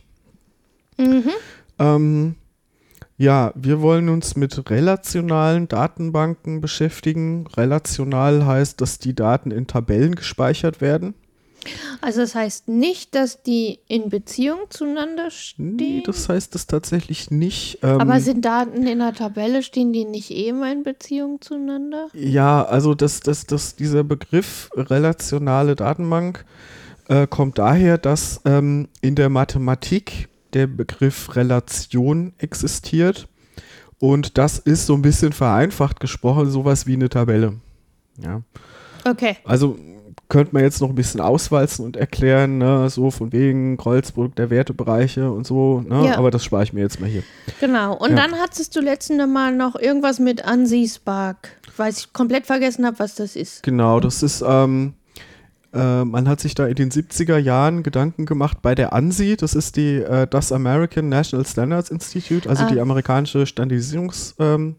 Mhm. 0.98 1.30
Ähm, 1.80 2.36
ja, 3.18 3.54
wir 3.56 3.82
wollen 3.82 4.10
uns 4.10 4.36
mit 4.36 4.70
relationalen 4.70 5.68
Datenbanken 5.68 6.62
beschäftigen. 6.62 7.48
Relational 7.56 8.46
heißt, 8.46 8.82
dass 8.82 9.00
die 9.00 9.16
Daten 9.16 9.52
in 9.52 9.68
Tabellen 9.68 10.16
gespeichert 10.16 10.82
werden. 10.82 11.14
Also 12.02 12.22
das 12.22 12.36
heißt 12.36 12.68
nicht, 12.68 13.16
dass 13.16 13.44
die 13.44 13.80
in 13.88 14.10
Beziehung 14.10 14.60
zueinander 14.70 15.32
stehen. 15.32 15.76
Nee, 15.76 16.04
das 16.06 16.30
heißt 16.30 16.56
es 16.56 16.68
tatsächlich 16.68 17.32
nicht. 17.32 17.80
Ähm, 17.82 18.02
aber 18.02 18.20
sind 18.20 18.44
Daten 18.44 18.86
in 18.86 19.00
der 19.00 19.14
Tabelle, 19.14 19.64
stehen 19.64 19.94
die 19.94 20.06
nicht 20.06 20.32
immer 20.32 20.72
in 20.72 20.84
Beziehung 20.84 21.42
zueinander? 21.42 22.08
Ja, 22.14 22.64
also 22.64 22.94
das, 22.94 23.22
das, 23.22 23.46
das, 23.46 23.76
dieser 23.76 24.04
Begriff 24.04 24.70
relationale 24.76 25.76
Datenbank 25.76 26.46
äh, 27.08 27.28
kommt 27.28 27.58
daher, 27.58 27.98
dass 27.98 28.42
ähm, 28.46 28.88
in 29.02 29.16
der 29.16 29.30
Mathematik 29.30 30.30
der 30.54 30.68
Begriff 30.68 31.36
Relation 31.36 32.34
existiert. 32.38 33.28
Und 34.00 34.38
das 34.38 34.60
ist 34.60 34.86
so 34.86 34.96
ein 34.96 35.02
bisschen 35.02 35.32
vereinfacht 35.32 36.00
gesprochen, 36.00 36.50
sowas 36.50 36.88
wie 36.88 36.94
eine 36.94 37.10
Tabelle. 37.10 37.56
Ja. 38.22 38.42
Okay. 39.06 39.38
Also 39.44 39.78
könnte 40.34 40.54
man 40.54 40.64
jetzt 40.64 40.82
noch 40.82 40.90
ein 40.90 40.96
bisschen 40.96 41.22
auswalzen 41.22 41.86
und 41.86 41.96
erklären, 41.96 42.58
ne, 42.58 42.90
so 42.90 43.12
von 43.12 43.32
wegen 43.32 43.78
Kreuzburg 43.78 44.36
der 44.36 44.50
Wertebereiche 44.50 45.32
und 45.32 45.46
so, 45.46 45.82
ne? 45.82 46.08
Ja. 46.08 46.18
aber 46.18 46.32
das 46.32 46.44
spare 46.44 46.64
ich 46.64 46.74
mir 46.74 46.82
jetzt 46.82 47.00
mal 47.00 47.08
hier. 47.10 47.22
Genau. 47.60 47.96
Und 47.96 48.10
Ja. 48.10 48.16
dann 48.16 48.34
hattest 48.40 48.76
du 48.76 48.82
letzte 48.82 49.28
Mal 49.28 49.56
noch 49.56 49.76
irgendwas 49.76 50.20
mit 50.20 50.44
Ansi 50.44 50.90
Spark. 50.94 51.50
Weiß 51.78 52.00
ich 52.00 52.14
komplett 52.14 52.46
vergessen 52.48 52.86
habe, 52.86 52.98
was 53.00 53.16
das 53.16 53.36
ist. 53.36 53.62
Genau, 53.64 54.00
das 54.00 54.24
ist, 54.24 54.44
ähm, 54.46 54.94
äh, 55.74 56.04
man 56.04 56.28
hat 56.28 56.40
sich 56.40 56.54
da 56.56 56.66
in 56.68 56.76
den 56.76 56.90
70er 56.92 57.38
Jahren 57.38 57.84
Gedanken 57.84 58.26
gemacht 58.26 58.58
bei 58.62 58.76
der 58.76 58.92
ANSI, 58.94 59.38
das 59.38 59.56
ist 59.56 59.76
die, 59.76 59.98
äh, 59.98 60.28
das 60.28 60.52
American 60.52 61.10
National 61.10 61.46
Standards 61.46 61.90
Institute, 61.90 62.50
also 62.50 62.64
Ah. 62.64 62.68
die 62.72 62.80
amerikanische 62.80 63.46
Standardisierungsorganisation. 63.46 64.66
Ähm, 64.68 64.76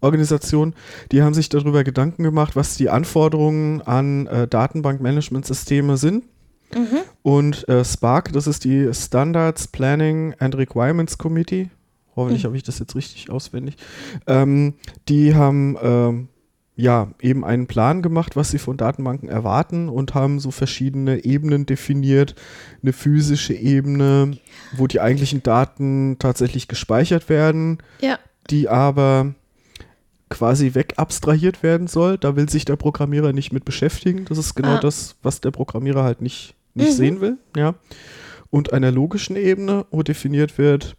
Organisation. 0.00 0.74
die 1.12 1.22
haben 1.22 1.34
sich 1.34 1.48
darüber 1.48 1.84
Gedanken 1.84 2.22
gemacht, 2.22 2.56
was 2.56 2.76
die 2.76 2.90
Anforderungen 2.90 3.82
an 3.82 4.26
äh, 4.26 4.46
Datenbankmanagementsysteme 4.48 5.96
sind. 5.96 6.24
Und 7.22 7.66
äh, 7.68 7.82
SPARC, 7.82 8.30
das 8.32 8.46
ist 8.46 8.64
die 8.64 8.90
Standards 8.92 9.68
Planning 9.68 10.34
and 10.38 10.54
Requirements 10.54 11.16
Committee. 11.16 11.70
Hoffentlich 12.14 12.44
habe 12.44 12.56
ich 12.58 12.62
das 12.62 12.78
jetzt 12.78 12.94
richtig 12.94 13.30
auswendig. 13.30 13.76
Ähm, 14.26 14.74
die 15.08 15.34
haben 15.34 15.78
ähm, 15.82 16.28
ja 16.76 17.08
eben 17.22 17.42
einen 17.44 17.68
Plan 17.68 18.02
gemacht, 18.02 18.36
was 18.36 18.50
sie 18.50 18.58
von 18.58 18.76
Datenbanken 18.76 19.30
erwarten 19.30 19.88
und 19.88 20.14
haben 20.14 20.40
so 20.40 20.50
verschiedene 20.50 21.24
Ebenen 21.24 21.64
definiert. 21.64 22.34
Eine 22.82 22.92
physische 22.92 23.54
Ebene, 23.54 24.36
wo 24.76 24.86
die 24.86 25.00
eigentlichen 25.00 25.42
Daten 25.42 26.16
tatsächlich 26.18 26.68
gespeichert 26.68 27.30
werden, 27.30 27.78
Ja. 28.02 28.18
die 28.50 28.68
aber 28.68 29.34
quasi 30.28 30.74
wegabstrahiert 30.74 31.62
werden 31.62 31.86
soll. 31.86 32.18
Da 32.18 32.36
will 32.36 32.48
sich 32.48 32.64
der 32.64 32.76
Programmierer 32.76 33.32
nicht 33.32 33.52
mit 33.52 33.64
beschäftigen. 33.64 34.24
Das 34.26 34.38
ist 34.38 34.54
genau 34.54 34.76
Ah. 34.76 34.80
das, 34.80 35.16
was 35.22 35.40
der 35.40 35.50
Programmierer 35.50 36.04
halt 36.04 36.20
nicht, 36.20 36.54
nicht 36.74 36.90
Mhm. 36.90 36.94
sehen 36.96 37.20
will. 37.20 37.36
Ja. 37.56 37.74
Und 38.50 38.72
einer 38.72 38.90
logischen 38.90 39.36
Ebene, 39.36 39.86
wo 39.90 40.02
definiert 40.02 40.58
wird, 40.58 40.96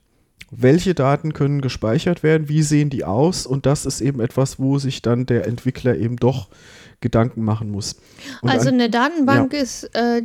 welche 0.52 0.96
Daten 0.96 1.34
können 1.34 1.62
gespeichert 1.62 2.24
werden, 2.24 2.50
wie 2.50 2.64
sehen 2.64 2.90
die 2.90 3.04
aus 3.06 3.46
und 3.46 3.66
das 3.68 3.86
ist 3.86 4.02
eben 4.02 4.20
etwas, 4.20 4.58
wo 4.60 4.80
sich 4.80 5.02
dann 5.04 5.26
der 5.28 5.46
Entwickler 5.46 5.96
eben 5.96 6.16
doch 6.18 6.50
Gedanken 7.02 7.44
machen 7.44 7.70
muss. 7.72 7.98
Und 8.42 8.50
also 8.50 8.70
eine 8.70 8.90
Datenbank 8.90 9.54
ist 9.54 9.84
äh, 9.96 10.24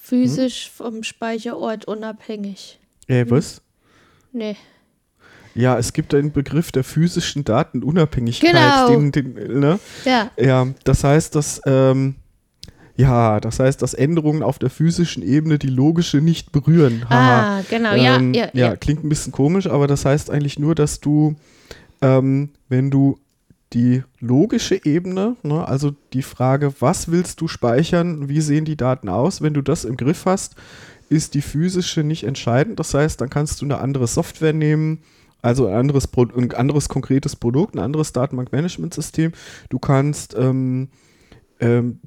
physisch 0.00 0.70
vom 0.70 1.02
Speicherort 1.02 1.84
unabhängig. 1.86 2.78
äh, 3.08 3.24
was? 3.28 3.62
Nee. 4.32 4.56
Ja, 5.54 5.78
es 5.78 5.92
gibt 5.92 6.14
einen 6.14 6.32
Begriff 6.32 6.72
der 6.72 6.84
physischen 6.84 7.44
Datenunabhängigkeit. 7.44 8.52
Genau. 8.52 8.88
Den, 8.88 9.12
den, 9.12 9.60
ne? 9.60 9.78
Ja. 10.04 10.30
Ja, 10.38 10.68
das 10.84 11.04
heißt, 11.04 11.34
dass 11.34 11.60
ähm, 11.66 12.16
ja, 12.96 13.40
das 13.40 13.58
heißt, 13.58 13.80
dass 13.80 13.94
Änderungen 13.94 14.42
auf 14.42 14.58
der 14.58 14.70
physischen 14.70 15.22
Ebene 15.22 15.58
die 15.58 15.68
logische 15.68 16.18
nicht 16.18 16.52
berühren. 16.52 17.08
Haha. 17.08 17.58
Ah, 17.58 17.62
genau. 17.68 17.94
Ja, 17.94 18.16
Ähm, 18.16 18.34
ja, 18.34 18.48
ja. 18.52 18.76
klingt 18.76 19.02
ein 19.04 19.08
bisschen 19.08 19.32
komisch, 19.32 19.66
aber 19.66 19.86
das 19.86 20.04
heißt 20.04 20.30
eigentlich 20.30 20.58
nur, 20.58 20.74
dass 20.74 21.00
du, 21.00 21.34
ähm, 22.02 22.50
wenn 22.68 22.90
du 22.90 23.18
die 23.72 24.02
logische 24.20 24.84
Ebene, 24.84 25.36
ne, 25.42 25.66
also 25.66 25.94
die 26.12 26.22
Frage, 26.22 26.74
was 26.80 27.10
willst 27.10 27.40
du 27.40 27.48
speichern, 27.48 28.28
wie 28.28 28.42
sehen 28.42 28.66
die 28.66 28.76
Daten 28.76 29.08
aus, 29.08 29.40
wenn 29.40 29.54
du 29.54 29.62
das 29.62 29.84
im 29.84 29.96
Griff 29.96 30.26
hast, 30.26 30.56
ist 31.08 31.34
die 31.34 31.40
physische 31.42 32.02
nicht 32.02 32.24
entscheidend. 32.24 32.78
Das 32.78 32.92
heißt, 32.92 33.20
dann 33.20 33.30
kannst 33.30 33.60
du 33.62 33.64
eine 33.64 33.78
andere 33.78 34.06
Software 34.06 34.52
nehmen, 34.52 34.98
also 35.42 35.66
ein 35.66 35.74
anderes, 35.74 36.06
Pro 36.06 36.22
ein 36.22 36.52
anderes 36.52 36.88
konkretes 36.88 37.36
Produkt, 37.36 37.74
ein 37.74 37.80
anderes 37.80 38.12
Datenbankmanagementsystem. 38.12 39.32
Du 39.68 39.78
kannst 39.78 40.34
ähm, 40.38 40.88
ähm, 41.60 41.98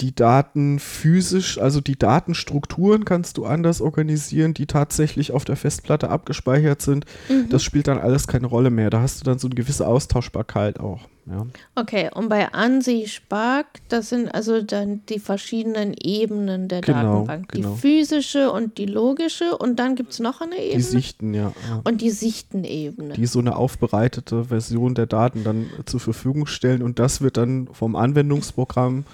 die 0.00 0.14
Daten 0.14 0.78
physisch, 0.78 1.58
also 1.58 1.80
die 1.80 1.98
Datenstrukturen 1.98 3.04
kannst 3.04 3.38
du 3.38 3.46
anders 3.46 3.80
organisieren, 3.80 4.52
die 4.52 4.66
tatsächlich 4.66 5.32
auf 5.32 5.44
der 5.44 5.56
Festplatte 5.56 6.10
abgespeichert 6.10 6.82
sind. 6.82 7.06
Mhm. 7.30 7.48
Das 7.48 7.62
spielt 7.62 7.88
dann 7.88 7.98
alles 7.98 8.26
keine 8.26 8.46
Rolle 8.46 8.70
mehr. 8.70 8.90
Da 8.90 9.00
hast 9.00 9.20
du 9.20 9.24
dann 9.24 9.38
so 9.38 9.48
eine 9.48 9.54
gewisse 9.54 9.86
Austauschbarkeit 9.86 10.80
auch. 10.80 11.08
Ja. 11.28 11.44
Okay, 11.74 12.08
und 12.14 12.28
bei 12.28 12.52
ANSI 12.52 13.06
Spark, 13.08 13.66
das 13.88 14.10
sind 14.10 14.32
also 14.32 14.62
dann 14.62 15.00
die 15.08 15.18
verschiedenen 15.18 15.92
Ebenen 16.00 16.68
der 16.68 16.82
Genau, 16.82 17.24
Datenbank. 17.24 17.48
genau. 17.48 17.74
Die 17.74 17.80
physische 17.80 18.52
und 18.52 18.78
die 18.78 18.86
logische 18.86 19.56
und 19.58 19.80
dann 19.80 19.96
gibt 19.96 20.12
es 20.12 20.20
noch 20.20 20.40
eine 20.40 20.56
Ebene. 20.56 20.76
Die 20.76 20.82
Sichten, 20.82 21.34
ja. 21.34 21.52
und 21.84 22.00
die 22.00 22.10
Sichtenebene. 22.10 23.14
Die 23.14 23.26
so 23.26 23.40
eine 23.40 23.56
aufbereitete 23.56 24.44
Version 24.44 24.94
der 24.94 25.06
Daten 25.06 25.42
dann 25.42 25.62
äh, 25.80 25.84
zur 25.84 25.98
Verfügung 26.00 26.46
stellen 26.46 26.82
und 26.82 26.98
das 27.00 27.20
wird 27.20 27.36
dann 27.36 27.68
vom 27.72 27.96
Anwendungsprogramm 27.96 29.04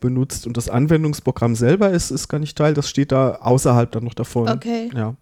benutzt 0.00 0.46
und 0.46 0.56
das 0.56 0.68
Anwendungsprogramm 0.68 1.54
selber 1.54 1.90
ist, 1.90 2.10
ist 2.10 2.28
gar 2.28 2.38
nicht 2.38 2.58
Teil, 2.58 2.74
das 2.74 2.88
steht 2.88 3.12
da 3.12 3.36
außerhalb 3.36 3.90
dann 3.92 4.04
noch 4.04 4.14
davon. 4.14 4.48
Okay. 4.48 4.90
Ja, 4.94 5.14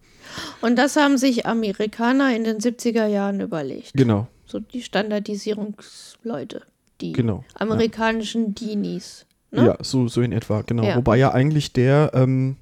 Und 0.63 0.77
das 0.77 0.97
haben 0.97 1.17
sich 1.19 1.47
Amerikaner 1.47 2.35
in 2.35 2.45
den 2.45 2.59
70er 2.59 3.07
Jahren 3.07 3.41
überlegt. 3.41 3.93
genau, 3.95 4.27
So 4.51 4.59
die 4.59 4.83
Standardisierungsleute, 4.83 6.63
die 7.01 7.13
genau. 7.13 7.45
ja. 7.49 7.61
amerikanischen 7.61 8.55
Dinis. 8.55 9.27
Ne? 9.53 9.67
Ja, 9.67 9.79
so, 9.81 10.09
so 10.09 10.23
in 10.23 10.33
etwa, 10.33 10.63
genau. 10.63 10.85
Ja. 10.85 10.97
Wobei 10.97 11.17
ja 11.19 11.33
eigentlich 11.33 11.73
der, 11.73 12.11
ähm, 12.15 12.57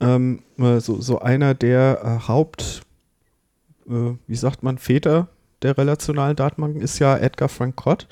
ähm, 0.00 0.42
äh, 0.58 0.78
so, 0.78 1.00
so 1.00 1.18
einer 1.18 1.54
der 1.54 2.20
äh, 2.22 2.28
Haupt, 2.28 2.82
äh, 3.88 4.12
wie 4.26 4.36
sagt 4.36 4.62
man, 4.62 4.78
Väter 4.78 5.28
der 5.62 5.76
relationalen 5.76 6.36
Datenbanken 6.36 6.80
ist 6.80 6.98
ja 6.98 7.16
Edgar 7.16 7.48
Frank 7.48 7.76
Cott. 7.76 8.06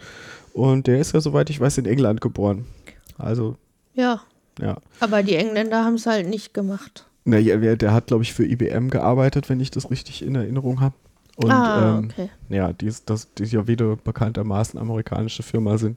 Und 0.52 0.86
der 0.86 0.98
ist 0.98 1.12
ja, 1.12 1.20
soweit 1.20 1.50
ich 1.50 1.60
weiß, 1.60 1.78
in 1.78 1.86
England 1.86 2.20
geboren. 2.20 2.66
Also, 3.18 3.56
Ja, 3.94 4.22
ja. 4.60 4.78
aber 5.00 5.22
die 5.22 5.36
Engländer 5.36 5.84
haben 5.84 5.94
es 5.94 6.06
halt 6.06 6.28
nicht 6.28 6.54
gemacht. 6.54 7.06
Na, 7.24 7.38
ja, 7.38 7.56
der, 7.56 7.76
der 7.76 7.92
hat, 7.92 8.08
glaube 8.08 8.22
ich, 8.22 8.34
für 8.34 8.44
IBM 8.44 8.88
gearbeitet, 8.88 9.48
wenn 9.48 9.60
ich 9.60 9.70
das 9.70 9.90
richtig 9.90 10.22
in 10.22 10.34
Erinnerung 10.34 10.80
habe. 10.80 10.94
Und 11.36 11.50
ah, 11.50 11.98
ähm, 11.98 12.10
okay. 12.10 12.30
ja, 12.48 12.72
die, 12.72 12.86
ist, 12.86 13.10
das, 13.10 13.32
die 13.34 13.44
ja 13.44 13.66
wieder 13.66 13.96
bekanntermaßen 13.96 14.78
amerikanische 14.78 15.42
Firma 15.42 15.78
sind. 15.78 15.96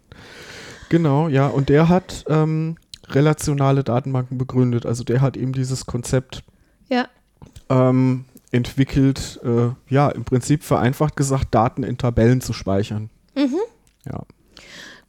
Genau, 0.89 1.27
ja, 1.27 1.47
und 1.47 1.69
der 1.69 1.89
hat 1.89 2.25
ähm, 2.27 2.77
relationale 3.09 3.83
Datenbanken 3.83 4.37
begründet. 4.37 4.85
Also 4.85 5.03
der 5.03 5.21
hat 5.21 5.37
eben 5.37 5.53
dieses 5.53 5.85
Konzept 5.85 6.43
Ja, 6.89 7.07
ähm, 7.69 8.25
entwickelt, 8.51 9.39
äh, 9.43 9.69
ja, 9.93 10.09
im 10.09 10.23
Prinzip 10.23 10.63
vereinfacht 10.63 11.15
gesagt, 11.15 11.53
Daten 11.53 11.83
in 11.83 11.97
Tabellen 11.97 12.41
zu 12.41 12.53
speichern. 12.53 13.09
Mhm. 13.35 13.59
Ja. 14.05 14.23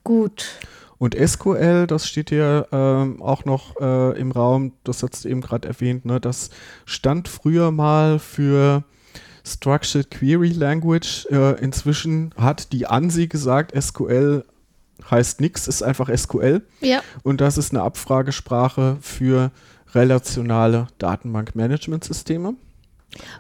gut. 0.04 0.58
Und 0.98 1.14
SQL, 1.14 1.86
das 1.86 2.08
steht 2.08 2.32
ja 2.32 2.66
ähm, 2.72 3.22
auch 3.22 3.44
noch 3.44 3.80
äh, 3.80 4.18
im 4.18 4.32
Raum, 4.32 4.72
das 4.82 5.04
hast 5.04 5.24
du 5.24 5.28
eben 5.28 5.40
gerade 5.40 5.68
erwähnt, 5.68 6.04
ne, 6.04 6.18
das 6.20 6.50
stand 6.86 7.28
früher 7.28 7.70
mal 7.70 8.18
für 8.18 8.82
Structured 9.54 10.10
Query 10.10 10.50
Language. 10.50 11.26
Äh, 11.30 11.60
inzwischen 11.62 12.32
hat 12.36 12.72
die 12.72 12.86
ANSI 12.86 13.26
gesagt, 13.28 13.72
SQL 13.80 14.44
heißt 15.10 15.40
nichts, 15.40 15.68
ist 15.68 15.82
einfach 15.82 16.08
SQL. 16.14 16.62
Ja, 16.80 17.00
Und 17.22 17.40
das 17.40 17.56
ist 17.58 17.72
eine 17.72 17.82
Abfragesprache 17.82 18.98
für 19.00 19.50
relationale 19.94 20.88
Datenbankmanagementsysteme. 20.98 22.54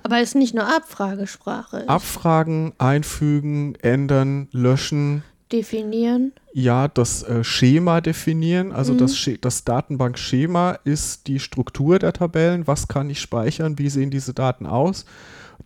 aber 0.02 0.16
es 0.20 0.30
ist 0.30 0.34
nicht 0.34 0.54
nur 0.54 0.64
Abfragesprache. 0.66 1.88
Abfragen, 1.88 2.72
einfügen, 2.78 3.74
ändern, 3.82 4.48
löschen, 4.52 5.22
Definieren. 5.50 6.32
Ja, 6.52 6.88
das 6.88 7.22
äh, 7.22 7.42
Schema 7.42 8.02
definieren, 8.02 8.70
also 8.70 8.92
Mhm. 8.92 8.98
das, 8.98 9.16
Sche- 9.16 9.38
das 9.40 9.64
Datenbankschema 9.64 10.72
ist 10.84 11.26
die 11.26 11.40
Struktur 11.40 11.98
der 11.98 12.12
Tabellen. 12.12 12.66
Was 12.66 12.86
kann 12.86 13.08
ich 13.08 13.18
speichern? 13.18 13.78
Wie 13.78 13.88
sehen 13.88 14.10
diese 14.10 14.34
Daten 14.34 14.66
aus? 14.66 15.06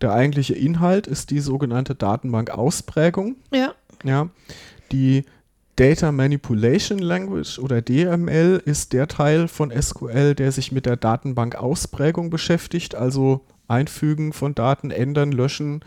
Der 0.03 0.11
eigentliche 0.11 0.53
Inhalt 0.53 1.07
ist 1.07 1.31
die 1.31 1.39
sogenannte 1.39 1.95
Datenbankausprägung. 1.95 3.37
Ja, 3.53 3.73
Ja, 4.03 4.27
die 4.91 5.23
Data 5.77 6.11
Manipulation 6.11 6.99
Language 6.99 7.57
oder 7.57 7.81
DML 7.81 8.61
ist 8.65 8.91
der 8.91 9.07
Teil 9.07 9.47
von 9.47 9.71
SQL, 9.71 10.35
der 10.35 10.51
sich 10.51 10.73
mit 10.73 10.85
der 10.85 10.97
Datenbankausprägung 10.97 12.29
beschäftigt, 12.29 12.95
also 12.95 13.45
Einfügen 13.73 14.31
von 14.33 14.55
Daten, 14.55 14.91
ändern, 14.91 15.31
löschen 15.31 15.83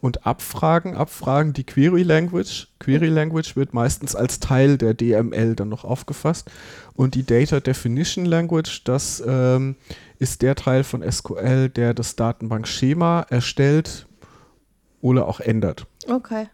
und 0.00 0.26
abfragen. 0.26 0.96
Abfragen 0.96 1.52
die 1.52 1.64
Query 1.64 2.02
Language. 2.02 2.68
Query 2.78 3.08
Language 3.08 3.56
wird 3.56 3.74
meistens 3.74 4.14
als 4.14 4.38
Teil 4.40 4.76
der 4.78 4.94
DML 4.94 5.54
dann 5.56 5.68
noch 5.68 5.84
aufgefasst. 5.84 6.50
Und 6.94 7.14
die 7.14 7.24
Data 7.24 7.60
Definition 7.60 8.24
Language, 8.26 8.84
das 8.84 9.22
ähm, 9.26 9.76
ist 10.18 10.42
der 10.42 10.54
Teil 10.54 10.84
von 10.84 11.02
SQL, 11.10 11.68
der 11.70 11.94
das 11.94 12.16
Datenbankschema 12.16 13.26
erstellt 13.30 14.06
oder 15.00 15.26
auch 15.26 15.40
ändert. 15.40 15.86
okay. 16.08 16.48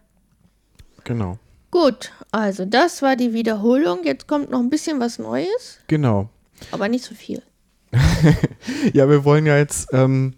Genau. 1.05 1.39
Gut, 1.71 2.11
also 2.31 2.65
das 2.65 3.01
war 3.01 3.15
die 3.15 3.31
Wiederholung. 3.33 3.99
Jetzt 4.03 4.27
kommt 4.27 4.49
noch 4.49 4.59
ein 4.59 4.69
bisschen 4.69 4.99
was 4.99 5.17
Neues, 5.19 5.79
Genau. 5.87 6.29
aber 6.71 6.87
nicht 6.89 7.03
so 7.05 7.13
viel. 7.15 7.41
Ja, 8.93 9.09
wir 9.09 9.23
wollen 9.23 9.45
ja 9.45 9.57
jetzt 9.57 9.89
ähm, 9.93 10.33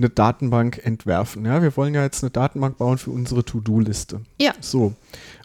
eine 0.00 0.10
Datenbank 0.10 0.80
entwerfen. 0.84 1.44
Ja, 1.44 1.62
wir 1.62 1.76
wollen 1.76 1.94
ja 1.94 2.02
jetzt 2.02 2.22
eine 2.22 2.30
Datenbank 2.30 2.78
bauen 2.78 2.98
für 2.98 3.10
unsere 3.10 3.44
To-Do-Liste. 3.44 4.22
Ja. 4.40 4.52
So. 4.60 4.94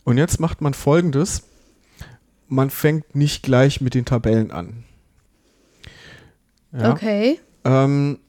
Und 0.03 0.17
jetzt 0.17 0.39
macht 0.39 0.61
man 0.61 0.73
folgendes. 0.73 1.43
man 2.47 2.69
fängt 2.69 3.15
nicht 3.15 3.41
gleich 3.43 3.81
mit 3.81 3.93
den 3.95 4.05
Tabellen 4.05 4.51
an. 4.51 4.83
Ja? 6.71 6.91
Okay. 6.91 7.39
Ähm, 7.63 8.19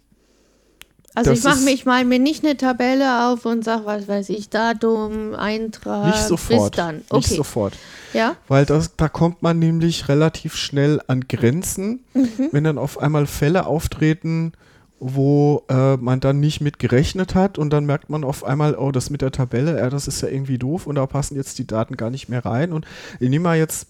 Also 1.15 1.31
Das 1.31 1.39
ich 1.41 1.45
mache 1.45 1.61
mich 1.61 1.85
mal 1.87 2.05
mir 2.05 2.19
nicht 2.19 2.45
eine 2.45 2.57
Tabelle 2.57 3.27
auf 3.29 3.45
und 3.47 3.65
sag, 3.65 3.87
was 3.87 4.07
weiß 4.09 4.29
ich, 4.31 4.49
Datum, 4.51 5.35
Eintrag, 5.35 6.07
nicht 6.07 6.25
sofort. 6.27 6.73
bis 6.73 6.77
dann. 6.77 6.97
Nicht 6.97 7.13
Okay. 7.13 7.35
sofort. 7.37 7.75
Ja, 8.13 8.37
Weil 8.49 8.65
das, 8.67 8.97
da 8.97 9.09
kommt 9.09 9.43
man 9.43 9.59
nämlich 9.59 10.09
relativ 10.09 10.57
schnell 10.57 11.01
an 11.07 11.27
Grenzen, 11.29 12.05
Mhm. 12.15 12.49
wenn 12.53 12.65
dann 12.65 12.79
auf 12.79 12.99
einmal 12.99 13.27
Fälle 13.27 13.67
auftreten, 13.67 14.53
wo 14.99 15.65
äh, 15.69 15.97
man 15.97 16.21
dann 16.21 16.41
nicht 16.41 16.61
mit 16.61 16.79
gerechnet 16.79 17.35
hat 17.35 17.59
und 17.59 17.71
dann 17.71 17.85
merkt 17.85 18.09
man 18.09 18.25
auf 18.25 18.45
einmal, 18.45 18.75
oh, 18.77 18.93
das 18.93 19.11
mit 19.11 19.21
der 19.23 19.31
Tabelle, 19.33 19.79
ja, 19.79 19.91
das 19.91 20.09
ist 20.09 20.23
ja 20.23 20.29
irgendwie 20.29 20.59
doof 20.59 20.87
und 20.87 20.95
da 20.95 21.07
passen 21.07 21.37
jetzt 21.37 21.59
die 21.59 21.67
Daten 21.67 21.97
gar 21.97 22.11
nicht 22.11 22.29
mehr 22.29 22.45
rein. 22.45 22.73
Und 22.73 22.87
ich 23.21 23.29
nehme 23.29 23.43
mal 23.45 23.59
jetzt 23.59 23.89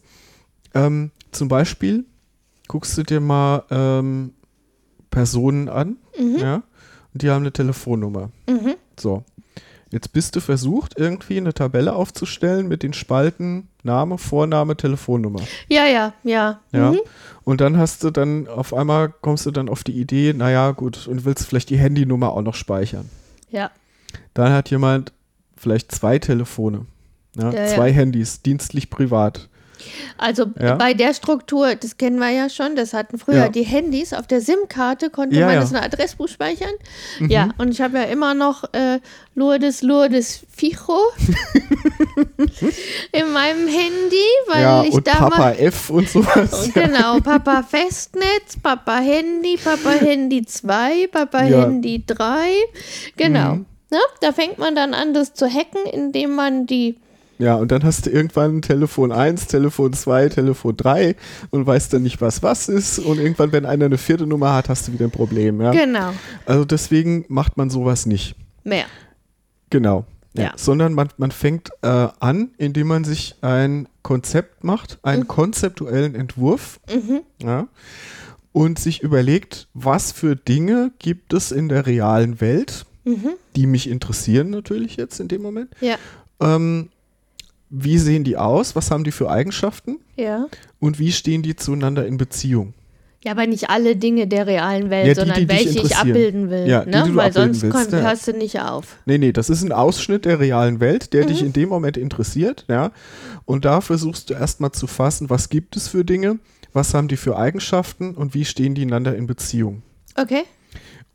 ähm, 0.74 1.12
zum 1.30 1.48
Beispiel, 1.48 2.04
guckst 2.68 2.98
du 2.98 3.02
dir 3.04 3.20
mal 3.20 3.64
ähm, 3.70 4.32
Personen 5.10 5.68
an, 5.68 5.96
Mhm. 6.18 6.36
ja, 6.38 6.54
und 7.12 7.22
die 7.22 7.30
haben 7.30 7.42
eine 7.42 7.52
Telefonnummer. 7.52 8.30
So. 8.98 9.22
Jetzt 9.92 10.12
bist 10.12 10.34
du 10.34 10.40
versucht, 10.40 10.98
irgendwie 10.98 11.36
eine 11.36 11.54
Tabelle 11.54 11.94
aufzustellen 11.94 12.66
mit 12.68 12.82
den 12.82 12.92
Spalten 12.92 13.68
Name, 13.86 14.18
Vorname, 14.18 14.76
Telefonnummer. 14.76 15.40
ja, 15.68 15.86
ja, 15.86 16.12
ja. 16.22 16.60
Ja. 16.72 16.90
Mhm. 16.92 17.00
Und 17.44 17.60
dann 17.62 17.78
hast 17.78 18.04
du 18.04 18.10
dann 18.10 18.46
auf 18.48 18.74
einmal 18.74 19.08
kommst 19.22 19.46
du 19.46 19.50
dann 19.52 19.68
auf 19.70 19.82
die 19.84 19.98
Idee, 19.98 20.34
naja, 20.36 20.72
gut, 20.72 21.06
und 21.06 21.24
willst 21.24 21.46
vielleicht 21.46 21.70
die 21.70 21.78
Handynummer 21.78 22.32
auch 22.32 22.42
noch 22.42 22.54
speichern. 22.54 23.08
Ja, 23.50 23.70
Dann 24.34 24.52
hat 24.52 24.68
jemand 24.70 25.12
vielleicht 25.56 25.92
zwei 25.92 26.18
Telefone, 26.18 26.86
ja, 27.36 27.50
Ja, 27.52 27.62
ja. 27.62 27.66
zwei 27.74 27.92
Handys, 27.92 28.42
dienstlich, 28.42 28.90
privat. 28.90 29.48
Also 30.18 30.46
Ja. 30.60 30.74
bei 30.76 30.94
der 30.94 31.14
Struktur, 31.14 31.74
das 31.74 31.96
kennen 31.96 32.18
wir 32.18 32.30
ja 32.30 32.48
schon, 32.48 32.76
das 32.76 32.92
hatten 32.92 33.18
früher 33.18 33.36
Ja. 33.36 33.48
die 33.48 33.62
Handys, 33.64 34.12
auf 34.12 34.26
der 34.26 34.40
SIM-Karte 34.40 35.10
konnte 35.10 35.36
Ja, 35.36 35.46
man 35.46 35.56
das 35.56 35.70
in 35.70 35.76
ein 35.76 35.84
Adressbuch 35.84 36.28
speichern. 36.28 36.70
Mhm. 37.20 37.30
Ja, 37.30 37.48
und 37.58 37.70
ich 37.70 37.80
habe 37.80 37.98
ja 37.98 38.04
immer 38.04 38.34
noch 38.34 38.64
äh, 38.72 39.00
Lourdes, 39.34 39.82
Lourdes, 39.82 40.44
Ficho 40.54 40.98
in 43.12 43.32
meinem 43.32 43.66
Handy, 43.68 44.24
weil 44.48 44.62
ja, 44.62 44.82
ich 44.84 44.94
und 44.94 45.06
da 45.06 45.12
Papa 45.12 45.50
F 45.52 45.90
und 45.90 46.08
sowas. 46.08 46.64
Und 46.66 46.74
genau, 46.74 47.20
Papa 47.20 47.62
Festnetz, 47.62 48.56
Papa 48.62 48.98
Handy, 48.98 49.56
Papa 49.62 49.90
Handy 50.00 50.44
2, 50.44 51.08
Papa. 51.08 51.40
Handy 51.40 52.02
3. 52.06 52.50
Genau. 53.16 53.54
Mhm. 53.56 53.66
Ne? 53.90 53.98
Da 54.20 54.32
fängt 54.32 54.58
man 54.58 54.74
dann 54.74 54.94
an, 54.94 55.14
das 55.14 55.34
zu 55.34 55.46
hacken, 55.46 55.84
indem 55.92 56.34
man 56.34 56.66
die. 56.66 56.96
Ja, 57.38 57.56
und 57.56 57.70
dann 57.70 57.84
hast 57.84 58.06
du 58.06 58.10
irgendwann 58.10 58.62
Telefon 58.62 59.12
1, 59.12 59.46
Telefon 59.46 59.92
2, 59.92 60.30
Telefon 60.30 60.76
3 60.76 61.16
und 61.50 61.66
weißt 61.66 61.92
dann 61.92 62.02
nicht, 62.02 62.20
was 62.20 62.42
was 62.42 62.68
ist. 62.68 62.98
Und 62.98 63.18
irgendwann, 63.18 63.52
wenn 63.52 63.66
einer 63.66 63.86
eine 63.86 63.98
vierte 63.98 64.26
Nummer 64.26 64.54
hat, 64.54 64.68
hast 64.68 64.88
du 64.88 64.92
wieder 64.92 65.04
ein 65.04 65.10
Problem. 65.10 65.60
Ja? 65.60 65.72
Genau. 65.72 66.12
Also 66.46 66.64
deswegen 66.64 67.24
macht 67.28 67.56
man 67.56 67.68
sowas 67.68 68.06
nicht. 68.06 68.36
Mehr. 68.64 68.86
Genau. 69.70 70.06
Ja. 70.34 70.44
Ja. 70.44 70.52
Sondern 70.56 70.94
man, 70.94 71.08
man 71.16 71.30
fängt 71.30 71.70
äh, 71.82 72.08
an, 72.20 72.50
indem 72.58 72.88
man 72.88 73.04
sich 73.04 73.36
ein 73.40 73.88
Konzept 74.02 74.64
macht, 74.64 74.98
einen 75.02 75.26
konzeptuellen 75.26 76.14
Entwurf 76.14 76.78
ja, 77.42 77.68
und 78.52 78.78
sich 78.78 79.02
überlegt, 79.02 79.68
was 79.74 80.12
für 80.12 80.36
Dinge 80.36 80.92
gibt 80.98 81.32
es 81.32 81.52
in 81.52 81.68
der 81.68 81.86
realen 81.86 82.40
Welt, 82.40 82.86
die 83.56 83.66
mich 83.66 83.88
interessieren 83.88 84.50
natürlich 84.50 84.96
jetzt 84.96 85.20
in 85.20 85.28
dem 85.28 85.42
Moment. 85.42 85.70
Ja. 85.80 85.96
Ähm, 86.40 86.90
wie 87.70 87.98
sehen 87.98 88.24
die 88.24 88.36
aus? 88.36 88.76
Was 88.76 88.90
haben 88.90 89.04
die 89.04 89.10
für 89.12 89.30
Eigenschaften? 89.30 89.98
Ja. 90.16 90.46
Und 90.78 90.98
wie 90.98 91.12
stehen 91.12 91.42
die 91.42 91.56
zueinander 91.56 92.06
in 92.06 92.16
Beziehung? 92.16 92.74
Ja, 93.24 93.32
aber 93.32 93.46
nicht 93.48 93.70
alle 93.70 93.96
Dinge 93.96 94.28
der 94.28 94.46
realen 94.46 94.88
Welt, 94.88 95.06
Ja, 95.08 95.14
die, 95.14 95.20
sondern 95.20 95.38
die 95.40 95.46
dich 95.46 95.66
welche 95.74 95.80
ich 95.86 95.96
abbilden 95.96 96.48
will. 96.48 96.68
Ja, 96.68 96.84
die, 96.84 96.90
ne? 96.90 97.04
die 97.08 97.16
Weil 97.16 97.32
sonst 97.32 97.62
willst, 97.62 97.90
kon- 97.90 97.98
ja. 97.98 98.04
hörst 98.06 98.28
du 98.28 98.32
nicht 98.32 98.60
auf. 98.60 98.98
Nee, 99.04 99.18
nee, 99.18 99.32
das 99.32 99.50
ist 99.50 99.62
ein 99.62 99.72
Ausschnitt 99.72 100.24
der 100.26 100.38
realen 100.38 100.78
Welt, 100.78 101.12
der 101.12 101.24
dich 101.24 101.42
in 101.42 101.52
dem 101.52 101.68
Moment 101.68 101.96
interessiert, 101.96 102.64
ja. 102.68 102.92
Und 103.44 103.64
da 103.64 103.80
versuchst 103.80 104.30
du 104.30 104.34
erstmal 104.34 104.70
zu 104.72 104.86
fassen, 104.86 105.28
was 105.28 105.48
gibt 105.48 105.76
es 105.76 105.88
für 105.88 106.04
Dinge, 106.04 106.38
was 106.72 106.94
haben 106.94 107.08
die 107.08 107.16
für 107.16 107.36
Eigenschaften 107.36 108.14
und 108.14 108.32
wie 108.34 108.44
stehen 108.44 108.76
die 108.76 108.82
einander 108.82 109.16
in 109.16 109.26
Beziehung. 109.26 109.82
Okay. 110.16 110.44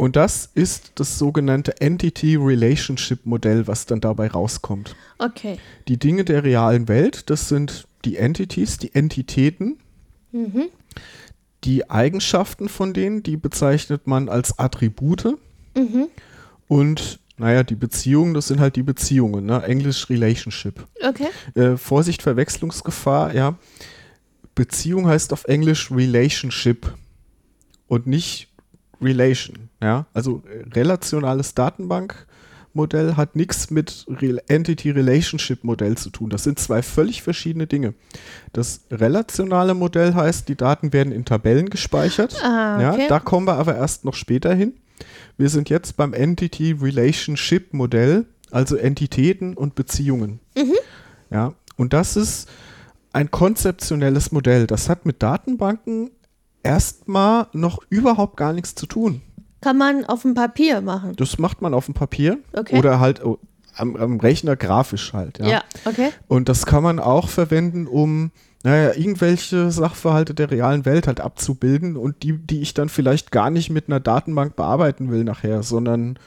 Und 0.02 0.16
das 0.16 0.50
ist 0.56 0.94
das 0.96 1.20
sogenannte 1.20 1.80
Entity 1.80 2.36
Relationship 2.36 3.24
Modell, 3.28 3.68
was 3.68 3.86
dann 3.86 4.02
dabei 4.02 4.30
rauskommt. 4.30 4.96
Okay. 5.20 5.60
Die 5.88 5.98
Dinge 5.98 6.26
der 6.26 6.44
realen 6.44 6.88
Welt, 6.88 7.30
das 7.30 7.50
sind 7.50 7.88
die 8.04 8.18
Entities, 8.18 8.80
die 8.80 8.96
Entitäten. 8.96 9.78
Die 11.64 11.88
Eigenschaften 11.92 12.68
von 12.68 12.96
denen, 12.96 13.22
die 13.22 13.38
bezeichnet 13.38 14.08
man 14.08 14.28
als 14.28 14.58
Attribute. 14.58 15.38
Und 16.68 17.20
naja, 17.38 17.62
die 17.62 17.76
Beziehungen, 17.76 18.34
das 18.34 18.48
sind 18.48 18.60
halt 18.60 18.78
die 18.78 18.84
Beziehungen, 18.84 19.46
ne? 19.46 19.62
Englisch 19.62 20.10
Relationship. 20.10 20.88
Okay. 21.08 21.28
Äh, 21.54 21.78
Vorsicht, 21.78 22.24
Verwechslungsgefahr, 22.24 23.36
ja. 23.36 23.56
Beziehung 24.56 25.06
heißt 25.06 25.32
auf 25.32 25.46
Englisch 25.46 25.92
Relationship 25.92 26.92
und 27.86 28.08
nicht 28.08 28.51
Relation, 29.02 29.70
ja. 29.82 30.06
Also 30.14 30.44
äh, 30.46 30.70
relationales 30.74 31.54
Datenbankmodell 31.56 33.16
hat 33.16 33.36
nichts 33.36 33.70
mit 33.70 34.06
Real 34.08 34.42
Entity 34.48 34.92
Relationship 34.92 35.64
Modell 35.64 35.98
zu 35.98 36.10
tun. 36.10 36.30
Das 36.30 36.44
sind 36.44 36.60
zwei 36.60 36.82
völlig 36.82 37.22
verschiedene 37.22 37.68
Dinge. 37.68 37.94
Das 38.54 38.82
relationale 38.92 39.74
Modell 39.74 40.14
heißt, 40.14 40.48
die 40.48 40.56
Daten 40.56 40.94
werden 40.94 41.12
in 41.12 41.26
Tabellen 41.26 41.70
gespeichert. 41.70 42.36
Ah, 42.44 42.76
okay. 42.76 43.02
Ja, 43.04 43.08
da 43.08 43.20
kommen 43.20 43.48
wir 43.48 43.56
aber 43.56 43.76
erst 43.76 44.06
noch 44.06 44.16
später 44.16 44.54
hin. 44.54 44.74
Wir 45.38 45.50
sind 45.50 45.70
jetzt 45.70 45.98
beim 45.98 46.14
Entity 46.14 46.74
Relationship 46.74 47.74
Modell, 47.74 48.26
also 48.52 48.76
Entitäten 48.76 49.56
und 49.56 49.76
Beziehungen. 49.76 50.40
Mhm. 50.56 50.76
Ja, 51.32 51.54
und 51.78 51.94
das 51.94 52.16
ist 52.16 52.50
ein 53.14 53.32
konzeptionelles 53.32 54.32
Modell. 54.32 54.68
Das 54.68 54.90
hat 54.90 55.06
mit 55.06 55.24
Datenbanken 55.24 56.12
erstmal 56.64 57.48
noch 57.54 57.80
überhaupt 57.90 58.38
gar 58.38 58.54
nichts 58.54 58.76
zu 58.76 58.86
tun. 58.86 59.22
Kann 59.62 59.78
man 59.78 60.06
auf 60.06 60.24
dem 60.24 60.34
Papier 60.34 60.82
machen. 60.82 61.14
Das 61.18 61.38
macht 61.38 61.62
man 61.62 61.74
auf 61.74 61.86
dem 61.86 61.94
Papier 61.94 62.40
Okay. 62.54 62.78
oder 62.78 63.00
halt 63.00 63.24
oh, 63.24 63.38
am, 63.76 63.96
am 63.96 64.20
Rechner 64.20 64.56
grafisch 64.56 65.14
halt. 65.14 65.40
Ja. 65.40 65.48
Ja, 65.48 65.64
okay. 65.86 66.10
Und 66.28 66.50
das 66.50 66.66
kann 66.66 66.84
man 66.84 67.00
auch 67.00 67.30
verwenden, 67.30 67.88
um 67.88 68.32
naja, 68.64 68.94
irgendwelche 68.96 69.72
Sachverhalte 69.72 70.34
der 70.34 70.52
realen 70.52 70.86
Welt 70.86 71.08
halt 71.08 71.20
abzubilden 71.20 71.98
und 71.98 72.22
die, 72.22 72.38
die 72.38 72.62
ich 72.62 72.74
dann 72.74 72.90
vielleicht 72.90 73.32
gar 73.32 73.50
nicht 73.50 73.72
mit 73.72 73.88
einer 73.88 74.00
Datenbank 74.00 74.56
bearbeiten 74.56 75.10
will 75.10 75.24
nachher, 75.24 75.64
sondern 75.64 76.20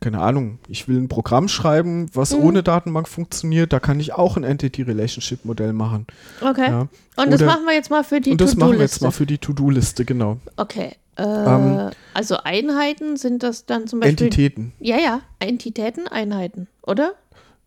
keine 0.00 0.20
Ahnung, 0.20 0.58
ich 0.68 0.88
will 0.88 0.96
ein 0.98 1.08
Programm 1.08 1.48
schreiben, 1.48 2.08
was 2.14 2.34
Mhm. 2.34 2.42
ohne 2.44 2.62
Datenbank 2.62 3.06
funktioniert, 3.08 3.72
da 3.72 3.80
kann 3.80 4.00
ich 4.00 4.12
auch 4.14 4.36
ein 4.36 4.44
Entity-Relationship-Modell 4.44 5.72
machen. 5.72 6.06
Okay. 6.40 6.68
Ja. 6.70 6.80
Und 7.16 7.30
das 7.30 7.42
Oder- 7.42 7.46
machen 7.46 7.66
wir 7.66 7.74
jetzt 7.74 7.90
mal 7.90 8.02
für 8.04 8.20
die 8.20 8.30
und 8.32 8.40
das 8.40 8.56
machen 8.56 8.72
wir 8.72 8.80
jetzt 8.80 8.94
To-Do-Liste. 8.94 9.04
mal 9.04 9.10
für 9.10 9.26
die 9.26 9.38
To-Do-Liste, 9.38 10.04
genau. 10.04 10.38
Okay. 10.56 10.92
Äh, 11.16 11.22
Ähm, 11.22 11.90
also 12.14 12.38
Einheiten 12.38 13.16
sind 13.18 13.42
das 13.42 13.66
dann 13.66 13.86
zum 13.86 14.00
Beispiel. 14.00 14.26
Entitäten. 14.26 14.72
Ja, 14.80 14.96
ja. 14.98 15.20
Entitäten, 15.38 16.08
Einheiten, 16.08 16.66
oder? 16.82 17.12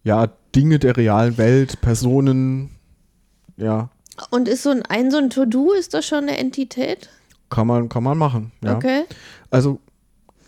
Ja, 0.04 0.28
Dinge 0.56 0.80
der 0.80 0.98
realen 0.98 1.38
Welt, 1.38 1.82
Personen, 1.82 2.72
ja, 3.58 3.90
Und 4.30 4.48
ist 4.48 4.64
so 4.64 4.70
ein, 4.70 4.84
ein 4.84 5.10
so 5.12 5.18
ein 5.18 5.30
To-Do, 5.30 5.72
ist 5.74 5.94
das 5.94 6.06
schon 6.06 6.24
eine 6.24 6.38
Entität? 6.38 7.10
kann 7.50 7.68
man, 7.68 7.88
kann 7.90 8.02
man 8.04 8.18
machen. 8.18 8.52
Ja. 8.64 8.76
Okay. 8.76 9.04
Also, 9.52 9.80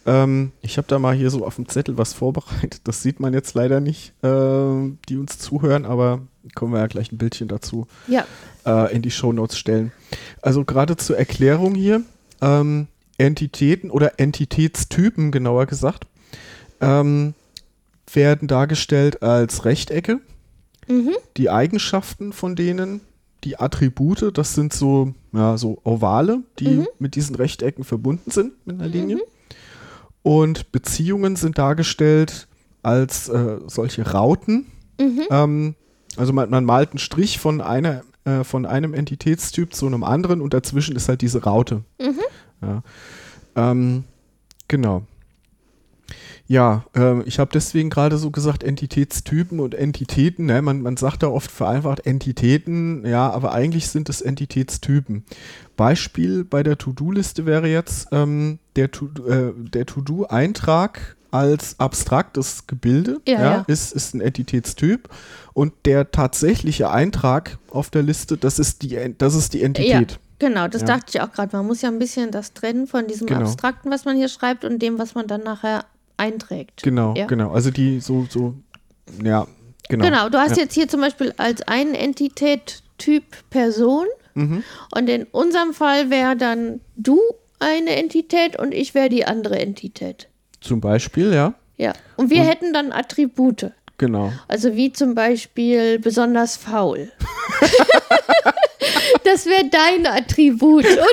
ähm, 0.05 0.51
ich 0.61 0.77
habe 0.77 0.87
da 0.87 0.99
mal 0.99 1.15
hier 1.15 1.29
so 1.29 1.45
auf 1.45 1.55
dem 1.55 1.67
Zettel 1.67 1.97
was 1.97 2.13
vorbereitet. 2.13 2.81
Das 2.83 3.01
sieht 3.01 3.19
man 3.19 3.33
jetzt 3.33 3.53
leider 3.55 3.79
nicht, 3.79 4.13
ähm, 4.23 4.97
die 5.09 5.17
uns 5.17 5.37
zuhören, 5.39 5.85
aber 5.85 6.21
können 6.55 6.71
wir 6.73 6.79
ja 6.79 6.87
gleich 6.87 7.11
ein 7.11 7.17
Bildchen 7.17 7.47
dazu 7.47 7.87
Ja. 8.07 8.25
äh, 8.65 8.93
in 8.95 9.01
die 9.01 9.11
Shownotes 9.11 9.57
stellen. 9.57 9.91
Also 10.41 10.63
gerade 10.63 10.95
zur 10.97 11.17
Erklärung 11.17 11.73
hier, 11.75 12.01
ähm, 12.41 12.87
Entitäten 13.17 13.89
oder 13.91 14.19
Entitätstypen 14.19 15.31
genauer 15.31 15.65
gesagt, 15.65 16.05
ähm, 16.81 17.33
werden 18.13 18.47
dargestellt 18.47 19.23
als 19.23 19.65
Rechtecke. 19.65 20.19
Mhm. 20.87 21.15
Die 21.37 21.49
Eigenschaften 21.49 22.33
von 22.33 22.55
denen, 22.55 23.01
die 23.43 23.57
Attribute, 23.57 24.31
das 24.37 24.53
sind 24.53 24.73
so, 24.73 25.13
ja, 25.33 25.57
so 25.57 25.79
Ovale, 25.83 26.41
die 26.59 26.67
Mhm. 26.69 26.87
mit 26.99 27.15
diesen 27.15 27.35
Rechtecken 27.35 27.83
verbunden 27.83 28.29
sind 28.31 28.53
mit 28.67 28.75
einer 28.79 28.87
Linie. 28.89 29.19
Und 30.25 30.71
Beziehungen 30.71 31.35
sind 31.35 31.59
dargestellt 31.59 32.47
als 32.81 33.29
äh, 33.29 33.59
solche 33.67 34.09
Rauten. 34.09 34.65
Mhm. 34.99 35.21
Ähm, 35.29 35.75
also 36.17 36.33
man, 36.33 36.49
man 36.49 36.65
malt 36.65 36.93
einen 36.93 36.97
Strich 36.97 37.37
von, 37.37 37.61
einer, 37.61 38.01
äh, 38.23 38.43
von 38.43 38.65
einem 38.65 38.95
Entitätstyp 38.95 39.75
zu 39.75 39.85
einem 39.85 40.03
anderen 40.03 40.41
und 40.41 40.55
dazwischen 40.55 40.95
ist 40.95 41.09
halt 41.09 41.21
diese 41.21 41.43
Raute. 41.43 41.83
Mhm. 42.01 42.21
Ja. 42.59 42.81
Ähm, 43.55 44.03
genau. 44.67 45.03
Ja, 46.47 46.85
äh, 46.95 47.23
ich 47.23 47.39
habe 47.39 47.49
deswegen 47.53 47.89
gerade 47.89 48.17
so 48.17 48.29
gesagt 48.29 48.63
Entitätstypen 48.63 49.59
und 49.59 49.73
Entitäten. 49.73 50.45
Ne? 50.45 50.61
Man, 50.61 50.81
man 50.81 50.95
sagt 50.95 51.23
da 51.23 51.27
oft 51.27 51.49
vereinfacht 51.49 52.05
Entitäten, 52.05 53.05
ja, 53.05 53.31
aber 53.31 53.53
eigentlich 53.53 53.87
sind 53.87 54.09
es 54.09 54.21
Entitätstypen. 54.21 55.23
Beispiel 55.75 56.43
bei 56.43 56.61
der 56.61 56.77
To-Do-Liste 56.77 57.45
wäre 57.45 57.67
jetzt 57.67 58.09
ähm, 58.11 58.59
der 58.75 58.91
To-Do-Eintrag 58.91 60.97
äh, 60.97 61.25
als 61.35 61.79
abstraktes 61.79 62.65
Gebilde 62.65 63.19
ja, 63.27 63.33
ja, 63.33 63.43
ja. 63.43 63.63
Ist, 63.67 63.93
ist 63.93 64.13
ein 64.13 64.21
Entitätstyp 64.21 65.09
und 65.53 65.73
der 65.83 66.11
tatsächliche 66.11 66.91
Eintrag 66.91 67.57
auf 67.69 67.89
der 67.89 68.03
Liste, 68.03 68.37
das 68.37 68.57
ist 68.57 68.83
die, 68.83 69.13
das 69.17 69.35
ist 69.35 69.53
die 69.53 69.61
Entität. 69.61 70.19
Genau, 70.39 70.67
das 70.67 70.83
dachte 70.83 71.05
ich 71.09 71.21
auch 71.21 71.31
gerade. 71.31 71.55
Man 71.55 71.65
muss 71.65 71.81
ja 71.81 71.89
ein 71.89 71.99
bisschen 71.99 72.31
das 72.31 72.53
trennen 72.53 72.87
von 72.87 73.07
diesem 73.07 73.27
genau. 73.27 73.41
Abstrakten, 73.41 73.89
was 73.89 74.05
man 74.05 74.17
hier 74.17 74.27
schreibt 74.27 74.65
und 74.65 74.79
dem, 74.79 74.99
was 74.99 75.15
man 75.15 75.27
dann 75.27 75.43
nachher 75.43 75.85
einträgt. 76.17 76.83
Genau, 76.83 77.13
ja. 77.15 77.25
genau. 77.25 77.51
Also 77.51 77.71
die 77.71 77.99
so, 77.99 78.25
so, 78.29 78.55
ja, 79.23 79.47
genau. 79.89 80.05
Genau, 80.05 80.29
du 80.29 80.37
hast 80.37 80.57
ja. 80.57 80.63
jetzt 80.63 80.73
hier 80.73 80.87
zum 80.87 81.01
Beispiel 81.01 81.33
als 81.37 81.61
eine 81.63 81.97
Entität 81.97 82.81
Typ 82.97 83.23
Person 83.49 84.05
mhm. 84.35 84.63
und 84.95 85.09
in 85.09 85.23
unserem 85.25 85.73
Fall 85.73 86.09
wäre 86.09 86.35
dann 86.35 86.79
du 86.95 87.19
eine 87.59 87.95
Entität 87.95 88.57
und 88.57 88.73
ich 88.73 88.93
wäre 88.93 89.09
die 89.09 89.25
andere 89.25 89.59
Entität. 89.59 90.29
Zum 90.61 90.81
Beispiel, 90.81 91.33
ja. 91.33 91.53
Ja, 91.77 91.93
und 92.15 92.29
wir 92.29 92.41
und, 92.41 92.47
hätten 92.47 92.73
dann 92.73 92.91
Attribute. 92.91 93.71
Genau. 93.97 94.31
Also 94.47 94.75
wie 94.75 94.91
zum 94.91 95.15
Beispiel 95.15 95.99
besonders 95.99 96.57
faul. 96.57 97.11
das 99.23 99.45
wäre 99.45 99.69
dein 99.69 100.05
Attribut, 100.05 100.85
oder? 100.85 101.05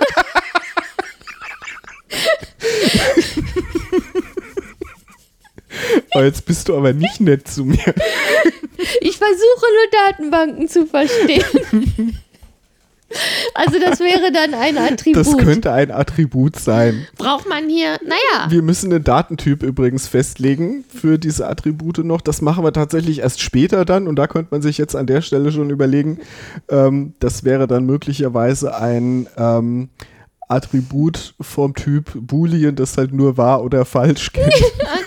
Oh, 6.15 6.21
jetzt 6.21 6.45
bist 6.45 6.69
du 6.69 6.77
aber 6.77 6.93
nicht 6.93 7.21
nett 7.21 7.49
zu 7.49 7.65
mir. 7.65 7.95
Ich 9.01 9.17
versuche 9.17 9.67
nur 9.73 9.91
Datenbanken 10.09 10.69
zu 10.69 10.87
verstehen. 10.87 11.45
Also 13.55 13.79
das 13.79 14.01
wäre 14.01 14.33
dann 14.33 14.55
ein 14.55 14.79
Attribut. 14.79 15.17
Das 15.17 15.37
könnte 15.37 15.73
ein 15.73 15.91
Attribut 15.91 16.57
sein. 16.59 17.07
Braucht 17.17 17.49
man 17.49 17.69
hier, 17.69 17.99
naja. 18.05 18.51
Wir 18.51 18.63
müssen 18.63 18.93
einen 18.93 19.05
Datentyp 19.05 19.63
übrigens 19.63 20.09
festlegen 20.09 20.85
für 20.89 21.19
diese 21.19 21.49
Attribute 21.49 21.99
noch. 21.99 22.21
Das 22.21 22.41
machen 22.41 22.65
wir 22.65 22.73
tatsächlich 22.73 23.21
erst 23.21 23.41
später 23.41 23.85
dann 23.85 24.07
und 24.07 24.17
da 24.17 24.27
könnte 24.27 24.49
man 24.51 24.63
sich 24.63 24.79
jetzt 24.79 24.97
an 24.97 25.07
der 25.07 25.21
Stelle 25.21 25.53
schon 25.53 25.71
überlegen, 25.71 26.21
ähm, 26.69 27.15
das 27.21 27.45
wäre 27.45 27.67
dann 27.67 27.85
möglicherweise 27.85 28.77
ein 28.77 29.29
ähm, 29.37 29.91
Attribut 30.49 31.35
vom 31.41 31.75
Typ 31.75 32.13
Boolean, 32.15 32.77
das 32.77 32.97
halt 32.97 33.13
nur 33.13 33.37
wahr 33.37 33.63
oder 33.63 33.85
falsch 33.85 34.33
kennt. 34.33 34.53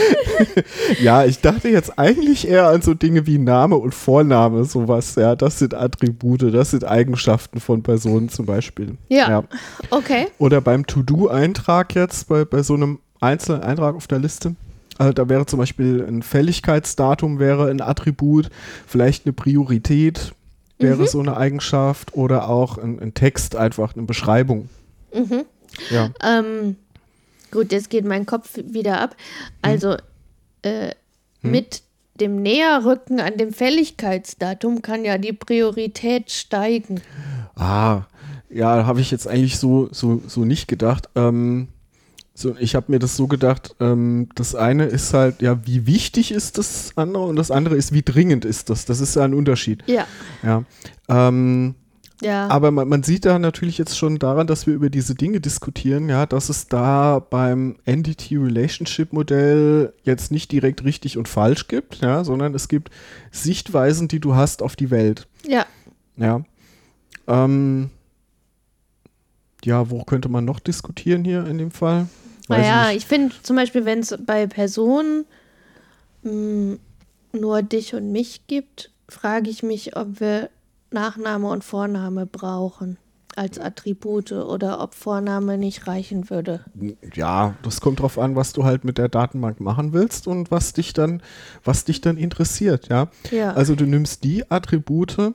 ja, 1.02 1.24
ich 1.24 1.40
dachte 1.40 1.68
jetzt 1.68 1.98
eigentlich 1.98 2.48
eher 2.48 2.68
an 2.68 2.82
so 2.82 2.94
Dinge 2.94 3.26
wie 3.26 3.38
Name 3.38 3.76
und 3.76 3.94
Vorname, 3.94 4.64
sowas. 4.64 5.14
Ja, 5.14 5.36
das 5.36 5.58
sind 5.58 5.74
Attribute, 5.74 6.54
das 6.54 6.70
sind 6.70 6.84
Eigenschaften 6.84 7.60
von 7.60 7.82
Personen 7.82 8.28
zum 8.28 8.46
Beispiel. 8.46 8.96
Ja. 9.08 9.28
ja. 9.28 9.44
Okay. 9.90 10.26
Oder 10.38 10.60
beim 10.60 10.86
To-Do-Eintrag 10.86 11.94
jetzt, 11.94 12.28
bei, 12.28 12.44
bei 12.44 12.62
so 12.62 12.74
einem 12.74 12.98
einzelnen 13.20 13.62
Eintrag 13.62 13.94
auf 13.94 14.06
der 14.06 14.18
Liste. 14.18 14.54
Also 14.98 15.12
da 15.12 15.28
wäre 15.28 15.46
zum 15.46 15.58
Beispiel 15.58 16.04
ein 16.06 16.22
Fälligkeitsdatum 16.22 17.38
wäre 17.38 17.70
ein 17.70 17.80
Attribut, 17.80 18.50
vielleicht 18.86 19.26
eine 19.26 19.32
Priorität 19.32 20.34
wäre 20.78 21.02
mhm. 21.02 21.06
so 21.06 21.20
eine 21.20 21.36
Eigenschaft 21.36 22.14
oder 22.14 22.48
auch 22.48 22.76
ein, 22.76 22.98
ein 23.00 23.14
Text, 23.14 23.56
einfach 23.56 23.94
eine 23.94 24.04
Beschreibung. 24.04 24.68
Mhm. 25.14 25.44
Ja. 25.90 26.10
Ähm, 26.22 26.76
Gut, 27.52 27.70
jetzt 27.70 27.90
geht 27.90 28.04
mein 28.04 28.26
Kopf 28.26 28.58
wieder 28.64 29.00
ab. 29.00 29.14
Also 29.60 29.96
äh, 30.62 30.90
hm. 31.42 31.50
mit 31.50 31.82
dem 32.14 32.42
Näherrücken 32.42 33.20
an 33.20 33.36
dem 33.36 33.52
Fälligkeitsdatum 33.52 34.82
kann 34.82 35.04
ja 35.04 35.18
die 35.18 35.32
Priorität 35.32 36.30
steigen. 36.30 37.00
Ah, 37.54 38.02
ja, 38.50 38.86
habe 38.86 39.00
ich 39.00 39.10
jetzt 39.10 39.28
eigentlich 39.28 39.58
so, 39.58 39.88
so, 39.92 40.22
so 40.26 40.44
nicht 40.44 40.66
gedacht. 40.66 41.08
Ähm, 41.14 41.68
so, 42.34 42.56
ich 42.58 42.74
habe 42.74 42.90
mir 42.90 42.98
das 42.98 43.16
so 43.16 43.26
gedacht, 43.26 43.76
ähm, 43.80 44.28
das 44.34 44.54
eine 44.54 44.86
ist 44.86 45.12
halt, 45.12 45.42
ja, 45.42 45.66
wie 45.66 45.86
wichtig 45.86 46.32
ist 46.32 46.56
das 46.56 46.92
andere 46.96 47.24
und 47.24 47.36
das 47.36 47.50
andere 47.50 47.76
ist, 47.76 47.92
wie 47.92 48.02
dringend 48.02 48.44
ist 48.44 48.70
das. 48.70 48.86
Das 48.86 49.00
ist 49.00 49.16
ja 49.16 49.24
ein 49.24 49.34
Unterschied. 49.34 49.82
Ja. 49.86 50.06
Ja. 50.42 50.64
Ähm, 51.08 51.74
ja. 52.22 52.48
Aber 52.48 52.70
man, 52.70 52.88
man, 52.88 53.02
sieht 53.02 53.24
da 53.24 53.38
natürlich 53.38 53.78
jetzt 53.78 53.98
schon 53.98 54.18
daran, 54.18 54.46
dass 54.46 54.66
wir 54.66 54.74
über 54.74 54.90
diese 54.90 55.14
Dinge 55.14 55.40
diskutieren, 55.40 56.08
ja, 56.08 56.26
dass 56.26 56.48
es 56.48 56.68
da 56.68 57.18
beim 57.18 57.76
Entity 57.84 58.36
Relationship 58.36 59.12
Modell 59.12 59.92
jetzt 60.02 60.30
nicht 60.30 60.52
direkt 60.52 60.84
richtig 60.84 61.18
und 61.18 61.28
falsch 61.28 61.68
gibt, 61.68 61.96
ja, 61.96 62.24
sondern 62.24 62.54
es 62.54 62.68
gibt 62.68 62.90
Sichtweisen, 63.30 64.08
die 64.08 64.20
du 64.20 64.34
hast 64.34 64.62
auf 64.62 64.76
die 64.76 64.90
Welt. 64.90 65.26
Ja. 65.46 65.66
Ja. 66.16 66.42
Ähm, 67.26 67.90
ja, 69.64 69.90
wo 69.90 70.04
könnte 70.04 70.28
man 70.28 70.44
noch 70.44 70.60
diskutieren 70.60 71.24
hier 71.24 71.46
in 71.46 71.58
dem 71.58 71.70
Fall? 71.70 72.08
Weiß 72.48 72.58
naja, 72.58 72.90
ich, 72.90 72.98
ich 72.98 73.06
finde 73.06 73.34
zum 73.42 73.56
Beispiel, 73.56 73.84
wenn 73.84 74.00
es 74.00 74.16
bei 74.24 74.46
Personen 74.46 75.24
mh, 76.22 76.30
hm, 76.30 76.78
nur 77.32 77.62
dich 77.62 77.94
und 77.94 78.12
mich 78.12 78.46
gibt, 78.46 78.90
frage 79.08 79.50
ich 79.50 79.62
mich, 79.62 79.96
ob 79.96 80.20
wir 80.20 80.50
Nachname 80.92 81.48
und 81.48 81.64
Vorname 81.64 82.26
brauchen 82.26 82.98
als 83.36 83.58
Attribute 83.58 84.32
oder 84.32 84.80
ob 84.80 84.94
Vorname 84.94 85.58
nicht 85.58 85.86
reichen 85.86 86.28
würde. 86.30 86.64
Ja, 87.14 87.54
das 87.62 87.80
kommt 87.80 88.00
drauf 88.00 88.18
an, 88.18 88.36
was 88.36 88.52
du 88.52 88.64
halt 88.64 88.84
mit 88.84 88.98
der 88.98 89.08
Datenbank 89.08 89.60
machen 89.60 89.92
willst 89.92 90.26
und 90.26 90.50
was 90.50 90.72
dich 90.72 90.92
dann, 90.92 91.22
was 91.64 91.84
dich 91.84 92.00
dann 92.00 92.16
interessiert, 92.16 92.88
ja. 92.88 93.08
ja. 93.30 93.52
Also 93.52 93.74
du 93.74 93.86
nimmst 93.86 94.24
die 94.24 94.50
Attribute 94.50 95.32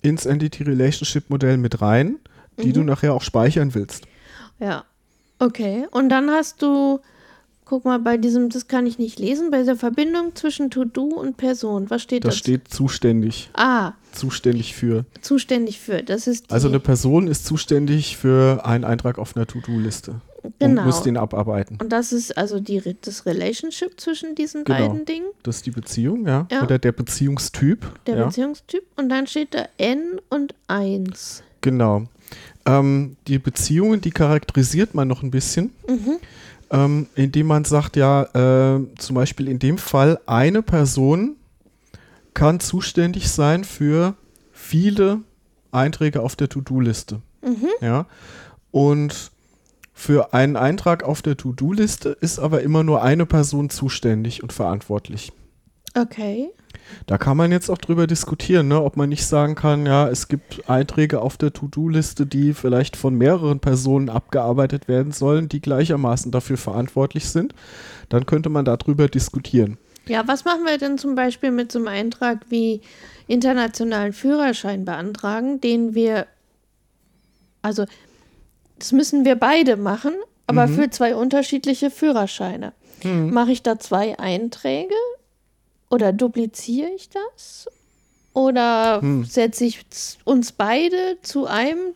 ins 0.00 0.26
Entity 0.26 0.62
Relationship 0.64 1.30
Modell 1.30 1.56
mit 1.56 1.80
rein, 1.80 2.18
die 2.58 2.68
mhm. 2.68 2.72
du 2.72 2.82
nachher 2.84 3.14
auch 3.14 3.22
speichern 3.22 3.74
willst. 3.74 4.06
Ja. 4.58 4.84
Okay. 5.38 5.86
Und 5.90 6.08
dann 6.08 6.30
hast 6.30 6.62
du 6.62 7.00
Guck 7.66 7.86
mal, 7.86 7.98
bei 7.98 8.18
diesem, 8.18 8.50
das 8.50 8.68
kann 8.68 8.86
ich 8.86 8.98
nicht 8.98 9.18
lesen, 9.18 9.50
bei 9.50 9.62
der 9.62 9.76
Verbindung 9.76 10.34
zwischen 10.34 10.70
To-Do 10.70 11.04
und 11.04 11.38
Person. 11.38 11.88
Was 11.88 12.02
steht 12.02 12.24
da? 12.24 12.28
Da 12.28 12.34
steht 12.34 12.68
zuständig. 12.68 13.48
Ah. 13.54 13.92
Zuständig 14.12 14.74
für. 14.74 15.06
Zuständig 15.22 15.80
für, 15.80 16.02
das 16.02 16.26
ist. 16.26 16.52
also 16.52 16.68
eine 16.68 16.78
Person 16.78 17.26
ist 17.26 17.46
zuständig 17.46 18.18
für 18.18 18.66
einen 18.66 18.84
Eintrag 18.84 19.18
auf 19.18 19.34
einer 19.34 19.46
To-Do-Liste. 19.46 20.20
Genau. 20.58 20.82
Und 20.82 20.86
muss 20.86 21.02
den 21.02 21.16
abarbeiten. 21.16 21.78
Und 21.80 21.90
das 21.90 22.12
ist 22.12 22.36
also 22.36 22.60
die, 22.60 22.82
das 23.00 23.24
Relationship 23.24 23.98
zwischen 23.98 24.34
diesen 24.34 24.64
genau. 24.64 24.88
beiden 24.88 25.06
Dingen. 25.06 25.28
Das 25.42 25.56
ist 25.56 25.66
die 25.66 25.70
Beziehung, 25.70 26.26
ja. 26.26 26.46
ja. 26.50 26.62
Oder 26.62 26.78
der 26.78 26.92
Beziehungstyp. 26.92 27.86
Der 28.06 28.18
ja. 28.18 28.26
Beziehungstyp. 28.26 28.84
Und 28.96 29.08
dann 29.08 29.26
steht 29.26 29.54
da 29.54 29.66
N 29.78 30.20
und 30.28 30.54
1. 30.68 31.42
Genau. 31.62 32.04
Ähm, 32.66 33.16
die 33.26 33.38
Beziehungen, 33.38 34.02
die 34.02 34.10
charakterisiert 34.10 34.94
man 34.94 35.08
noch 35.08 35.22
ein 35.22 35.30
bisschen. 35.30 35.72
Mhm 35.88 36.18
ähm, 36.70 37.06
indem 37.14 37.46
man 37.46 37.64
sagt, 37.64 37.96
ja, 37.96 38.22
äh, 38.22 38.80
zum 38.98 39.14
Beispiel 39.14 39.48
in 39.48 39.58
dem 39.58 39.78
Fall, 39.78 40.20
eine 40.26 40.62
Person 40.62 41.36
kann 42.32 42.60
zuständig 42.60 43.30
sein 43.30 43.64
für 43.64 44.14
viele 44.52 45.20
Einträge 45.70 46.20
auf 46.20 46.36
der 46.36 46.48
To-Do-Liste. 46.48 47.20
Mhm. 47.42 47.68
Ja. 47.80 48.06
Und 48.70 49.30
für 49.92 50.34
einen 50.34 50.56
Eintrag 50.56 51.04
auf 51.04 51.22
der 51.22 51.36
To-Do-Liste 51.36 52.16
ist 52.20 52.38
aber 52.38 52.62
immer 52.62 52.82
nur 52.82 53.02
eine 53.02 53.26
Person 53.26 53.70
zuständig 53.70 54.42
und 54.42 54.52
verantwortlich. 54.52 55.32
Okay. 55.96 56.50
Da 57.06 57.18
kann 57.18 57.36
man 57.36 57.52
jetzt 57.52 57.70
auch 57.70 57.78
drüber 57.78 58.06
diskutieren, 58.06 58.68
ne, 58.68 58.82
ob 58.82 58.96
man 58.96 59.08
nicht 59.08 59.26
sagen 59.26 59.54
kann, 59.54 59.86
ja, 59.86 60.08
es 60.08 60.28
gibt 60.28 60.68
Einträge 60.68 61.20
auf 61.20 61.36
der 61.36 61.52
To-Do-Liste, 61.52 62.26
die 62.26 62.54
vielleicht 62.54 62.96
von 62.96 63.14
mehreren 63.14 63.60
Personen 63.60 64.08
abgearbeitet 64.08 64.88
werden 64.88 65.12
sollen, 65.12 65.48
die 65.48 65.60
gleichermaßen 65.60 66.32
dafür 66.32 66.56
verantwortlich 66.56 67.28
sind. 67.28 67.54
Dann 68.08 68.26
könnte 68.26 68.48
man 68.48 68.64
darüber 68.64 69.08
diskutieren. 69.08 69.78
Ja, 70.06 70.26
was 70.26 70.44
machen 70.44 70.64
wir 70.64 70.78
denn 70.78 70.98
zum 70.98 71.14
Beispiel 71.14 71.50
mit 71.50 71.72
so 71.72 71.78
einem 71.78 71.88
Eintrag 71.88 72.46
wie 72.50 72.82
internationalen 73.26 74.12
Führerschein 74.12 74.84
beantragen, 74.84 75.60
den 75.60 75.94
wir, 75.94 76.26
also 77.62 77.86
das 78.78 78.92
müssen 78.92 79.24
wir 79.24 79.36
beide 79.36 79.76
machen, 79.76 80.12
aber 80.46 80.66
mhm. 80.66 80.74
für 80.74 80.90
zwei 80.90 81.14
unterschiedliche 81.14 81.90
Führerscheine. 81.90 82.72
Mhm. 83.02 83.32
Mache 83.32 83.52
ich 83.52 83.62
da 83.62 83.78
zwei 83.78 84.18
Einträge? 84.18 84.94
Oder 85.94 86.12
dupliziere 86.12 86.88
ich 86.96 87.08
das? 87.08 87.68
Oder 88.32 89.00
hm. 89.00 89.24
setze 89.24 89.64
ich 89.64 89.86
uns 90.24 90.50
beide 90.50 90.96
zu 91.22 91.46
einem 91.46 91.94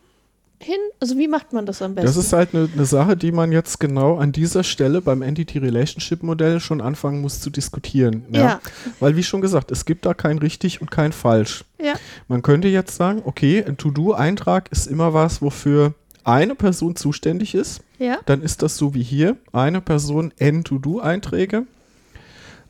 hin? 0.57 0.77
Also 1.01 1.17
wie 1.17 1.27
macht 1.27 1.51
man 1.51 1.65
das 1.65 1.81
am 1.81 1.95
besten? 1.95 2.07
Das 2.07 2.15
ist 2.15 2.31
halt 2.31 2.55
eine, 2.55 2.69
eine 2.73 2.85
Sache, 2.85 3.17
die 3.17 3.33
man 3.33 3.51
jetzt 3.51 3.77
genau 3.81 4.17
an 4.17 4.31
dieser 4.31 4.63
Stelle 4.63 5.01
beim 5.01 5.21
Entity 5.21 5.57
Relationship 5.57 6.23
Modell 6.23 6.61
schon 6.61 6.79
anfangen 6.79 7.19
muss 7.19 7.41
zu 7.41 7.49
diskutieren. 7.49 8.23
Ja? 8.31 8.41
ja. 8.41 8.61
Weil 9.01 9.17
wie 9.17 9.23
schon 9.23 9.41
gesagt, 9.41 9.69
es 9.69 9.83
gibt 9.83 10.05
da 10.05 10.13
kein 10.13 10.37
richtig 10.37 10.79
und 10.79 10.91
kein 10.91 11.11
falsch. 11.11 11.65
Ja. 11.77 11.95
Man 12.29 12.41
könnte 12.41 12.69
jetzt 12.69 12.95
sagen, 12.95 13.21
okay, 13.25 13.65
ein 13.65 13.75
To-Do-Eintrag 13.75 14.71
ist 14.71 14.87
immer 14.87 15.13
was, 15.13 15.41
wofür 15.41 15.93
eine 16.23 16.55
Person 16.55 16.95
zuständig 16.95 17.53
ist. 17.53 17.81
Ja. 17.97 18.19
dann 18.27 18.41
ist 18.41 18.61
das 18.61 18.77
so 18.77 18.93
wie 18.93 19.03
hier, 19.03 19.35
eine 19.51 19.81
Person 19.81 20.31
n 20.37 20.63
To-Do-Einträge. 20.63 21.65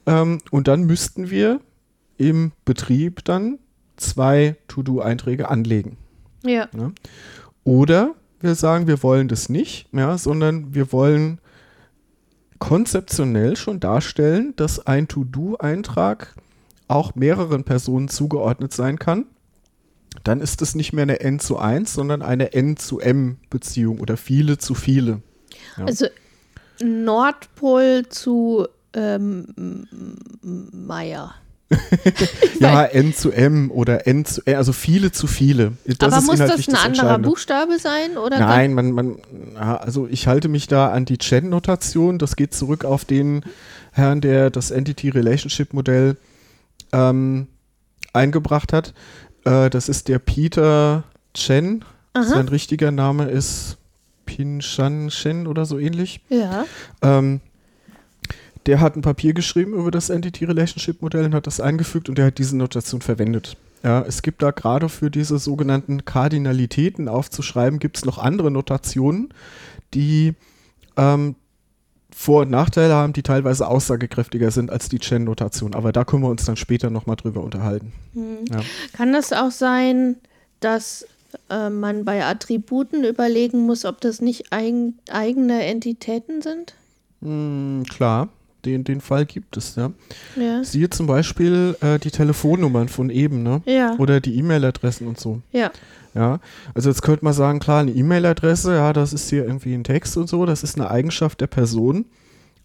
Ähm, 0.10 0.40
und 0.50 0.68
dann 0.68 0.84
müssten 0.84 1.30
wir 1.30 1.62
im 2.18 2.52
Betrieb 2.66 3.24
dann 3.26 3.60
zwei 3.96 4.56
To-Do-Einträge 4.68 5.50
anlegen. 5.50 5.98
Ja. 6.44 6.68
Oder 7.64 8.16
wir 8.40 8.56
sagen, 8.56 8.88
wir 8.88 9.04
wollen 9.04 9.28
das 9.28 9.50
nicht, 9.50 9.88
ja, 9.92 10.18
sondern 10.18 10.74
wir 10.74 10.92
wollen 10.92 11.40
konzeptionell 12.58 13.56
schon 13.56 13.80
darstellen, 13.80 14.54
dass 14.56 14.86
ein 14.86 15.08
To-Do-Eintrag 15.08 16.36
auch 16.88 17.16
mehreren 17.16 17.64
Personen 17.64 18.08
zugeordnet 18.08 18.74
sein 18.74 18.98
kann. 18.98 19.26
Dann 20.24 20.42
ist 20.42 20.62
es 20.62 20.76
nicht 20.76 20.92
mehr 20.92 21.04
eine 21.04 21.20
N 21.20 21.40
zu 21.40 21.60
1, 21.60 21.94
sondern 21.94 22.22
eine 22.22 22.54
N 22.54 22.78
zu 22.78 23.00
M 23.00 23.38
Beziehung 23.50 24.00
oder 24.00 24.18
viele 24.18 24.58
zu 24.58 24.74
viele. 24.74 25.22
Ja. 25.78 25.86
Also 25.86 26.08
Nordpol 26.82 28.08
zu 28.10 28.68
ähm, 28.94 29.88
Meier. 30.42 31.36
Ja, 32.60 32.84
N 32.84 33.14
zu 33.14 33.32
M 33.32 33.72
oder 33.72 34.06
N 34.06 34.26
zu 34.26 34.42
N, 34.46 34.56
also 34.56 34.74
viele 34.74 35.12
zu 35.12 35.28
viele. 35.28 35.74
Das 35.86 36.14
Aber 36.14 36.18
ist 36.18 36.28
muss 36.28 36.40
das 36.40 36.50
ein 36.50 36.76
anderer 36.76 36.86
Entscheidende. 36.88 37.30
Buchstabe 37.30 37.80
sein? 37.80 38.18
Oder 38.18 38.40
Nein, 38.40 38.74
man, 38.74 38.92
man, 38.92 39.18
also 39.56 40.08
ich 40.08 40.28
halte 40.28 40.50
mich 40.50 40.68
da 40.68 40.92
an 40.92 41.06
die 41.06 41.18
Chen-Notation. 41.18 42.18
Das 42.18 42.36
geht 42.36 42.54
zurück 42.54 42.84
auf 42.84 43.06
den 43.06 43.44
Herrn, 43.92 44.20
der 44.20 44.50
das 44.50 44.72
Entity 44.72 45.10
Relationship 45.10 45.74
Modell 45.74 46.18
ähm, 46.92 47.48
eingebracht 48.14 48.74
hat. 48.74 48.94
Äh, 49.46 49.70
das 49.70 49.90
ist 49.90 50.08
der 50.08 50.20
Peter 50.20 51.04
Chen. 51.34 51.86
Aha. 52.14 52.24
Sein 52.24 52.48
richtiger 52.50 52.92
Name 52.92 53.30
ist 53.30 53.78
Pinshan 54.26 55.10
Chen 55.10 55.48
oder 55.48 55.66
so 55.66 55.80
ähnlich. 55.80 56.22
Ja. 56.30 56.66
Ähm, 57.02 57.40
der 58.70 58.82
hat 58.82 58.96
ein 58.96 59.02
Papier 59.02 59.34
geschrieben 59.34 59.74
über 59.74 59.90
das 59.90 60.12
Entity 60.12 60.46
Relationship 60.46 61.02
Modell 61.02 61.26
und 61.26 61.34
hat 61.34 61.48
das 61.48 61.60
eingefügt 61.60 62.08
und 62.08 62.20
der 62.20 62.28
hat 62.28 62.38
diese 62.38 62.56
Notation 62.56 63.02
verwendet. 63.02 63.58
Ja, 63.84 64.02
es 64.02 64.22
gibt 64.22 64.44
da 64.44 64.52
gerade 64.52 64.90
für 64.90 65.10
diese 65.10 65.40
sogenannten 65.40 66.06
Kardinalitäten 66.06 67.08
aufzuschreiben, 67.08 67.80
gibt 67.80 67.98
es 67.98 68.06
noch 68.06 68.20
andere 68.20 68.52
Notationen, 68.52 69.34
die 69.96 70.36
ähm, 70.98 71.34
Vor- 72.16 72.44
und 72.44 72.52
Nachteile 72.52 72.94
haben, 72.94 73.14
die 73.14 73.24
teilweise 73.24 73.68
aussagekräftiger 73.68 74.52
sind 74.52 74.70
als 74.70 74.88
die 74.88 75.00
Chen-Notation. 75.00 75.74
Aber 75.74 75.92
da 75.92 76.04
können 76.04 76.22
wir 76.22 76.30
uns 76.30 76.46
dann 76.46 76.56
später 76.56 76.92
nochmal 76.92 77.16
drüber 77.16 77.42
unterhalten. 77.42 77.92
Ja. 78.52 78.60
Kann 78.94 79.14
das 79.14 79.34
auch 79.34 79.50
sein, 79.50 80.18
dass 80.60 81.08
äh, 81.50 81.72
man 81.72 82.06
bei 82.06 82.24
Attributen 82.24 83.04
überlegen 83.04 83.66
muss, 83.66 83.84
ob 83.86 84.00
das 84.00 84.22
nicht 84.22 84.54
eigen, 84.54 85.00
eigene 85.10 85.66
Entitäten 85.66 86.44
sind? 86.44 86.76
Hm, 87.24 87.84
klar, 87.90 88.30
den, 88.66 88.84
den 88.84 89.02
Fall 89.02 89.26
gibt 89.26 89.58
es, 89.58 89.76
ja. 89.76 89.92
Ja. 90.36 90.64
Siehe 90.64 90.90
zum 90.90 91.08
Beispiel 91.08 91.76
äh, 91.82 92.00
die 92.00 92.12
Telefonnummern 92.12 92.90
von 92.90 93.10
eben, 93.10 93.44
ne? 93.44 93.62
Ja. 93.66 93.96
Oder 93.98 94.20
die 94.20 94.38
E-Mail-Adressen 94.38 95.08
und 95.08 95.20
so. 95.20 95.42
Ja. 95.52 95.72
Ja, 96.16 96.40
also 96.74 96.90
jetzt 96.90 97.04
könnte 97.04 97.24
man 97.24 97.34
sagen, 97.34 97.60
klar, 97.60 97.82
eine 97.82 97.92
E-Mail-Adresse, 97.92 98.74
ja, 98.74 98.94
das 98.94 99.14
ist 99.14 99.30
hier 99.30 99.46
irgendwie 99.46 99.74
ein 99.76 99.84
Text 99.84 100.18
und 100.18 100.28
so, 100.28 100.46
das 100.46 100.64
ist 100.64 100.76
eine 100.76 100.90
Eigenschaft 100.90 101.40
der 101.40 101.48
Person. 101.48 102.06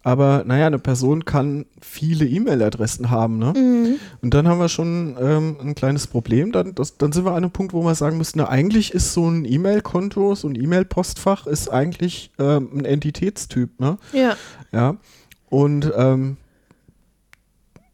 Aber 0.05 0.45
naja, 0.47 0.66
eine 0.66 0.78
Person 0.78 1.24
kann 1.24 1.64
viele 1.80 2.26
E-Mail-Adressen 2.26 3.11
haben, 3.11 3.38
ne? 3.38 3.55
Mhm. 3.57 3.97
Und 4.20 4.34
dann 4.34 4.47
haben 4.47 4.61
wir 4.61 4.68
schon 4.68 5.16
ähm, 5.18 5.57
ein 5.62 5.74
kleines 5.74 6.07
Problem. 6.07 6.53
Dann, 6.53 6.74
das, 6.74 6.99
dann 6.99 7.12
sind 7.12 7.24
wir 7.24 7.30
an 7.30 7.38
einem 7.38 7.51
Punkt, 7.51 7.72
wo 7.72 7.82
wir 7.82 7.95
sagen 7.95 8.18
müssen, 8.18 8.38
na, 8.38 8.49
eigentlich 8.51 8.92
ist 8.92 9.14
so 9.14 9.26
ein 9.30 9.47
E-Mail-Konto, 9.47 10.34
so 10.34 10.47
ein 10.47 10.57
E-Mail-Postfach 10.57 11.47
ist 11.47 11.70
eigentlich 11.70 12.30
ähm, 12.38 12.68
ein 12.74 12.84
Entitätstyp, 12.84 13.80
ne? 13.80 13.97
Ja. 14.12 14.36
Ja. 14.72 14.97
Und 15.51 15.92
ähm, 15.97 16.36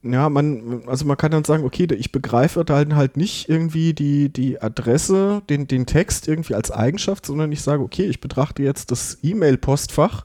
ja, 0.03 0.31
man, 0.31 0.83
also 0.87 1.05
man 1.05 1.17
kann 1.19 1.31
dann 1.31 1.45
sagen, 1.45 1.65
okay, 1.65 1.87
ich 1.95 2.11
begreife 2.11 2.65
dann 2.65 2.97
halt 2.97 3.17
nicht 3.19 3.49
irgendwie 3.51 3.93
die, 3.93 4.31
die 4.31 4.61
Adresse, 4.63 5.43
den, 5.51 5.67
den 5.69 5.85
Text 5.85 6.27
irgendwie 6.27 6.55
als 6.55 6.71
Eigenschaft, 6.71 7.27
sondern 7.27 7.53
ich 7.53 7.61
sage, 7.61 7.83
okay, 7.83 8.07
ich 8.07 8.21
betrachte 8.21 8.63
jetzt 8.63 8.91
das 8.91 9.19
E-Mail-Postfach 9.23 10.25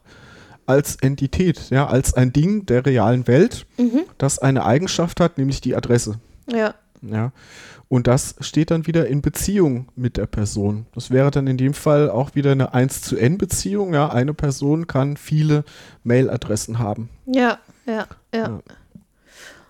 als 0.65 0.95
Entität, 0.95 1.69
ja, 1.71 1.87
als 1.87 2.13
ein 2.13 2.31
Ding 2.31 2.65
der 2.65 2.85
realen 2.85 3.27
Welt, 3.27 3.65
Mhm. 3.77 4.03
das 4.17 4.39
eine 4.39 4.65
Eigenschaft 4.65 5.19
hat, 5.19 5.37
nämlich 5.37 5.59
die 5.61 5.75
Adresse. 5.75 6.19
Ja. 6.49 6.73
Ja. 7.01 7.33
Und 7.95 8.07
das 8.07 8.35
steht 8.41 8.71
dann 8.71 8.87
wieder 8.87 9.07
in 9.07 9.21
Beziehung 9.21 9.87
mit 9.95 10.17
der 10.17 10.25
Person. 10.25 10.85
Das 10.93 11.11
wäre 11.11 11.31
dann 11.31 11.47
in 11.47 11.55
dem 11.55 11.73
Fall 11.73 12.09
auch 12.09 12.35
wieder 12.35 12.51
eine 12.51 12.73
1 12.73 13.01
zu 13.01 13.15
N 13.15 13.37
Beziehung. 13.37 13.93
Ja, 13.93 14.09
eine 14.09 14.33
Person 14.33 14.85
kann 14.85 15.15
viele 15.15 15.63
Mailadressen 16.03 16.79
haben. 16.79 17.07
Ja. 17.25 17.57
Ja. 17.85 18.05
Ja. 18.33 18.47
Ja. 18.49 18.59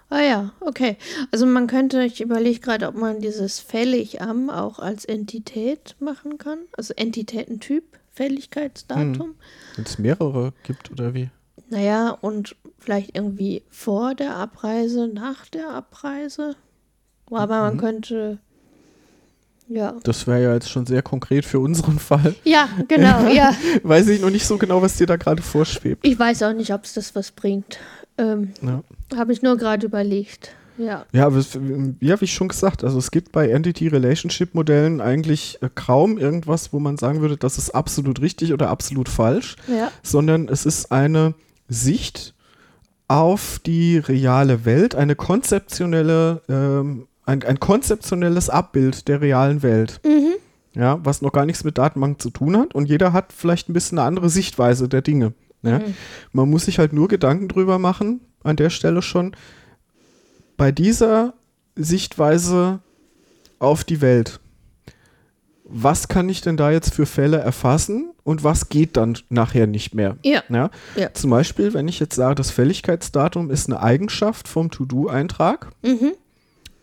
Ah 0.09 0.21
ja, 0.21 0.51
okay. 0.59 0.97
Also 1.29 1.45
man 1.45 1.67
könnte, 1.67 2.03
ich 2.03 2.19
überlege 2.19 2.61
gerade, 2.61 2.87
ob 2.87 2.95
man 2.95 3.19
dieses 3.19 3.59
fällig 3.59 4.23
am 4.23 4.49
auch 4.49 4.79
als 4.79 5.05
Entität 5.05 5.95
machen 5.99 6.39
kann. 6.39 6.57
Also 6.75 6.95
Entitätentyp, 6.95 7.83
Fälligkeitsdatum. 8.13 9.35
Wenn 9.75 9.85
es 9.85 9.99
mehrere 9.99 10.51
gibt 10.63 10.91
oder 10.91 11.13
wie? 11.13 11.29
Naja, 11.69 12.09
und 12.09 12.55
vielleicht 12.79 13.15
irgendwie 13.15 13.61
vor 13.69 14.15
der 14.15 14.35
Abreise, 14.35 15.07
nach 15.07 15.45
der 15.45 15.69
Abreise. 15.69 16.55
Aber 17.31 17.59
man 17.61 17.75
Mhm. 17.75 17.79
könnte. 17.79 18.37
Ja. 19.67 19.95
Das 20.03 20.27
wäre 20.27 20.43
ja 20.43 20.53
jetzt 20.53 20.69
schon 20.69 20.85
sehr 20.85 21.01
konkret 21.01 21.43
für 21.43 21.59
unseren 21.59 21.97
Fall. 21.97 22.35
Ja, 22.43 22.69
genau, 22.87 23.27
ja. 23.33 23.51
Weiß 23.81 24.07
ich 24.09 24.21
noch 24.21 24.29
nicht 24.29 24.45
so 24.45 24.57
genau, 24.59 24.81
was 24.81 24.97
dir 24.97 25.07
da 25.07 25.15
gerade 25.15 25.41
vorschwebt. 25.41 26.05
Ich 26.05 26.19
weiß 26.19 26.43
auch 26.43 26.53
nicht, 26.53 26.71
ob 26.71 26.83
es 26.83 26.93
das 26.93 27.15
was 27.15 27.31
bringt. 27.31 27.79
Ähm, 28.19 28.51
Ja. 28.61 28.83
Habe 29.17 29.33
ich 29.33 29.41
nur 29.41 29.57
gerade 29.57 29.87
überlegt. 29.87 30.51
Ja. 30.77 31.05
Ja, 31.13 31.31
ja, 32.01 32.21
wie 32.21 32.27
schon 32.27 32.49
gesagt, 32.49 32.83
also 32.83 32.97
es 32.99 33.09
gibt 33.09 33.31
bei 33.31 33.49
Entity 33.49 33.87
Relationship 33.87 34.53
Modellen 34.53 34.99
eigentlich 35.01 35.57
äh, 35.61 35.69
kaum 35.73 36.17
irgendwas, 36.17 36.73
wo 36.73 36.79
man 36.79 36.97
sagen 36.97 37.21
würde, 37.21 37.37
das 37.37 37.57
ist 37.57 37.69
absolut 37.71 38.21
richtig 38.21 38.51
oder 38.53 38.69
absolut 38.69 39.07
falsch. 39.09 39.55
Ja. 39.67 39.89
sondern 40.03 40.47
es 40.49 40.65
ist 40.65 40.91
eine 40.91 41.33
Sicht 41.69 42.33
auf 43.07 43.59
die 43.65 43.97
reale 43.97 44.65
Welt, 44.65 44.95
eine 44.95 45.15
konzeptionelle, 45.15 46.41
ähm, 46.49 47.07
ein, 47.25 47.43
ein 47.43 47.59
konzeptionelles 47.59 48.49
Abbild 48.49 49.07
der 49.07 49.21
realen 49.21 49.63
Welt. 49.63 49.99
Mhm. 50.05 50.33
Ja, 50.79 50.99
was 51.03 51.21
noch 51.21 51.31
gar 51.31 51.45
nichts 51.45 51.63
mit 51.63 51.77
Datenbank 51.77 52.21
zu 52.21 52.29
tun 52.29 52.57
hat 52.57 52.75
und 52.75 52.87
jeder 52.87 53.13
hat 53.13 53.31
vielleicht 53.31 53.69
ein 53.69 53.73
bisschen 53.73 53.97
eine 53.97 54.07
andere 54.07 54.29
Sichtweise 54.29 54.89
der 54.89 55.01
Dinge. 55.01 55.33
Ja? 55.61 55.79
Mhm. 55.79 55.95
Man 56.33 56.49
muss 56.49 56.65
sich 56.65 56.79
halt 56.79 56.91
nur 56.91 57.07
Gedanken 57.07 57.47
drüber 57.47 57.79
machen, 57.79 58.19
an 58.43 58.57
der 58.57 58.69
Stelle 58.69 59.01
schon, 59.01 59.35
bei 60.57 60.71
dieser 60.71 61.33
Sichtweise 61.75 62.79
auf 63.59 63.83
die 63.83 64.01
Welt, 64.01 64.39
was 65.63 66.07
kann 66.07 66.29
ich 66.29 66.41
denn 66.41 66.57
da 66.57 66.71
jetzt 66.71 66.93
für 66.93 67.05
Fälle 67.05 67.37
erfassen 67.37 68.11
und 68.23 68.43
was 68.43 68.69
geht 68.69 68.97
dann 68.97 69.17
nachher 69.29 69.65
nicht 69.67 69.95
mehr? 69.95 70.17
Ja. 70.23 70.43
Ja? 70.49 70.69
Ja. 70.95 71.13
Zum 71.13 71.31
Beispiel, 71.31 71.73
wenn 71.73 71.87
ich 71.87 71.99
jetzt 71.99 72.15
sage, 72.15 72.35
das 72.35 72.51
Fälligkeitsdatum 72.51 73.49
ist 73.49 73.67
eine 73.69 73.81
Eigenschaft 73.81 74.47
vom 74.47 74.69
To-Do-Eintrag, 74.71 75.71
Mhm. 75.83 76.11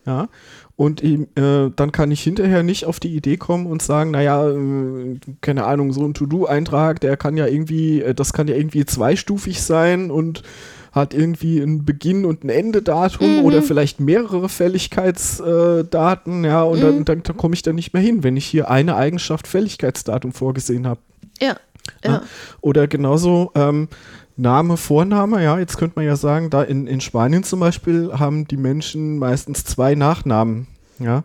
Ja, 0.05 0.27
und 0.75 1.03
eben, 1.03 1.27
äh, 1.35 1.71
dann 1.75 1.91
kann 1.91 2.11
ich 2.11 2.21
hinterher 2.23 2.63
nicht 2.63 2.85
auf 2.85 2.99
die 2.99 3.15
Idee 3.15 3.37
kommen 3.37 3.67
und 3.67 3.81
sagen, 3.81 4.11
naja, 4.11 4.49
äh, 4.49 5.17
keine 5.41 5.65
Ahnung, 5.65 5.93
so 5.93 6.03
ein 6.03 6.13
To-Do-Eintrag, 6.13 6.99
der 6.99 7.15
kann 7.17 7.37
ja 7.37 7.45
irgendwie, 7.47 8.01
äh, 8.01 8.13
das 8.15 8.33
kann 8.33 8.47
ja 8.47 8.55
irgendwie 8.55 8.85
zweistufig 8.85 9.61
sein 9.61 10.09
und 10.11 10.43
hat 10.91 11.13
irgendwie 11.15 11.59
ein 11.59 11.85
Beginn- 11.85 12.25
und 12.25 12.43
ein 12.43 12.49
Endedatum 12.49 13.37
Mhm. 13.39 13.45
oder 13.45 13.61
vielleicht 13.63 13.99
mehrere 13.99 14.47
Fälligkeitsdaten, 14.49 16.43
ja, 16.43 16.63
und 16.63 16.81
dann, 16.81 16.99
Mhm. 16.99 17.05
dann, 17.05 17.23
dann 17.23 17.37
komme 17.37 17.55
ich 17.55 17.61
da 17.61 17.73
nicht 17.73 17.93
mehr 17.93 18.01
hin, 18.01 18.23
wenn 18.23 18.37
ich 18.37 18.45
hier 18.45 18.69
eine 18.69 18.95
Eigenschaft 18.95 19.47
Fälligkeitsdatum 19.47 20.33
vorgesehen 20.33 20.87
habe. 20.87 20.99
Ja. 21.41 21.55
Ja. 22.03 22.11
Ja. 22.11 22.21
Oder 22.61 22.87
genauso 22.87 23.51
ähm, 23.55 23.89
Name, 24.35 24.77
Vorname, 24.77 25.43
ja, 25.43 25.59
jetzt 25.59 25.77
könnte 25.77 25.97
man 25.97 26.05
ja 26.05 26.15
sagen, 26.15 26.49
da 26.49 26.63
in, 26.63 26.87
in 26.87 27.01
Spanien 27.01 27.43
zum 27.43 27.59
Beispiel 27.59 28.13
haben 28.13 28.47
die 28.47 28.57
Menschen 28.57 29.19
meistens 29.19 29.63
zwei 29.63 29.95
Nachnamen. 29.95 30.67
Ja. 30.99 31.23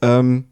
Ähm, 0.00 0.44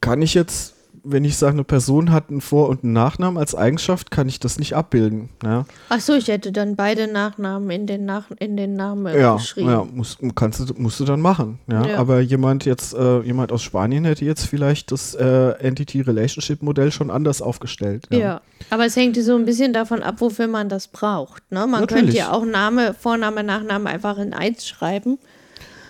kann 0.00 0.22
ich 0.22 0.34
jetzt, 0.34 0.74
wenn 1.06 1.24
ich 1.24 1.36
sage, 1.36 1.52
eine 1.54 1.64
Person 1.64 2.10
hat 2.12 2.30
einen 2.30 2.40
Vor- 2.40 2.68
und 2.68 2.84
einen 2.84 2.92
Nachnamen 2.92 3.38
als 3.38 3.54
Eigenschaft, 3.54 4.10
kann 4.10 4.28
ich 4.28 4.40
das 4.40 4.58
nicht 4.58 4.74
abbilden. 4.74 5.28
Ja, 5.44 5.64
Ach 5.88 6.00
so, 6.00 6.14
ich 6.14 6.28
hätte 6.28 6.52
dann 6.52 6.76
beide 6.76 7.06
Nachnamen 7.06 7.70
in 7.70 7.86
den, 7.86 8.04
Nach 8.04 8.24
in 8.38 8.56
den 8.56 8.74
Namen 8.74 9.14
ja, 9.18 9.36
geschrieben. 9.36 9.70
ja 9.70 9.84
musst, 9.84 10.18
kannst 10.34 10.60
du, 10.60 10.74
musst 10.76 11.00
du 11.00 11.04
dann 11.04 11.20
machen. 11.20 11.58
Ja. 11.70 11.86
Ja. 11.86 11.98
Aber 11.98 12.20
jemand 12.20 12.64
jetzt, 12.64 12.94
äh, 12.94 13.20
jemand 13.20 13.52
aus 13.52 13.62
Spanien 13.62 14.04
hätte 14.04 14.24
jetzt 14.24 14.46
vielleicht 14.46 14.92
das 14.92 15.14
äh, 15.14 15.50
Entity-Relationship-Modell 15.60 16.90
schon 16.92 17.10
anders 17.10 17.40
aufgestellt. 17.42 18.06
Ja. 18.10 18.40
aber 18.70 18.86
es 18.86 18.96
hängt 18.96 19.16
so 19.16 19.34
ein 19.36 19.44
bisschen 19.44 19.72
davon 19.72 20.02
ab, 20.02 20.16
wofür 20.18 20.48
man 20.48 20.68
das 20.68 20.88
braucht. 20.88 21.42
Ne? 21.50 21.60
Man 21.66 21.82
Natürlich. 21.82 22.04
könnte 22.04 22.16
ja 22.16 22.32
auch 22.32 22.44
Name, 22.44 22.94
Vorname, 22.94 23.42
Nachname 23.42 23.88
einfach 23.88 24.18
in 24.18 24.32
eins 24.32 24.66
schreiben. 24.66 25.18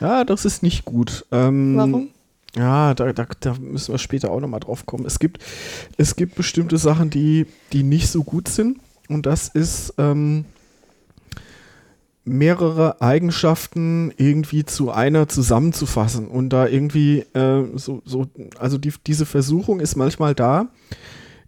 Ja, 0.01 0.25
das 0.25 0.45
ist 0.45 0.63
nicht 0.63 0.85
gut. 0.85 1.25
Ähm, 1.33 1.77
Warum? 1.77 2.11
Ja, 2.57 2.95
da, 2.95 3.13
da, 3.13 3.27
da 3.41 3.55
müssen 3.61 3.93
wir 3.93 3.99
später 3.99 4.31
auch 4.31 4.41
nochmal 4.41 4.61
drauf 4.61 4.87
kommen. 4.87 5.05
Es 5.05 5.19
gibt, 5.19 5.45
es 5.99 6.17
gibt 6.17 6.37
bestimmte 6.37 6.79
Sachen, 6.79 7.11
die, 7.11 7.47
die 7.73 7.83
nicht 7.83 8.09
so 8.09 8.25
gut 8.25 8.49
sind. 8.49 8.79
Und 9.09 9.27
das 9.27 9.49
ist 9.49 9.95
ähm, 9.99 10.47
mehrere 12.25 13.01
Eigenschaften 13.01 14.13
irgendwie 14.17 14.65
zu 14.65 14.91
einer 14.91 15.29
zusammenzufassen. 15.29 16.29
Und 16.29 16.51
da 16.51 16.67
irgendwie 16.67 17.21
äh, 17.35 17.65
so, 17.75 18.03
so, 18.05 18.27
also 18.59 18.79
die, 18.79 18.93
diese 19.07 19.27
Versuchung 19.27 19.81
ist 19.81 19.97
manchmal 19.97 20.35
da, 20.35 20.69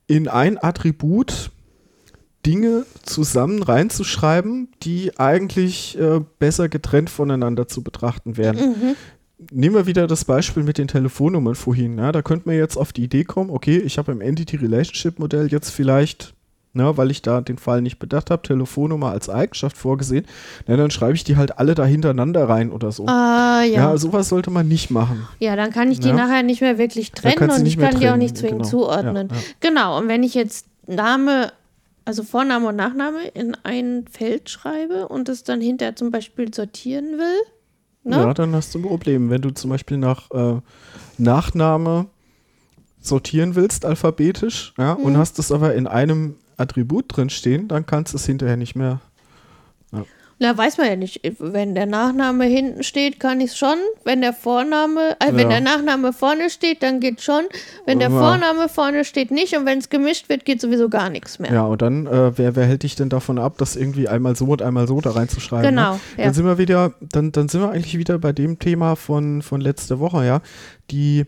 in 0.06 0.28
ein 0.28 0.62
Attribut 0.62 1.50
Dinge 2.46 2.86
zusammen 3.02 3.62
reinzuschreiben, 3.62 4.68
die 4.82 5.18
eigentlich 5.18 5.98
äh, 5.98 6.20
besser 6.38 6.68
getrennt 6.68 7.10
voneinander 7.10 7.66
zu 7.66 7.82
betrachten 7.82 8.36
wären. 8.36 8.56
Mhm. 8.56 8.96
Nehmen 9.52 9.76
wir 9.76 9.86
wieder 9.86 10.06
das 10.08 10.24
Beispiel 10.24 10.64
mit 10.64 10.78
den 10.78 10.88
Telefonnummern 10.88 11.54
vorhin. 11.54 11.98
Ja, 11.98 12.10
da 12.10 12.22
könnte 12.22 12.48
man 12.48 12.56
jetzt 12.56 12.76
auf 12.76 12.92
die 12.92 13.04
Idee 13.04 13.22
kommen, 13.24 13.50
okay, 13.50 13.78
ich 13.78 13.96
habe 13.96 14.10
im 14.10 14.20
Entity-Relationship-Modell 14.20 15.46
jetzt 15.52 15.70
vielleicht, 15.70 16.34
na, 16.72 16.96
weil 16.96 17.12
ich 17.12 17.22
da 17.22 17.40
den 17.40 17.56
Fall 17.56 17.80
nicht 17.80 18.00
bedacht 18.00 18.30
habe, 18.30 18.42
Telefonnummer 18.42 19.12
als 19.12 19.28
Eigenschaft 19.28 19.76
vorgesehen, 19.76 20.26
na, 20.66 20.76
dann 20.76 20.90
schreibe 20.90 21.14
ich 21.14 21.22
die 21.22 21.36
halt 21.36 21.58
alle 21.58 21.76
da 21.76 21.84
hintereinander 21.84 22.48
rein 22.48 22.72
oder 22.72 22.90
so. 22.90 23.06
Ah, 23.06 23.62
ja. 23.62 23.90
ja, 23.90 23.96
sowas 23.96 24.28
sollte 24.28 24.50
man 24.50 24.66
nicht 24.66 24.90
machen. 24.90 25.28
Ja, 25.38 25.54
dann 25.54 25.70
kann 25.70 25.92
ich 25.92 26.00
die 26.00 26.08
Ja. 26.08 26.14
nachher 26.14 26.42
nicht 26.42 26.60
mehr 26.60 26.76
wirklich 26.76 27.12
trennen 27.12 27.50
und 27.50 27.64
ich 27.64 27.78
kann 27.78 27.90
die 27.90 27.96
auch 27.96 28.00
trennen, 28.00 28.18
nicht 28.18 28.36
zwingend 28.36 28.62
genau. 28.62 28.68
zuordnen. 28.70 29.28
Ja. 29.30 29.36
Genau, 29.60 29.98
und 29.98 30.08
wenn 30.08 30.24
ich 30.24 30.34
jetzt 30.34 30.66
Name, 30.88 31.52
also 32.04 32.24
Vorname 32.24 32.66
und 32.66 32.76
Nachname 32.76 33.28
in 33.34 33.56
ein 33.62 34.04
Feld 34.10 34.50
schreibe 34.50 35.06
und 35.06 35.28
es 35.28 35.44
dann 35.44 35.60
hinterher 35.60 35.94
zum 35.94 36.10
Beispiel 36.10 36.52
sortieren 36.52 37.18
will, 37.18 37.40
ne? 38.04 38.16
Ja, 38.16 38.34
dann 38.34 38.54
hast 38.54 38.74
du 38.74 38.78
ein 38.78 38.82
Problem. 38.82 39.30
Wenn 39.30 39.42
du 39.42 39.50
zum 39.50 39.70
Beispiel 39.70 39.96
nach 39.98 40.30
äh, 40.30 40.60
Nachname 41.18 42.06
sortieren 43.00 43.54
willst, 43.54 43.84
alphabetisch, 43.84 44.74
ja, 44.78 44.92
und 44.92 45.12
Mhm. 45.12 45.18
hast 45.18 45.38
es 45.38 45.52
aber 45.52 45.74
in 45.74 45.86
einem 45.86 46.34
Attribut 46.56 47.04
drin 47.16 47.30
stehen, 47.30 47.68
dann 47.68 47.86
kannst 47.86 48.12
du 48.12 48.16
es 48.16 48.26
hinterher 48.26 48.56
nicht 48.56 48.74
mehr. 48.74 49.00
Na, 50.40 50.56
weiß 50.56 50.78
man 50.78 50.86
ja 50.86 50.94
nicht. 50.94 51.20
Wenn 51.40 51.74
der 51.74 51.86
Nachname 51.86 52.44
hinten 52.44 52.84
steht, 52.84 53.18
kann 53.18 53.40
ich 53.40 53.50
es 53.50 53.58
schon. 53.58 53.76
Wenn 54.04 54.20
der 54.20 54.32
Vorname, 54.32 55.16
äh, 55.18 55.32
wenn 55.32 55.50
Ja. 55.50 55.58
der 55.58 55.60
Nachname 55.60 56.12
vorne 56.12 56.48
steht, 56.48 56.82
dann 56.84 57.00
geht 57.00 57.20
schon. 57.22 57.42
Wenn 57.86 57.98
der 57.98 58.10
Vorname 58.10 58.68
vorne 58.68 59.04
steht, 59.04 59.32
nicht. 59.32 59.56
Und 59.56 59.66
wenn 59.66 59.78
es 59.78 59.88
gemischt 59.90 60.28
wird, 60.28 60.44
geht 60.44 60.60
sowieso 60.60 60.88
gar 60.88 61.10
nichts 61.10 61.40
mehr. 61.40 61.52
Ja, 61.52 61.62
und 61.64 61.82
dann, 61.82 62.06
äh, 62.06 62.38
wer, 62.38 62.54
wer 62.54 62.66
hält 62.66 62.84
dich 62.84 62.94
denn 62.94 63.08
davon 63.08 63.38
ab, 63.40 63.54
das 63.58 63.74
irgendwie 63.74 64.06
einmal 64.06 64.36
so 64.36 64.44
und 64.46 64.62
einmal 64.62 64.86
so 64.86 65.00
da 65.00 65.10
reinzuschreiben? 65.10 65.70
Genau, 65.70 65.94
Ne? 65.94 66.00
ja. 66.18 66.24
Dann 66.26 66.34
sind 66.34 66.44
wir 66.46 66.56
wieder, 66.58 66.92
dann, 67.00 67.32
dann 67.32 67.48
sind 67.48 67.60
wir 67.60 67.70
eigentlich 67.70 67.98
wieder 67.98 68.18
bei 68.18 68.32
dem 68.32 68.60
Thema 68.60 68.94
von, 68.94 69.42
von 69.42 69.60
letzter 69.60 69.98
Woche, 69.98 70.24
ja. 70.24 70.40
Die 70.92 71.24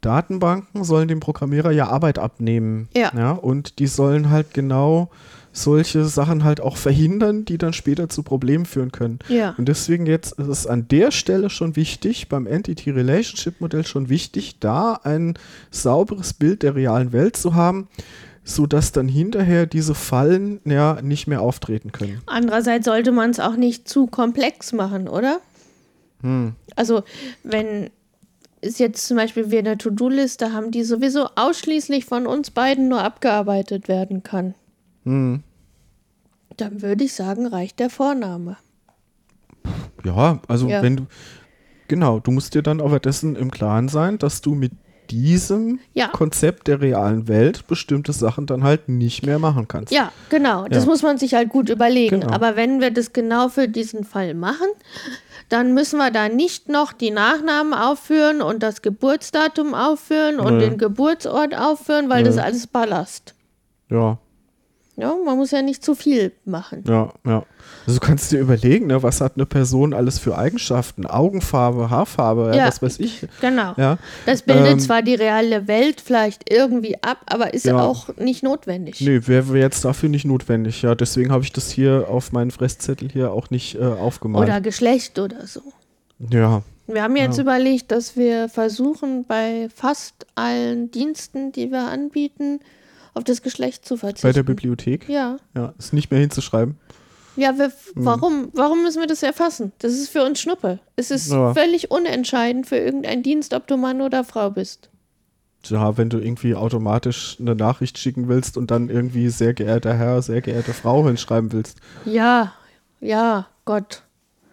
Datenbanken 0.00 0.84
sollen 0.84 1.08
dem 1.08 1.20
Programmierer 1.20 1.70
ja 1.72 1.88
Arbeit 1.88 2.18
abnehmen. 2.18 2.88
Ja. 2.96 3.10
ja. 3.16 3.30
Und 3.32 3.78
die 3.78 3.86
sollen 3.86 4.30
halt 4.30 4.52
genau 4.54 5.10
solche 5.54 6.04
Sachen 6.04 6.44
halt 6.44 6.60
auch 6.60 6.76
verhindern, 6.76 7.44
die 7.44 7.58
dann 7.58 7.72
später 7.72 8.08
zu 8.08 8.22
Problemen 8.22 8.66
führen 8.66 8.92
können. 8.92 9.20
Ja. 9.28 9.54
Und 9.56 9.68
deswegen 9.68 10.04
jetzt 10.04 10.38
ist 10.38 10.48
es 10.48 10.66
an 10.66 10.88
der 10.88 11.12
Stelle 11.12 11.48
schon 11.48 11.76
wichtig, 11.76 12.28
beim 12.28 12.46
Entity 12.46 12.90
Relationship 12.90 13.60
Modell 13.60 13.86
schon 13.86 14.08
wichtig, 14.08 14.58
da 14.58 14.94
ein 15.04 15.34
sauberes 15.70 16.34
Bild 16.34 16.62
der 16.62 16.74
realen 16.74 17.12
Welt 17.12 17.36
zu 17.36 17.54
haben, 17.54 17.88
sodass 18.42 18.92
dann 18.92 19.08
hinterher 19.08 19.66
diese 19.66 19.94
Fallen 19.94 20.60
ja 20.64 21.00
nicht 21.00 21.28
mehr 21.28 21.40
auftreten 21.40 21.92
können. 21.92 22.20
Andererseits 22.26 22.84
sollte 22.84 23.12
man 23.12 23.30
es 23.30 23.40
auch 23.40 23.56
nicht 23.56 23.88
zu 23.88 24.08
komplex 24.08 24.72
machen, 24.72 25.08
oder? 25.08 25.40
Hm. 26.20 26.54
Also, 26.74 27.04
wenn 27.44 27.90
es 28.60 28.78
jetzt 28.78 29.06
zum 29.06 29.16
Beispiel 29.16 29.50
wir 29.50 29.60
eine 29.60 29.78
To-Do-Liste 29.78 30.52
haben, 30.52 30.72
die 30.72 30.82
sowieso 30.82 31.28
ausschließlich 31.36 32.06
von 32.06 32.26
uns 32.26 32.50
beiden 32.50 32.88
nur 32.88 33.02
abgearbeitet 33.02 33.88
werden 33.88 34.22
kann, 34.22 34.54
Hm. 35.04 35.42
dann 36.56 36.82
würde 36.82 37.04
ich 37.04 37.12
sagen, 37.14 37.46
reicht 37.46 37.80
der 37.80 37.90
Vorname. 37.90 38.56
Ja, 40.04 40.40
also 40.48 40.68
Ja. 40.68 40.82
wenn 40.82 40.96
du, 40.96 41.06
genau, 41.88 42.20
du 42.20 42.30
musst 42.30 42.54
dir 42.54 42.62
dann 42.62 42.80
aber 42.80 43.00
dessen 43.00 43.34
im 43.36 43.50
Klaren 43.50 43.88
sein, 43.88 44.18
dass 44.18 44.40
du 44.40 44.54
mit 44.54 44.72
diesem 45.10 45.80
Ja. 45.94 46.08
Konzept 46.08 46.66
der 46.68 46.80
realen 46.80 47.28
Welt 47.28 47.66
bestimmte 47.66 48.12
Sachen 48.12 48.46
dann 48.46 48.62
halt 48.64 48.88
nicht 48.88 49.26
mehr 49.26 49.38
machen 49.38 49.68
kannst. 49.68 49.92
Ja, 49.92 50.12
genau. 50.30 50.66
Das 50.68 50.84
Ja. 50.84 50.90
muss 50.90 51.02
man 51.02 51.18
sich 51.18 51.34
halt 51.34 51.48
gut 51.50 51.68
überlegen. 51.68 52.20
Genau. 52.20 52.32
Aber 52.32 52.56
wenn 52.56 52.80
wir 52.80 52.90
das 52.90 53.12
genau 53.12 53.48
für 53.48 53.68
diesen 53.68 54.04
Fall 54.04 54.32
machen, 54.34 54.66
dann 55.50 55.74
müssen 55.74 55.98
wir 55.98 56.10
da 56.10 56.28
nicht 56.30 56.68
noch 56.70 56.92
die 56.94 57.10
Nachnamen 57.10 57.74
aufführen 57.74 58.40
und 58.40 58.62
das 58.62 58.80
Geburtsdatum 58.80 59.74
aufführen 59.74 60.40
und 60.40 60.56
Nee. 60.58 60.68
den 60.70 60.78
Geburtsort 60.78 61.54
aufführen, 61.54 62.08
weil 62.08 62.22
Nee. 62.22 62.28
das 62.28 62.38
alles 62.38 62.66
Ballast. 62.66 63.34
Ja, 63.90 64.18
Ja, 64.96 65.12
man 65.24 65.36
muss 65.36 65.50
ja 65.50 65.60
nicht 65.60 65.84
zu 65.84 65.94
viel 65.96 66.30
machen. 66.44 66.84
ja, 66.86 67.12
ja. 67.26 67.44
Also 67.86 67.98
du 67.98 68.06
kannst 68.06 68.30
dir 68.30 68.38
überlegen, 68.40 68.86
ne, 68.86 69.02
was 69.02 69.20
hat 69.20 69.32
eine 69.34 69.44
Person 69.44 69.92
alles 69.92 70.18
für 70.18 70.38
Eigenschaften? 70.38 71.04
Augenfarbe, 71.06 71.90
Haarfarbe, 71.90 72.50
ja, 72.52 72.56
Ja. 72.56 72.66
was 72.68 72.80
weiß 72.80 73.00
ich. 73.00 73.26
Genau. 73.40 73.74
Ja, 73.76 73.98
Das 74.24 74.42
bildet 74.42 74.66
Ähm, 74.72 74.78
zwar 74.78 75.02
die 75.02 75.14
reale 75.14 75.66
Welt 75.66 76.00
vielleicht 76.00 76.50
irgendwie 76.50 76.96
ab, 77.02 77.18
aber 77.26 77.52
ist 77.54 77.64
Ja. 77.66 77.78
auch 77.82 78.16
nicht 78.16 78.42
notwendig. 78.44 79.00
nee, 79.00 79.20
wäre 79.26 79.58
jetzt 79.58 79.84
dafür 79.84 80.08
nicht 80.08 80.24
notwendig. 80.24 80.80
Ja, 80.82 80.94
deswegen 80.94 81.32
habe 81.32 81.42
ich 81.42 81.52
das 81.52 81.70
hier 81.70 82.06
auf 82.08 82.30
meinen 82.32 82.50
Fresszettel 82.52 83.10
hier 83.10 83.32
auch 83.32 83.50
nicht 83.50 83.74
äh, 83.74 83.82
aufgemalt. 83.84 84.48
Oder 84.48 84.60
Geschlecht 84.60 85.18
oder 85.18 85.46
so. 85.46 85.60
ja, 86.30 86.62
Wir 86.86 87.02
haben 87.02 87.16
jetzt 87.16 87.36
Ja. 87.38 87.42
überlegt, 87.42 87.90
dass 87.90 88.14
wir 88.16 88.48
versuchen, 88.50 89.24
bei 89.26 89.68
fast 89.74 90.26
allen 90.36 90.90
Diensten, 90.90 91.50
die 91.50 91.70
wir 91.72 91.80
anbieten, 91.88 92.60
auf 93.14 93.24
das 93.24 93.42
Geschlecht 93.42 93.84
zu 93.86 93.96
verzichten. 93.96 94.26
bei 94.28 94.32
der 94.32 94.42
Bibliothek. 94.42 95.08
Ja. 95.08 95.36
Ja, 95.54 95.72
ist 95.78 95.92
nicht 95.92 96.10
mehr 96.10 96.20
hinzuschreiben. 96.20 96.76
Ja, 97.36 97.58
wir, 97.58 97.66
Hm. 97.66 97.72
warum? 98.04 98.48
Warum 98.52 98.82
müssen 98.82 99.00
wir 99.00 99.08
das 99.08 99.22
erfassen? 99.22 99.72
Das 99.78 99.92
ist 99.92 100.08
für 100.08 100.22
uns 100.24 100.40
Schnuppe. 100.40 100.78
Es 100.96 101.10
ist 101.10 101.30
Ja. 101.32 101.52
völlig 101.54 101.90
unentscheidend 101.90 102.66
für 102.66 102.76
irgendeinen 102.76 103.22
Dienst, 103.24 103.54
ob 103.54 103.66
du 103.66 103.76
Mann 103.76 104.00
oder 104.00 104.22
Frau 104.24 104.50
bist. 104.50 104.88
Ja, 105.64 105.96
wenn 105.96 106.10
du 106.10 106.18
irgendwie 106.18 106.54
automatisch 106.54 107.36
eine 107.40 107.54
Nachricht 107.54 107.98
schicken 107.98 108.28
willst 108.28 108.56
und 108.56 108.70
dann 108.70 108.88
irgendwie 108.90 109.30
sehr 109.30 109.54
geehrter 109.54 109.94
Herr, 109.94 110.20
sehr 110.22 110.42
geehrte 110.42 110.74
Frau 110.74 111.06
hinschreiben 111.06 111.52
willst. 111.52 111.78
Ja, 112.04 112.52
ja, 113.00 113.46
Gott. 113.64 114.02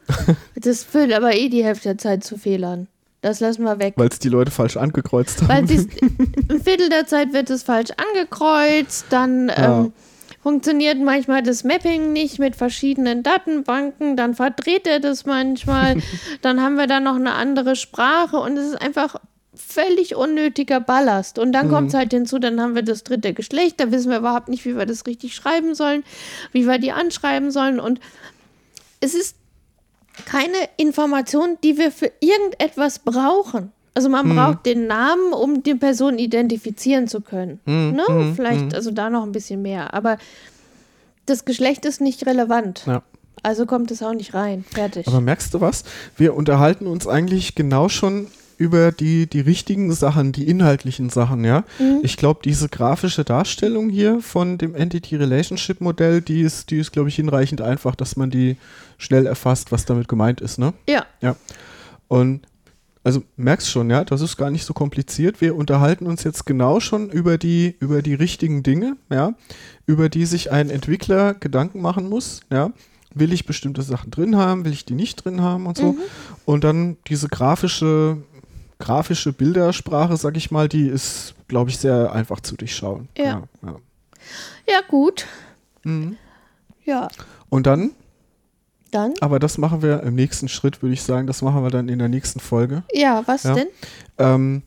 das 0.55 0.83
führt 0.83 1.11
aber 1.13 1.35
eh 1.35 1.49
die 1.49 1.63
Hälfte 1.63 1.89
der 1.89 1.97
Zeit 1.97 2.23
zu 2.23 2.37
Fehlern. 2.37 2.87
Das 3.21 3.39
lassen 3.39 3.63
wir 3.63 3.77
weg. 3.79 3.93
Weil 3.97 4.07
es 4.09 4.19
die 4.19 4.29
Leute 4.29 4.51
falsch 4.51 4.77
angekreuzt 4.77 5.43
haben. 5.43 5.49
Weil 5.49 5.87
ein 6.49 6.61
Viertel 6.63 6.89
der 6.89 7.05
Zeit 7.05 7.33
wird 7.33 7.49
es 7.49 7.63
falsch 7.63 7.91
angekreuzt, 7.91 9.05
dann 9.11 9.49
Ja. 9.49 9.81
ähm, 9.81 9.93
funktioniert 10.41 10.97
manchmal 10.99 11.43
das 11.43 11.63
Mapping 11.63 12.13
nicht 12.13 12.39
mit 12.39 12.55
verschiedenen 12.55 13.21
Datenbanken, 13.21 14.17
dann 14.17 14.33
verdreht 14.33 14.87
er 14.87 14.99
das 14.99 15.25
manchmal, 15.27 15.97
dann 16.41 16.61
haben 16.63 16.75
wir 16.77 16.87
da 16.87 16.99
noch 16.99 17.15
eine 17.15 17.33
andere 17.33 17.75
Sprache 17.75 18.37
und 18.37 18.57
es 18.57 18.69
ist 18.69 18.81
einfach 18.81 19.17
völlig 19.53 20.15
unnötiger 20.15 20.79
Ballast. 20.79 21.37
Und 21.37 21.51
dann 21.51 21.69
kommt 21.69 21.89
es 21.89 21.93
halt 21.93 22.11
hinzu, 22.13 22.39
dann 22.39 22.59
haben 22.59 22.73
wir 22.73 22.81
das 22.83 23.03
dritte 23.03 23.33
Geschlecht, 23.33 23.79
da 23.79 23.91
wissen 23.91 24.09
wir 24.09 24.17
überhaupt 24.17 24.49
nicht, 24.49 24.65
wie 24.65 24.75
wir 24.75 24.85
das 24.87 25.05
richtig 25.05 25.35
schreiben 25.35 25.75
sollen, 25.75 26.03
wie 26.53 26.65
wir 26.67 26.79
die 26.79 26.91
anschreiben 26.91 27.51
sollen 27.51 27.79
und 27.79 27.99
es 28.99 29.13
ist 29.13 29.35
keine 30.25 30.57
Information, 30.77 31.57
die 31.63 31.77
wir 31.77 31.91
für 31.91 32.11
irgendetwas 32.19 32.99
brauchen. 32.99 33.71
Also 33.93 34.07
man 34.09 34.29
Hm. 34.29 34.35
braucht 34.35 34.65
den 34.65 34.87
Namen, 34.87 35.33
um 35.33 35.63
die 35.63 35.75
Person 35.75 36.17
identifizieren 36.17 37.07
zu 37.07 37.21
können. 37.21 37.59
Hm, 37.65 37.91
ne? 37.93 38.03
hm, 38.07 38.35
Vielleicht 38.35 38.61
hm. 38.61 38.73
also 38.73 38.91
da 38.91 39.09
noch 39.09 39.23
ein 39.23 39.31
bisschen 39.33 39.61
mehr. 39.61 39.93
Aber 39.93 40.17
das 41.25 41.45
Geschlecht 41.45 41.85
ist 41.85 41.99
nicht 42.01 42.25
relevant. 42.25 42.83
Ja. 42.85 43.03
Also 43.43 43.65
kommt 43.65 43.91
es 43.91 44.01
auch 44.03 44.13
nicht 44.13 44.33
rein. 44.33 44.63
Fertig. 44.71 45.07
Aber 45.07 45.19
merkst 45.19 45.53
du 45.53 45.61
was? 45.61 45.83
Wir 46.15 46.35
unterhalten 46.35 46.87
uns 46.87 47.07
eigentlich 47.07 47.55
genau 47.55 47.89
schon 47.89 48.27
über 48.61 48.91
die, 48.91 49.25
die 49.25 49.39
richtigen 49.39 49.91
Sachen, 49.91 50.33
die 50.33 50.47
inhaltlichen 50.47 51.09
Sachen, 51.09 51.43
ja. 51.43 51.63
Mhm. 51.79 52.01
Ich 52.03 52.15
glaube, 52.15 52.41
diese 52.43 52.69
grafische 52.69 53.23
Darstellung 53.23 53.89
hier 53.89 54.21
von 54.21 54.59
dem 54.59 54.75
Entity 54.75 55.15
Relationship 55.15 55.81
Modell, 55.81 56.21
die 56.21 56.41
ist, 56.41 56.69
die 56.69 56.77
ist, 56.77 56.91
glaube 56.91 57.09
ich, 57.09 57.15
hinreichend 57.15 57.59
einfach, 57.59 57.95
dass 57.95 58.17
man 58.17 58.29
die 58.29 58.57
schnell 58.99 59.25
erfasst, 59.25 59.71
was 59.71 59.85
damit 59.85 60.07
gemeint 60.07 60.41
ist, 60.41 60.59
ne? 60.59 60.73
ja, 60.87 61.05
Ja. 61.21 61.35
Und 62.07 62.41
also 63.03 63.23
merkst 63.35 63.67
schon, 63.67 63.89
ja, 63.89 64.03
das 64.03 64.21
ist 64.21 64.37
gar 64.37 64.51
nicht 64.51 64.63
so 64.63 64.73
kompliziert. 64.73 65.41
Wir 65.41 65.55
unterhalten 65.55 66.05
uns 66.05 66.23
jetzt 66.23 66.45
genau 66.45 66.79
schon 66.79 67.09
über 67.09 67.39
die, 67.39 67.75
über 67.79 68.03
die 68.03 68.13
richtigen 68.13 68.61
Dinge, 68.61 68.95
ja, 69.09 69.33
über 69.87 70.07
die 70.07 70.27
sich 70.27 70.51
ein 70.51 70.69
Entwickler 70.69 71.33
Gedanken 71.33 71.81
machen 71.81 72.09
muss, 72.09 72.41
ja. 72.51 72.71
Will 73.13 73.33
ich 73.33 73.45
bestimmte 73.45 73.81
Sachen 73.81 74.09
drin 74.09 74.37
haben, 74.37 74.63
will 74.63 74.71
ich 74.71 74.85
die 74.85 74.93
nicht 74.93 75.25
drin 75.25 75.41
haben 75.41 75.65
und 75.65 75.77
so. 75.77 75.93
Mhm. 75.93 75.97
Und 76.45 76.63
dann 76.63 76.97
diese 77.07 77.27
grafische, 77.27 78.17
grafische 78.81 79.31
Bildersprache, 79.31 80.17
sag 80.17 80.35
ich 80.35 80.51
mal, 80.51 80.67
die 80.67 80.87
ist, 80.87 81.35
glaube 81.47 81.69
ich, 81.69 81.77
sehr 81.77 82.11
einfach 82.11 82.41
zu 82.41 82.57
durchschauen. 82.57 83.07
Ja. 83.17 83.43
ja, 83.63 83.75
ja. 84.67 84.81
gut. 84.89 85.25
Mhm. 85.83 86.17
Ja, 86.83 87.07
Und 87.49 87.67
dann 87.67 87.91
Dann? 88.91 89.13
Aber 89.21 89.39
das 89.39 89.57
machen 89.57 89.81
wir 89.81 90.03
im 90.03 90.15
nächsten 90.15 90.49
Schritt, 90.49 90.81
würde 90.81 90.93
ich 90.93 91.03
sagen. 91.03 91.25
Das 91.27 91.41
machen 91.41 91.63
wir 91.63 91.69
dann 91.69 91.87
in 91.87 91.99
der 91.99 92.09
nächsten 92.09 92.39
Folge. 92.41 92.83
Ja, 92.93 93.23
was 93.25 93.43
Ja. 93.43 93.53
denn? 93.53 93.67
Ähm, 94.17 94.63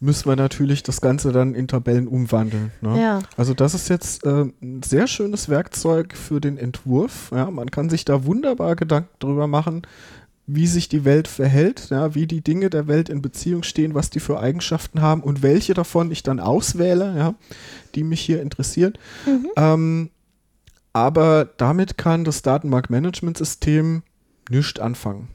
müssen 0.00 0.28
wir 0.28 0.36
natürlich 0.36 0.82
das 0.82 1.00
Ganze 1.00 1.30
dann 1.32 1.54
in 1.54 1.68
Tabellen 1.68 2.08
umwandeln. 2.08 2.72
Ne? 2.80 3.00
Ja. 3.00 3.18
Also 3.36 3.54
das 3.54 3.74
ist 3.74 3.88
jetzt 3.88 4.24
äh, 4.24 4.46
ein 4.60 4.82
sehr 4.82 5.06
schönes 5.06 5.48
Werkzeug 5.48 6.16
für 6.16 6.40
den 6.40 6.58
Entwurf. 6.58 7.30
Ja? 7.32 7.50
Man 7.50 7.70
kann 7.70 7.90
sich 7.90 8.04
da 8.04 8.24
wunderbar 8.24 8.74
Gedanken 8.74 9.10
drüber 9.20 9.46
machen, 9.46 9.82
wie 10.46 10.66
sich 10.66 10.88
die 10.88 11.04
Welt 11.04 11.26
verhält, 11.26 11.88
ja? 11.90 12.14
wie 12.14 12.26
die 12.26 12.42
Dinge 12.42 12.68
der 12.70 12.86
Welt 12.86 13.08
in 13.08 13.22
Beziehung 13.22 13.62
stehen, 13.62 13.94
was 13.94 14.10
die 14.10 14.20
für 14.20 14.38
Eigenschaften 14.40 15.00
haben 15.00 15.22
und 15.22 15.42
welche 15.42 15.72
davon 15.74 16.10
ich 16.10 16.22
dann 16.22 16.38
auswähle, 16.40 17.14
ja? 17.16 17.34
die 17.94 18.04
mich 18.04 18.20
hier 18.20 18.42
interessieren. 18.42 18.92
Mhm. 19.26 19.48
Ähm, 19.56 20.10
aber 20.92 21.48
damit 21.56 21.96
kann 21.98 22.24
das 22.24 22.42
Datenbankmanagementsystem 22.42 24.02
nichts 24.50 24.80
anfangen. 24.80 25.28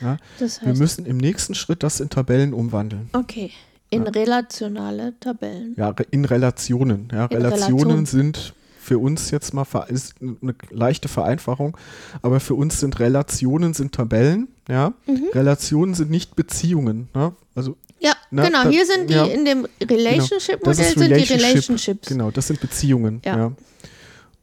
Ja? 0.00 0.16
Das 0.38 0.62
Wir 0.62 0.68
heißt, 0.70 0.80
müssen 0.80 1.06
im 1.06 1.18
nächsten 1.18 1.54
Schritt 1.54 1.82
das 1.82 2.00
in 2.00 2.08
Tabellen 2.08 2.54
umwandeln. 2.54 3.10
okay, 3.12 3.50
in 3.90 4.02
relationale 4.02 5.14
Tabellen. 5.20 5.74
Ja, 5.76 5.94
in 6.10 6.24
Relationen. 6.24 7.08
Ja, 7.12 7.26
In 7.26 7.36
Relationen 7.36 7.82
Relation. 7.82 8.06
sind 8.06 8.54
für 8.86 8.98
uns 8.98 9.30
jetzt 9.32 9.52
mal 9.52 9.66
ist 9.88 10.14
eine 10.20 10.54
leichte 10.70 11.08
Vereinfachung, 11.08 11.76
aber 12.22 12.38
für 12.40 12.54
uns 12.54 12.78
sind 12.80 12.98
Relationen 13.00 13.74
sind 13.74 13.92
Tabellen. 13.92 14.48
Ja, 14.68 14.92
Mhm. 15.06 15.24
Relationen 15.32 15.94
sind 15.94 16.10
nicht 16.10 16.36
Beziehungen. 16.36 17.08
Ne? 17.14 17.32
Also 17.54 17.76
Ja, 17.98 18.12
Na, 18.30 18.44
genau. 18.46 18.62
da- 18.64 18.70
Hier 18.70 18.86
sind 18.86 19.10
die 19.10 19.14
ja. 19.14 19.24
in 19.24 19.44
dem 19.44 19.66
Relationship-Modell 19.82 20.58
das 20.64 20.78
ist 20.80 20.98
sind 20.98 21.00
die 21.08 21.12
Relationship. 21.14 21.46
Relationships. 21.50 22.08
Genau, 22.08 22.30
das 22.30 22.46
sind 22.46 22.60
Beziehungen. 22.60 23.20
Ja. 23.24 23.36
Ja. 23.36 23.52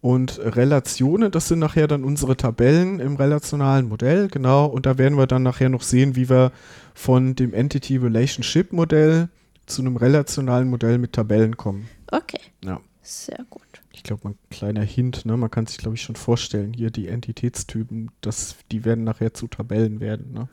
Und 0.02 0.40
Relationen, 0.40 1.32
das 1.32 1.48
sind 1.48 1.60
nachher 1.60 1.88
dann 1.88 2.04
unsere 2.04 2.36
Tabellen 2.36 3.00
im 3.00 3.16
relationalen 3.16 3.88
Modell, 3.88 4.28
genau. 4.28 4.66
Und 4.66 4.86
da 4.86 4.98
werden 4.98 5.18
wir 5.18 5.28
dann 5.28 5.44
nachher 5.44 5.70
noch 5.70 5.82
sehen, 5.84 6.18
wie 6.18 6.30
wir 6.30 6.52
von 6.94 7.36
dem 7.36 7.54
Entity 7.54 7.96
Relationship 7.98 8.74
Modell 8.74 9.30
zu 9.66 9.82
einem 9.82 9.96
relationalen 9.96 10.70
Modell 10.70 10.98
mit 10.98 11.14
Tabellen 11.14 11.56
kommen. 11.56 11.88
Okay, 12.12 12.40
Ja. 12.66 12.82
sehr 13.02 13.40
gut. 13.50 13.62
Ich 14.04 14.08
glaube, 14.08 14.28
ein 14.30 14.38
kleiner 14.50 14.82
Hint, 14.82 15.26
ne? 15.26 15.38
man 15.38 15.50
kann 15.50 15.66
sich, 15.66 15.78
glaube 15.78 15.96
ich, 15.96 16.02
schon 16.02 16.18
vorstellen, 16.18 16.74
hier 16.74 16.92
die 16.92 17.08
Entitätstypen, 17.08 18.12
das, 18.20 18.56
die 18.70 18.84
werden 18.84 19.06
nachher 19.06 19.34
zu 19.34 19.48
Tabellen 19.48 20.02
werden. 20.02 20.34
Ne? 20.34 20.50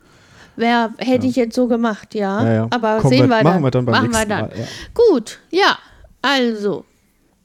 Wer 0.55 0.93
hätte 0.97 1.25
Ja. 1.25 1.29
ich 1.31 1.35
jetzt 1.35 1.55
so 1.55 1.67
gemacht, 1.67 2.15
ja. 2.15 2.43
Ja, 2.45 2.53
ja. 2.53 2.67
Aber 2.69 2.99
Kommen 2.99 3.09
sehen 3.13 3.29
wir, 3.29 3.43
machen 3.43 3.43
dann. 3.43 3.63
wir 3.63 3.71
dann 3.71 3.85
beim 3.85 3.93
machen 3.95 4.07
nächsten 4.11 4.29
wir 4.29 4.35
dann. 4.37 4.49
Mal. 4.57 4.67
Gut, 4.93 5.39
ja. 5.49 5.77
Also, 6.21 6.85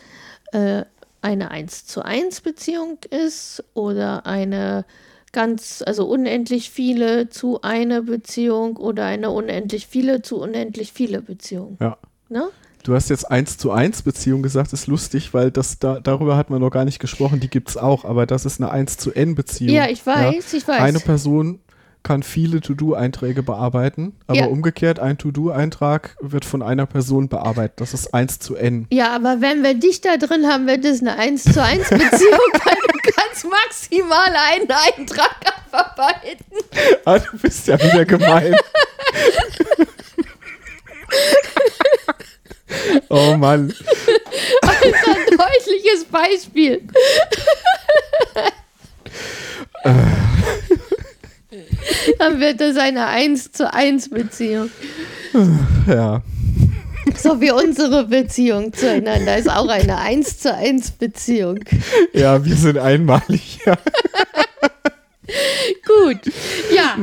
äh, 0.52 0.84
eine 1.20 1.50
1 1.50 1.86
zu 1.86 2.02
1 2.02 2.40
Beziehung 2.40 2.98
ist 3.10 3.62
oder 3.74 4.24
eine 4.24 4.86
ganz, 5.32 5.82
also 5.86 6.06
unendlich 6.06 6.70
viele 6.70 7.28
zu 7.28 7.60
einer 7.60 8.00
Beziehung 8.02 8.76
oder 8.76 9.04
eine 9.04 9.30
unendlich 9.30 9.86
viele 9.86 10.22
zu 10.22 10.40
unendlich 10.40 10.92
viele 10.92 11.20
Beziehung. 11.20 11.76
Ja. 11.80 11.98
Ne? 12.30 12.48
Du 12.86 12.94
hast 12.94 13.10
jetzt 13.10 13.28
1 13.28 13.58
zu 13.58 13.72
1 13.72 14.02
Beziehung 14.02 14.44
gesagt, 14.44 14.72
ist 14.72 14.86
lustig, 14.86 15.34
weil 15.34 15.50
das 15.50 15.80
da, 15.80 15.98
darüber 15.98 16.36
hat 16.36 16.50
man 16.50 16.60
noch 16.60 16.70
gar 16.70 16.84
nicht 16.84 17.00
gesprochen, 17.00 17.40
die 17.40 17.50
gibt 17.50 17.68
es 17.70 17.76
auch, 17.76 18.04
aber 18.04 18.26
das 18.26 18.44
ist 18.44 18.60
eine 18.60 18.70
1 18.70 18.96
zu 18.96 19.10
N 19.12 19.34
Beziehung. 19.34 19.74
Ja, 19.74 19.88
ich 19.88 20.06
weiß, 20.06 20.54
ich 20.54 20.68
weiß. 20.68 20.80
Eine 20.80 21.00
Person 21.00 21.58
kann 22.04 22.22
viele 22.22 22.60
To-Do-Einträge 22.60 23.42
bearbeiten, 23.42 24.14
aber 24.28 24.38
Ja. 24.38 24.46
umgekehrt, 24.46 25.00
ein 25.00 25.18
To-Do-Eintrag 25.18 26.16
wird 26.20 26.44
von 26.44 26.62
einer 26.62 26.86
Person 26.86 27.28
bearbeitet. 27.28 27.80
Das 27.80 27.92
ist 27.92 28.14
1 28.14 28.38
zu 28.38 28.54
N. 28.54 28.86
ja, 28.92 29.10
aber 29.16 29.40
wenn 29.40 29.64
wir 29.64 29.74
dich 29.74 30.00
da 30.00 30.16
drin 30.16 30.46
haben, 30.46 30.68
wird 30.68 30.84
es 30.84 31.00
eine 31.00 31.18
1 31.18 31.42
zu 31.42 31.60
1 31.60 31.88
Beziehung, 31.90 32.08
weil 32.52 32.76
du 32.76 32.98
kannst 33.16 33.46
maximal 33.50 34.32
einen 34.52 34.68
Eintrag 34.70 35.34
abarbeiten. 35.72 36.46
Ah, 37.04 37.18
du 37.18 37.36
bist 37.36 37.66
ja 37.66 37.82
wieder 37.82 38.04
gemein. 38.04 38.54
oh 43.08 43.36
Mann. 43.36 43.72
Das 44.60 44.82
ist 44.82 45.08
ein 45.08 45.24
deutliches 45.38 46.04
Beispiel. 46.10 46.82
Dann 52.18 52.40
wird 52.40 52.60
das 52.60 52.76
eine 52.76 53.06
1 53.06 53.52
zu 53.52 53.72
1 53.72 54.10
Beziehung. 54.10 54.68
Ja. 55.86 56.22
So 57.16 57.40
wie 57.40 57.50
unsere 57.50 58.04
Beziehung 58.04 58.72
zueinander 58.72 59.38
ist 59.38 59.50
auch 59.50 59.68
eine 59.68 59.98
1 59.98 60.38
zu 60.40 60.54
1 60.54 60.92
Beziehung. 60.92 61.60
ja, 62.12 62.44
wir 62.44 62.56
sind 62.56 62.78
einmalig. 62.78 63.58
Ja. 63.64 63.76
Gut. 65.86 66.32
Ja. 66.74 66.96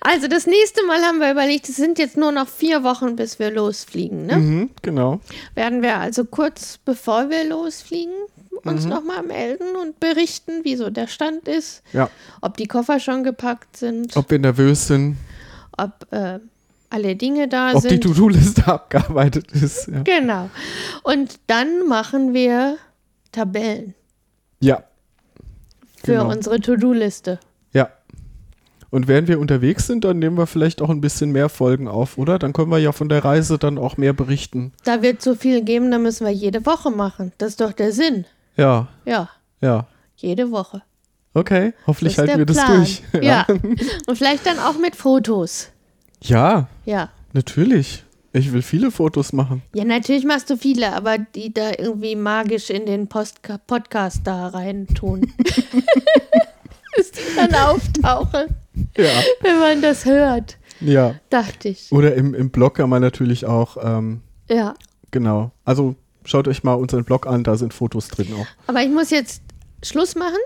Also 0.00 0.28
das 0.28 0.46
nächste 0.46 0.84
Mal 0.86 1.02
haben 1.02 1.18
wir 1.18 1.30
überlegt, 1.30 1.68
es 1.68 1.76
sind 1.76 1.98
jetzt 1.98 2.16
nur 2.16 2.32
noch 2.32 2.48
vier 2.48 2.82
Wochen, 2.84 3.16
bis 3.16 3.38
wir 3.38 3.50
losfliegen. 3.50 4.26
Ne? 4.26 4.36
Mhm, 4.36 4.70
genau. 4.82 5.20
Werden 5.54 5.82
wir 5.82 5.96
also 5.98 6.24
kurz 6.24 6.78
bevor 6.84 7.30
wir 7.30 7.44
losfliegen 7.44 8.12
uns 8.64 8.86
nochmal 8.86 9.22
melden 9.22 9.76
und 9.76 10.00
berichten, 10.00 10.64
wie 10.64 10.76
so 10.76 10.88
der 10.88 11.06
Stand 11.06 11.48
ist, 11.48 11.82
Ja. 11.92 12.08
ob 12.40 12.56
die 12.56 12.66
Koffer 12.66 12.98
schon 12.98 13.22
gepackt 13.24 13.76
sind, 13.76 14.16
Ob 14.16 14.30
wir 14.30 14.38
nervös 14.38 14.86
sind, 14.86 15.16
ob 15.76 16.06
äh, 16.12 16.38
alle 16.88 17.16
Dinge 17.16 17.46
da 17.48 17.72
ob 17.74 17.82
die 17.82 17.88
sind. 17.90 18.04
To-Do-Liste 18.04 18.66
abgearbeitet 18.72 19.52
ist. 19.52 19.88
Ja. 19.88 20.02
genau. 20.02 20.48
Und 21.02 21.40
dann 21.48 21.86
machen 21.88 22.32
wir 22.32 22.78
Tabellen 23.32 23.94
ja. 24.60 24.82
für 26.02 26.12
Genau. 26.12 26.30
unsere 26.30 26.58
To-Do-Liste. 26.60 27.40
Ja. 28.94 28.96
Und 28.96 29.08
während 29.08 29.26
wir 29.28 29.40
unterwegs 29.40 29.86
sind, 29.86 30.04
dann 30.04 30.18
nehmen 30.18 30.38
wir 30.38 30.46
vielleicht 30.46 30.80
auch 30.80 30.88
ein 30.90 31.00
bisschen 31.00 31.32
mehr 31.32 31.48
Folgen 31.48 31.88
auf, 31.88 32.16
oder? 32.16 32.38
Dann 32.38 32.52
können 32.52 32.70
wir 32.70 32.78
ja 32.78 32.92
von 32.92 33.08
der 33.08 33.24
Reise 33.24 33.58
dann 33.58 33.76
auch 33.78 33.96
mehr 33.96 34.12
berichten. 34.12 34.72
Da 34.84 35.02
wird 35.02 35.20
so 35.20 35.34
viel 35.34 35.62
geben, 35.62 35.90
da 35.90 35.98
müssen 35.98 36.24
wir 36.24 36.32
jede 36.32 36.64
Woche 36.64 36.90
machen. 36.90 37.32
Das 37.38 37.50
ist 37.50 37.60
doch 37.60 37.72
der 37.72 37.92
Sinn. 37.92 38.24
Ja, 38.56 38.88
Ja, 39.04 39.28
ja. 39.60 39.86
jede 40.16 40.50
Woche. 40.50 40.82
Okay, 41.34 41.74
hoffentlich 41.88 42.16
halten 42.18 42.38
wir 42.38 42.46
der 42.46 42.54
das 42.54 42.64
Plan. 42.64 42.76
durch. 42.76 43.02
Ja. 43.24 43.46
Und 44.06 44.16
vielleicht 44.16 44.46
dann 44.46 44.58
auch 44.60 44.78
mit 44.78 44.94
Fotos. 44.94 45.70
ja, 46.22 46.68
Ja. 46.84 47.10
natürlich. 47.32 48.04
Ich 48.36 48.52
will 48.52 48.62
viele 48.62 48.90
Fotos 48.90 49.32
machen. 49.32 49.62
Ja, 49.74 49.84
natürlich 49.84 50.24
machst 50.24 50.50
du 50.50 50.56
viele, 50.56 50.92
aber 50.92 51.18
die 51.18 51.54
da 51.54 51.70
irgendwie 51.78 52.16
magisch 52.16 52.68
in 52.70 52.84
den 52.86 53.06
Postka 53.08 53.58
Podcast 53.58 54.22
da 54.24 54.48
rein 54.48 54.88
tun. 54.88 55.32
Bis 56.96 57.12
die 57.12 57.20
dann 57.36 57.54
auftauchen. 57.54 58.56
Ja. 58.96 59.10
wenn 59.40 59.58
man 59.60 59.82
das 59.82 60.04
hört, 60.04 60.58
Ja. 60.80 61.14
dachte 61.30 61.68
ich. 61.68 61.90
Oder 61.92 62.14
im, 62.14 62.34
im 62.34 62.50
Blog 62.50 62.74
kann 62.76 62.88
man 62.90 63.02
natürlich 63.02 63.46
auch, 63.46 63.76
ähm, 63.82 64.20
Ja. 64.48 64.74
genau. 65.10 65.52
Also 65.64 65.94
schaut 66.24 66.48
euch 66.48 66.64
mal 66.64 66.74
unseren 66.74 67.04
Blog 67.04 67.26
an, 67.26 67.44
da 67.44 67.56
sind 67.56 67.72
Fotos 67.74 68.08
drin 68.08 68.28
auch. 68.38 68.46
Aber 68.66 68.82
ich 68.82 68.90
muss 68.90 69.10
jetzt 69.10 69.42
Schluss 69.82 70.14
machen, 70.14 70.38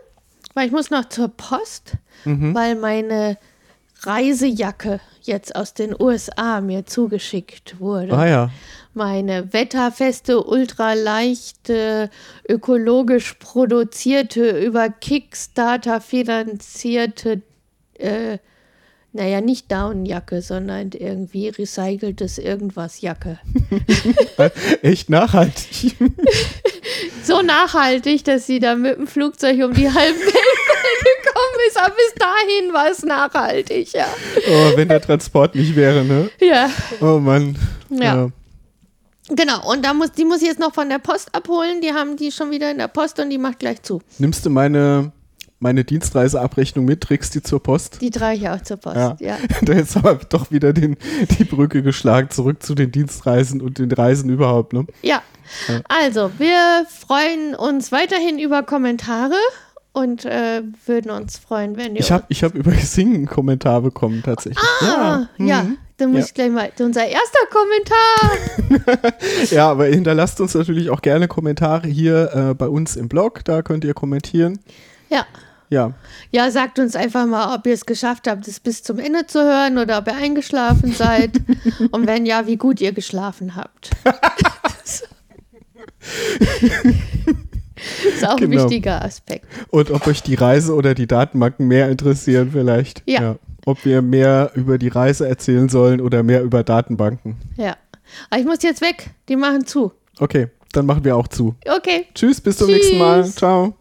weil 0.55 0.67
ich 0.67 0.73
muss 0.73 0.91
noch 0.91 1.09
zur 1.09 1.29
Post, 1.29 1.93
Mhm. 2.25 2.55
weil 2.55 2.75
meine 2.75 3.39
Reisejacke 4.03 5.01
jetzt 5.23 5.57
aus 5.57 5.75
den 5.75 5.95
USA 5.99 6.61
mir 6.61 6.87
zugeschickt 6.87 7.81
wurde. 7.81 8.13
Ah 8.17 8.27
ja. 8.27 8.51
Meine 8.95 9.53
wetterfeste, 9.53 10.43
ultraleichte, 10.45 12.11
ökologisch 12.49 13.35
produzierte, 13.35 14.51
über 14.65 14.89
Kickstarter 14.89 16.01
finanzierte, 16.01 17.43
äh, 17.99 18.39
naja, 19.13 19.41
nicht 19.41 19.73
Downjacke, 19.73 20.43
sondern 20.43 20.91
irgendwie 20.93 21.49
recyceltes 21.49 22.39
irgendwas 22.39 23.01
Jacke. 23.01 23.39
Echt 24.83 25.11
nachhaltig. 25.11 25.97
So 27.23 27.43
nachhaltig, 27.43 28.25
dass 28.25 28.47
sie 28.47 28.59
da 28.59 28.75
mit 28.75 28.97
dem 28.97 29.07
Flugzeug 29.07 29.63
um 29.63 29.75
die 29.75 29.87
halbe 29.87 30.19
Welt 30.19 30.59
gekommen 31.25 31.59
ist, 31.69 31.77
aber 31.79 31.95
bis 31.95 32.15
dahin 32.19 32.73
war 32.73 32.91
es 32.91 33.03
nachhaltig, 33.03 33.93
ja. 33.93 34.07
oh, 34.49 34.77
wenn 34.77 34.89
der 34.89 35.01
Transport 35.01 35.55
nicht 35.55 35.77
wäre, 35.77 36.05
ne? 36.05 36.31
Ja, 36.41 36.71
Oh 37.01 37.19
Mann. 37.19 37.59
Ja. 37.91 38.31
genau. 39.29 39.71
Und 39.71 39.85
da 39.85 39.93
muss, 39.93 40.13
die 40.13 40.25
muss 40.25 40.41
ich 40.41 40.49
jetzt 40.49 40.59
noch 40.59 40.73
von 40.73 40.89
der 40.89 40.99
Post 40.99 41.35
abholen. 41.35 41.83
Die 41.83 41.93
haben 41.93 42.17
die 42.17 42.33
schon 42.33 42.51
wieder 42.51 42.71
in 42.71 42.79
der 42.79 42.89
Post 42.89 43.21
und 43.21 43.29
die 43.29 43.39
macht 43.39 43.59
gleich 43.59 43.83
zu. 43.83 44.01
Nimmst 44.19 44.47
du 44.47 44.51
meine, 44.51 45.13
meine 45.61 45.85
Dienstreiseabrechnung 45.85 46.85
mit, 46.85 47.01
trägst 47.01 47.35
die 47.35 47.43
zur 47.43 47.63
Post? 47.63 48.01
Die 48.01 48.11
trage 48.11 48.37
ich 48.37 48.49
auch 48.49 48.63
zur 48.63 48.77
Post, 48.77 48.97
Ja. 48.97 49.17
ja. 49.21 49.37
Da 49.63 49.73
jetzt 49.73 49.97
aber 49.97 50.15
doch 50.29 50.51
wieder 50.51 50.73
den, 50.73 50.97
die 51.39 51.45
Brücke 51.45 51.83
geschlagen, 51.83 52.31
zurück 52.31 52.63
zu 52.63 52.75
den 52.75 52.93
Dienstreisen 52.93 53.61
und 53.61 53.79
den 53.79 53.91
Reisen 53.93 54.31
überhaupt, 54.31 54.73
ne? 54.73 54.87
Ja, 55.03 55.23
also 55.89 56.31
wir 56.39 56.87
freuen 56.89 57.55
uns 57.55 57.91
weiterhin 57.91 58.39
über 58.39 58.63
Kommentare 58.63 59.35
und 59.93 60.25
äh, 60.27 60.63
würden 60.87 61.11
uns 61.11 61.39
freuen, 61.39 61.77
wenn 61.77 61.95
ihr 61.97 62.01
Ich 62.03 62.13
habe 62.13 62.25
ich 62.29 62.45
hab 62.45 62.55
über 62.55 62.71
Xing 62.73 63.15
einen 63.15 63.27
Kommentar 63.27 63.81
bekommen, 63.81 64.23
tatsächlich. 64.25 64.63
Ah, 64.83 65.27
ja, 65.39 65.63
mhm. 65.63 65.79
dann 65.97 66.11
muss 66.13 66.21
Ja. 66.21 66.27
ich 66.27 66.35
gleich 66.35 66.51
mal. 66.51 66.71
Unser 66.79 67.07
erster 67.07 67.39
Kommentar. 67.51 69.13
Ja, 69.51 69.71
aber 69.71 69.87
hinterlasst 69.87 70.41
uns 70.41 70.55
natürlich 70.55 70.91
auch 70.91 71.01
gerne 71.03 71.27
Kommentare 71.27 71.89
hier 71.89 72.31
äh, 72.51 72.55
bei 72.55 72.69
uns 72.69 72.97
im 72.97 73.09
Blog. 73.09 73.45
Da 73.45 73.63
könnt 73.63 73.85
ihr 73.85 73.95
kommentieren. 73.95 74.59
Ja. 75.09 75.25
Ja, 75.71 75.93
Ja, 76.31 76.51
sagt 76.51 76.79
uns 76.79 76.97
einfach 76.97 77.27
mal, 77.27 77.55
ob 77.55 77.67
ihr 77.67 77.75
es 77.75 77.85
geschafft 77.87 78.27
habt, 78.29 78.49
es 78.49 78.59
bis 78.61 78.83
zum 78.83 78.99
Ende 78.99 79.27
zu 79.27 79.43
hören 79.43 79.77
oder 79.79 79.99
ob 79.99 80.07
ihr 80.07 80.17
eingeschlafen 80.17 80.93
seid. 80.93 81.33
Und 81.91 82.07
wenn 82.07 82.25
ja, 82.27 82.47
wie 82.47 82.57
gut 82.57 82.81
ihr 82.81 82.93
geschlafen 82.93 83.55
habt. 83.57 83.91
ist 88.07 88.27
auch 88.27 88.37
ein 88.39 88.51
Genau. 88.51 88.63
wichtiger 88.65 89.05
Aspekt. 89.05 89.47
und 89.71 89.91
ob 89.91 90.07
euch 90.07 90.23
die 90.23 90.35
Reise 90.35 90.75
oder 90.75 90.95
die 90.95 91.07
Datenbanken 91.07 91.67
mehr 91.69 91.89
interessieren 91.91 92.51
vielleicht. 92.53 93.03
Ja. 93.07 93.37
Ob 93.67 93.85
wir 93.85 94.01
mehr 94.03 94.51
über 94.55 94.79
die 94.79 94.89
Reise 94.89 95.29
erzählen 95.29 95.69
sollen 95.69 96.01
oder 96.01 96.23
mehr 96.23 96.43
über 96.43 96.65
Datenbanken. 96.65 97.37
Ja. 97.57 97.77
Aber 98.31 98.41
ich 98.41 98.47
muss 98.47 98.63
jetzt 98.63 98.81
weg. 98.81 99.11
Die 99.29 99.37
machen 99.37 99.67
zu. 99.67 99.93
Okay, 100.19 100.49
dann 100.73 100.87
machen 100.87 101.05
wir 101.05 101.17
auch 101.17 101.29
zu. 101.29 101.55
Okay. 101.69 102.07
Tschüss, 102.15 102.41
bis 102.41 102.57
zum 102.57 102.69
Tschüss. 102.69 102.77
nächsten 102.79 102.99
Mal. 102.99 103.25
Ciao. 103.27 103.75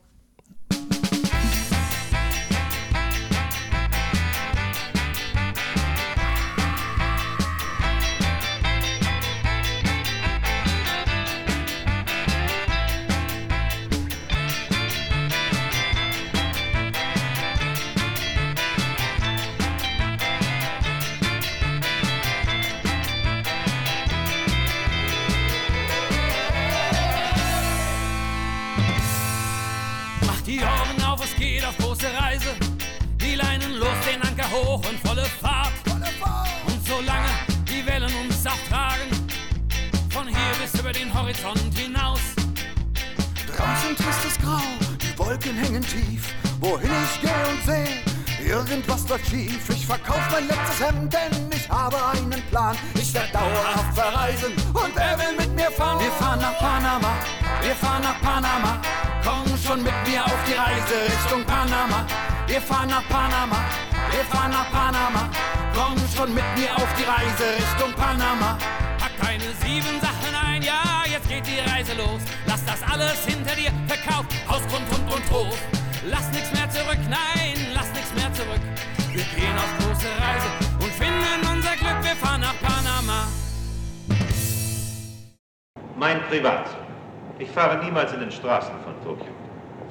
Straßen 88.38 88.76
von 88.84 88.94
Tokio. 89.04 89.34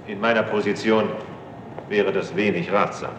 In 0.06 0.20
meiner 0.20 0.42
Position 0.44 1.08
wäre 1.88 2.12
das 2.12 2.34
wenig 2.34 2.72
ratsam. 2.72 3.10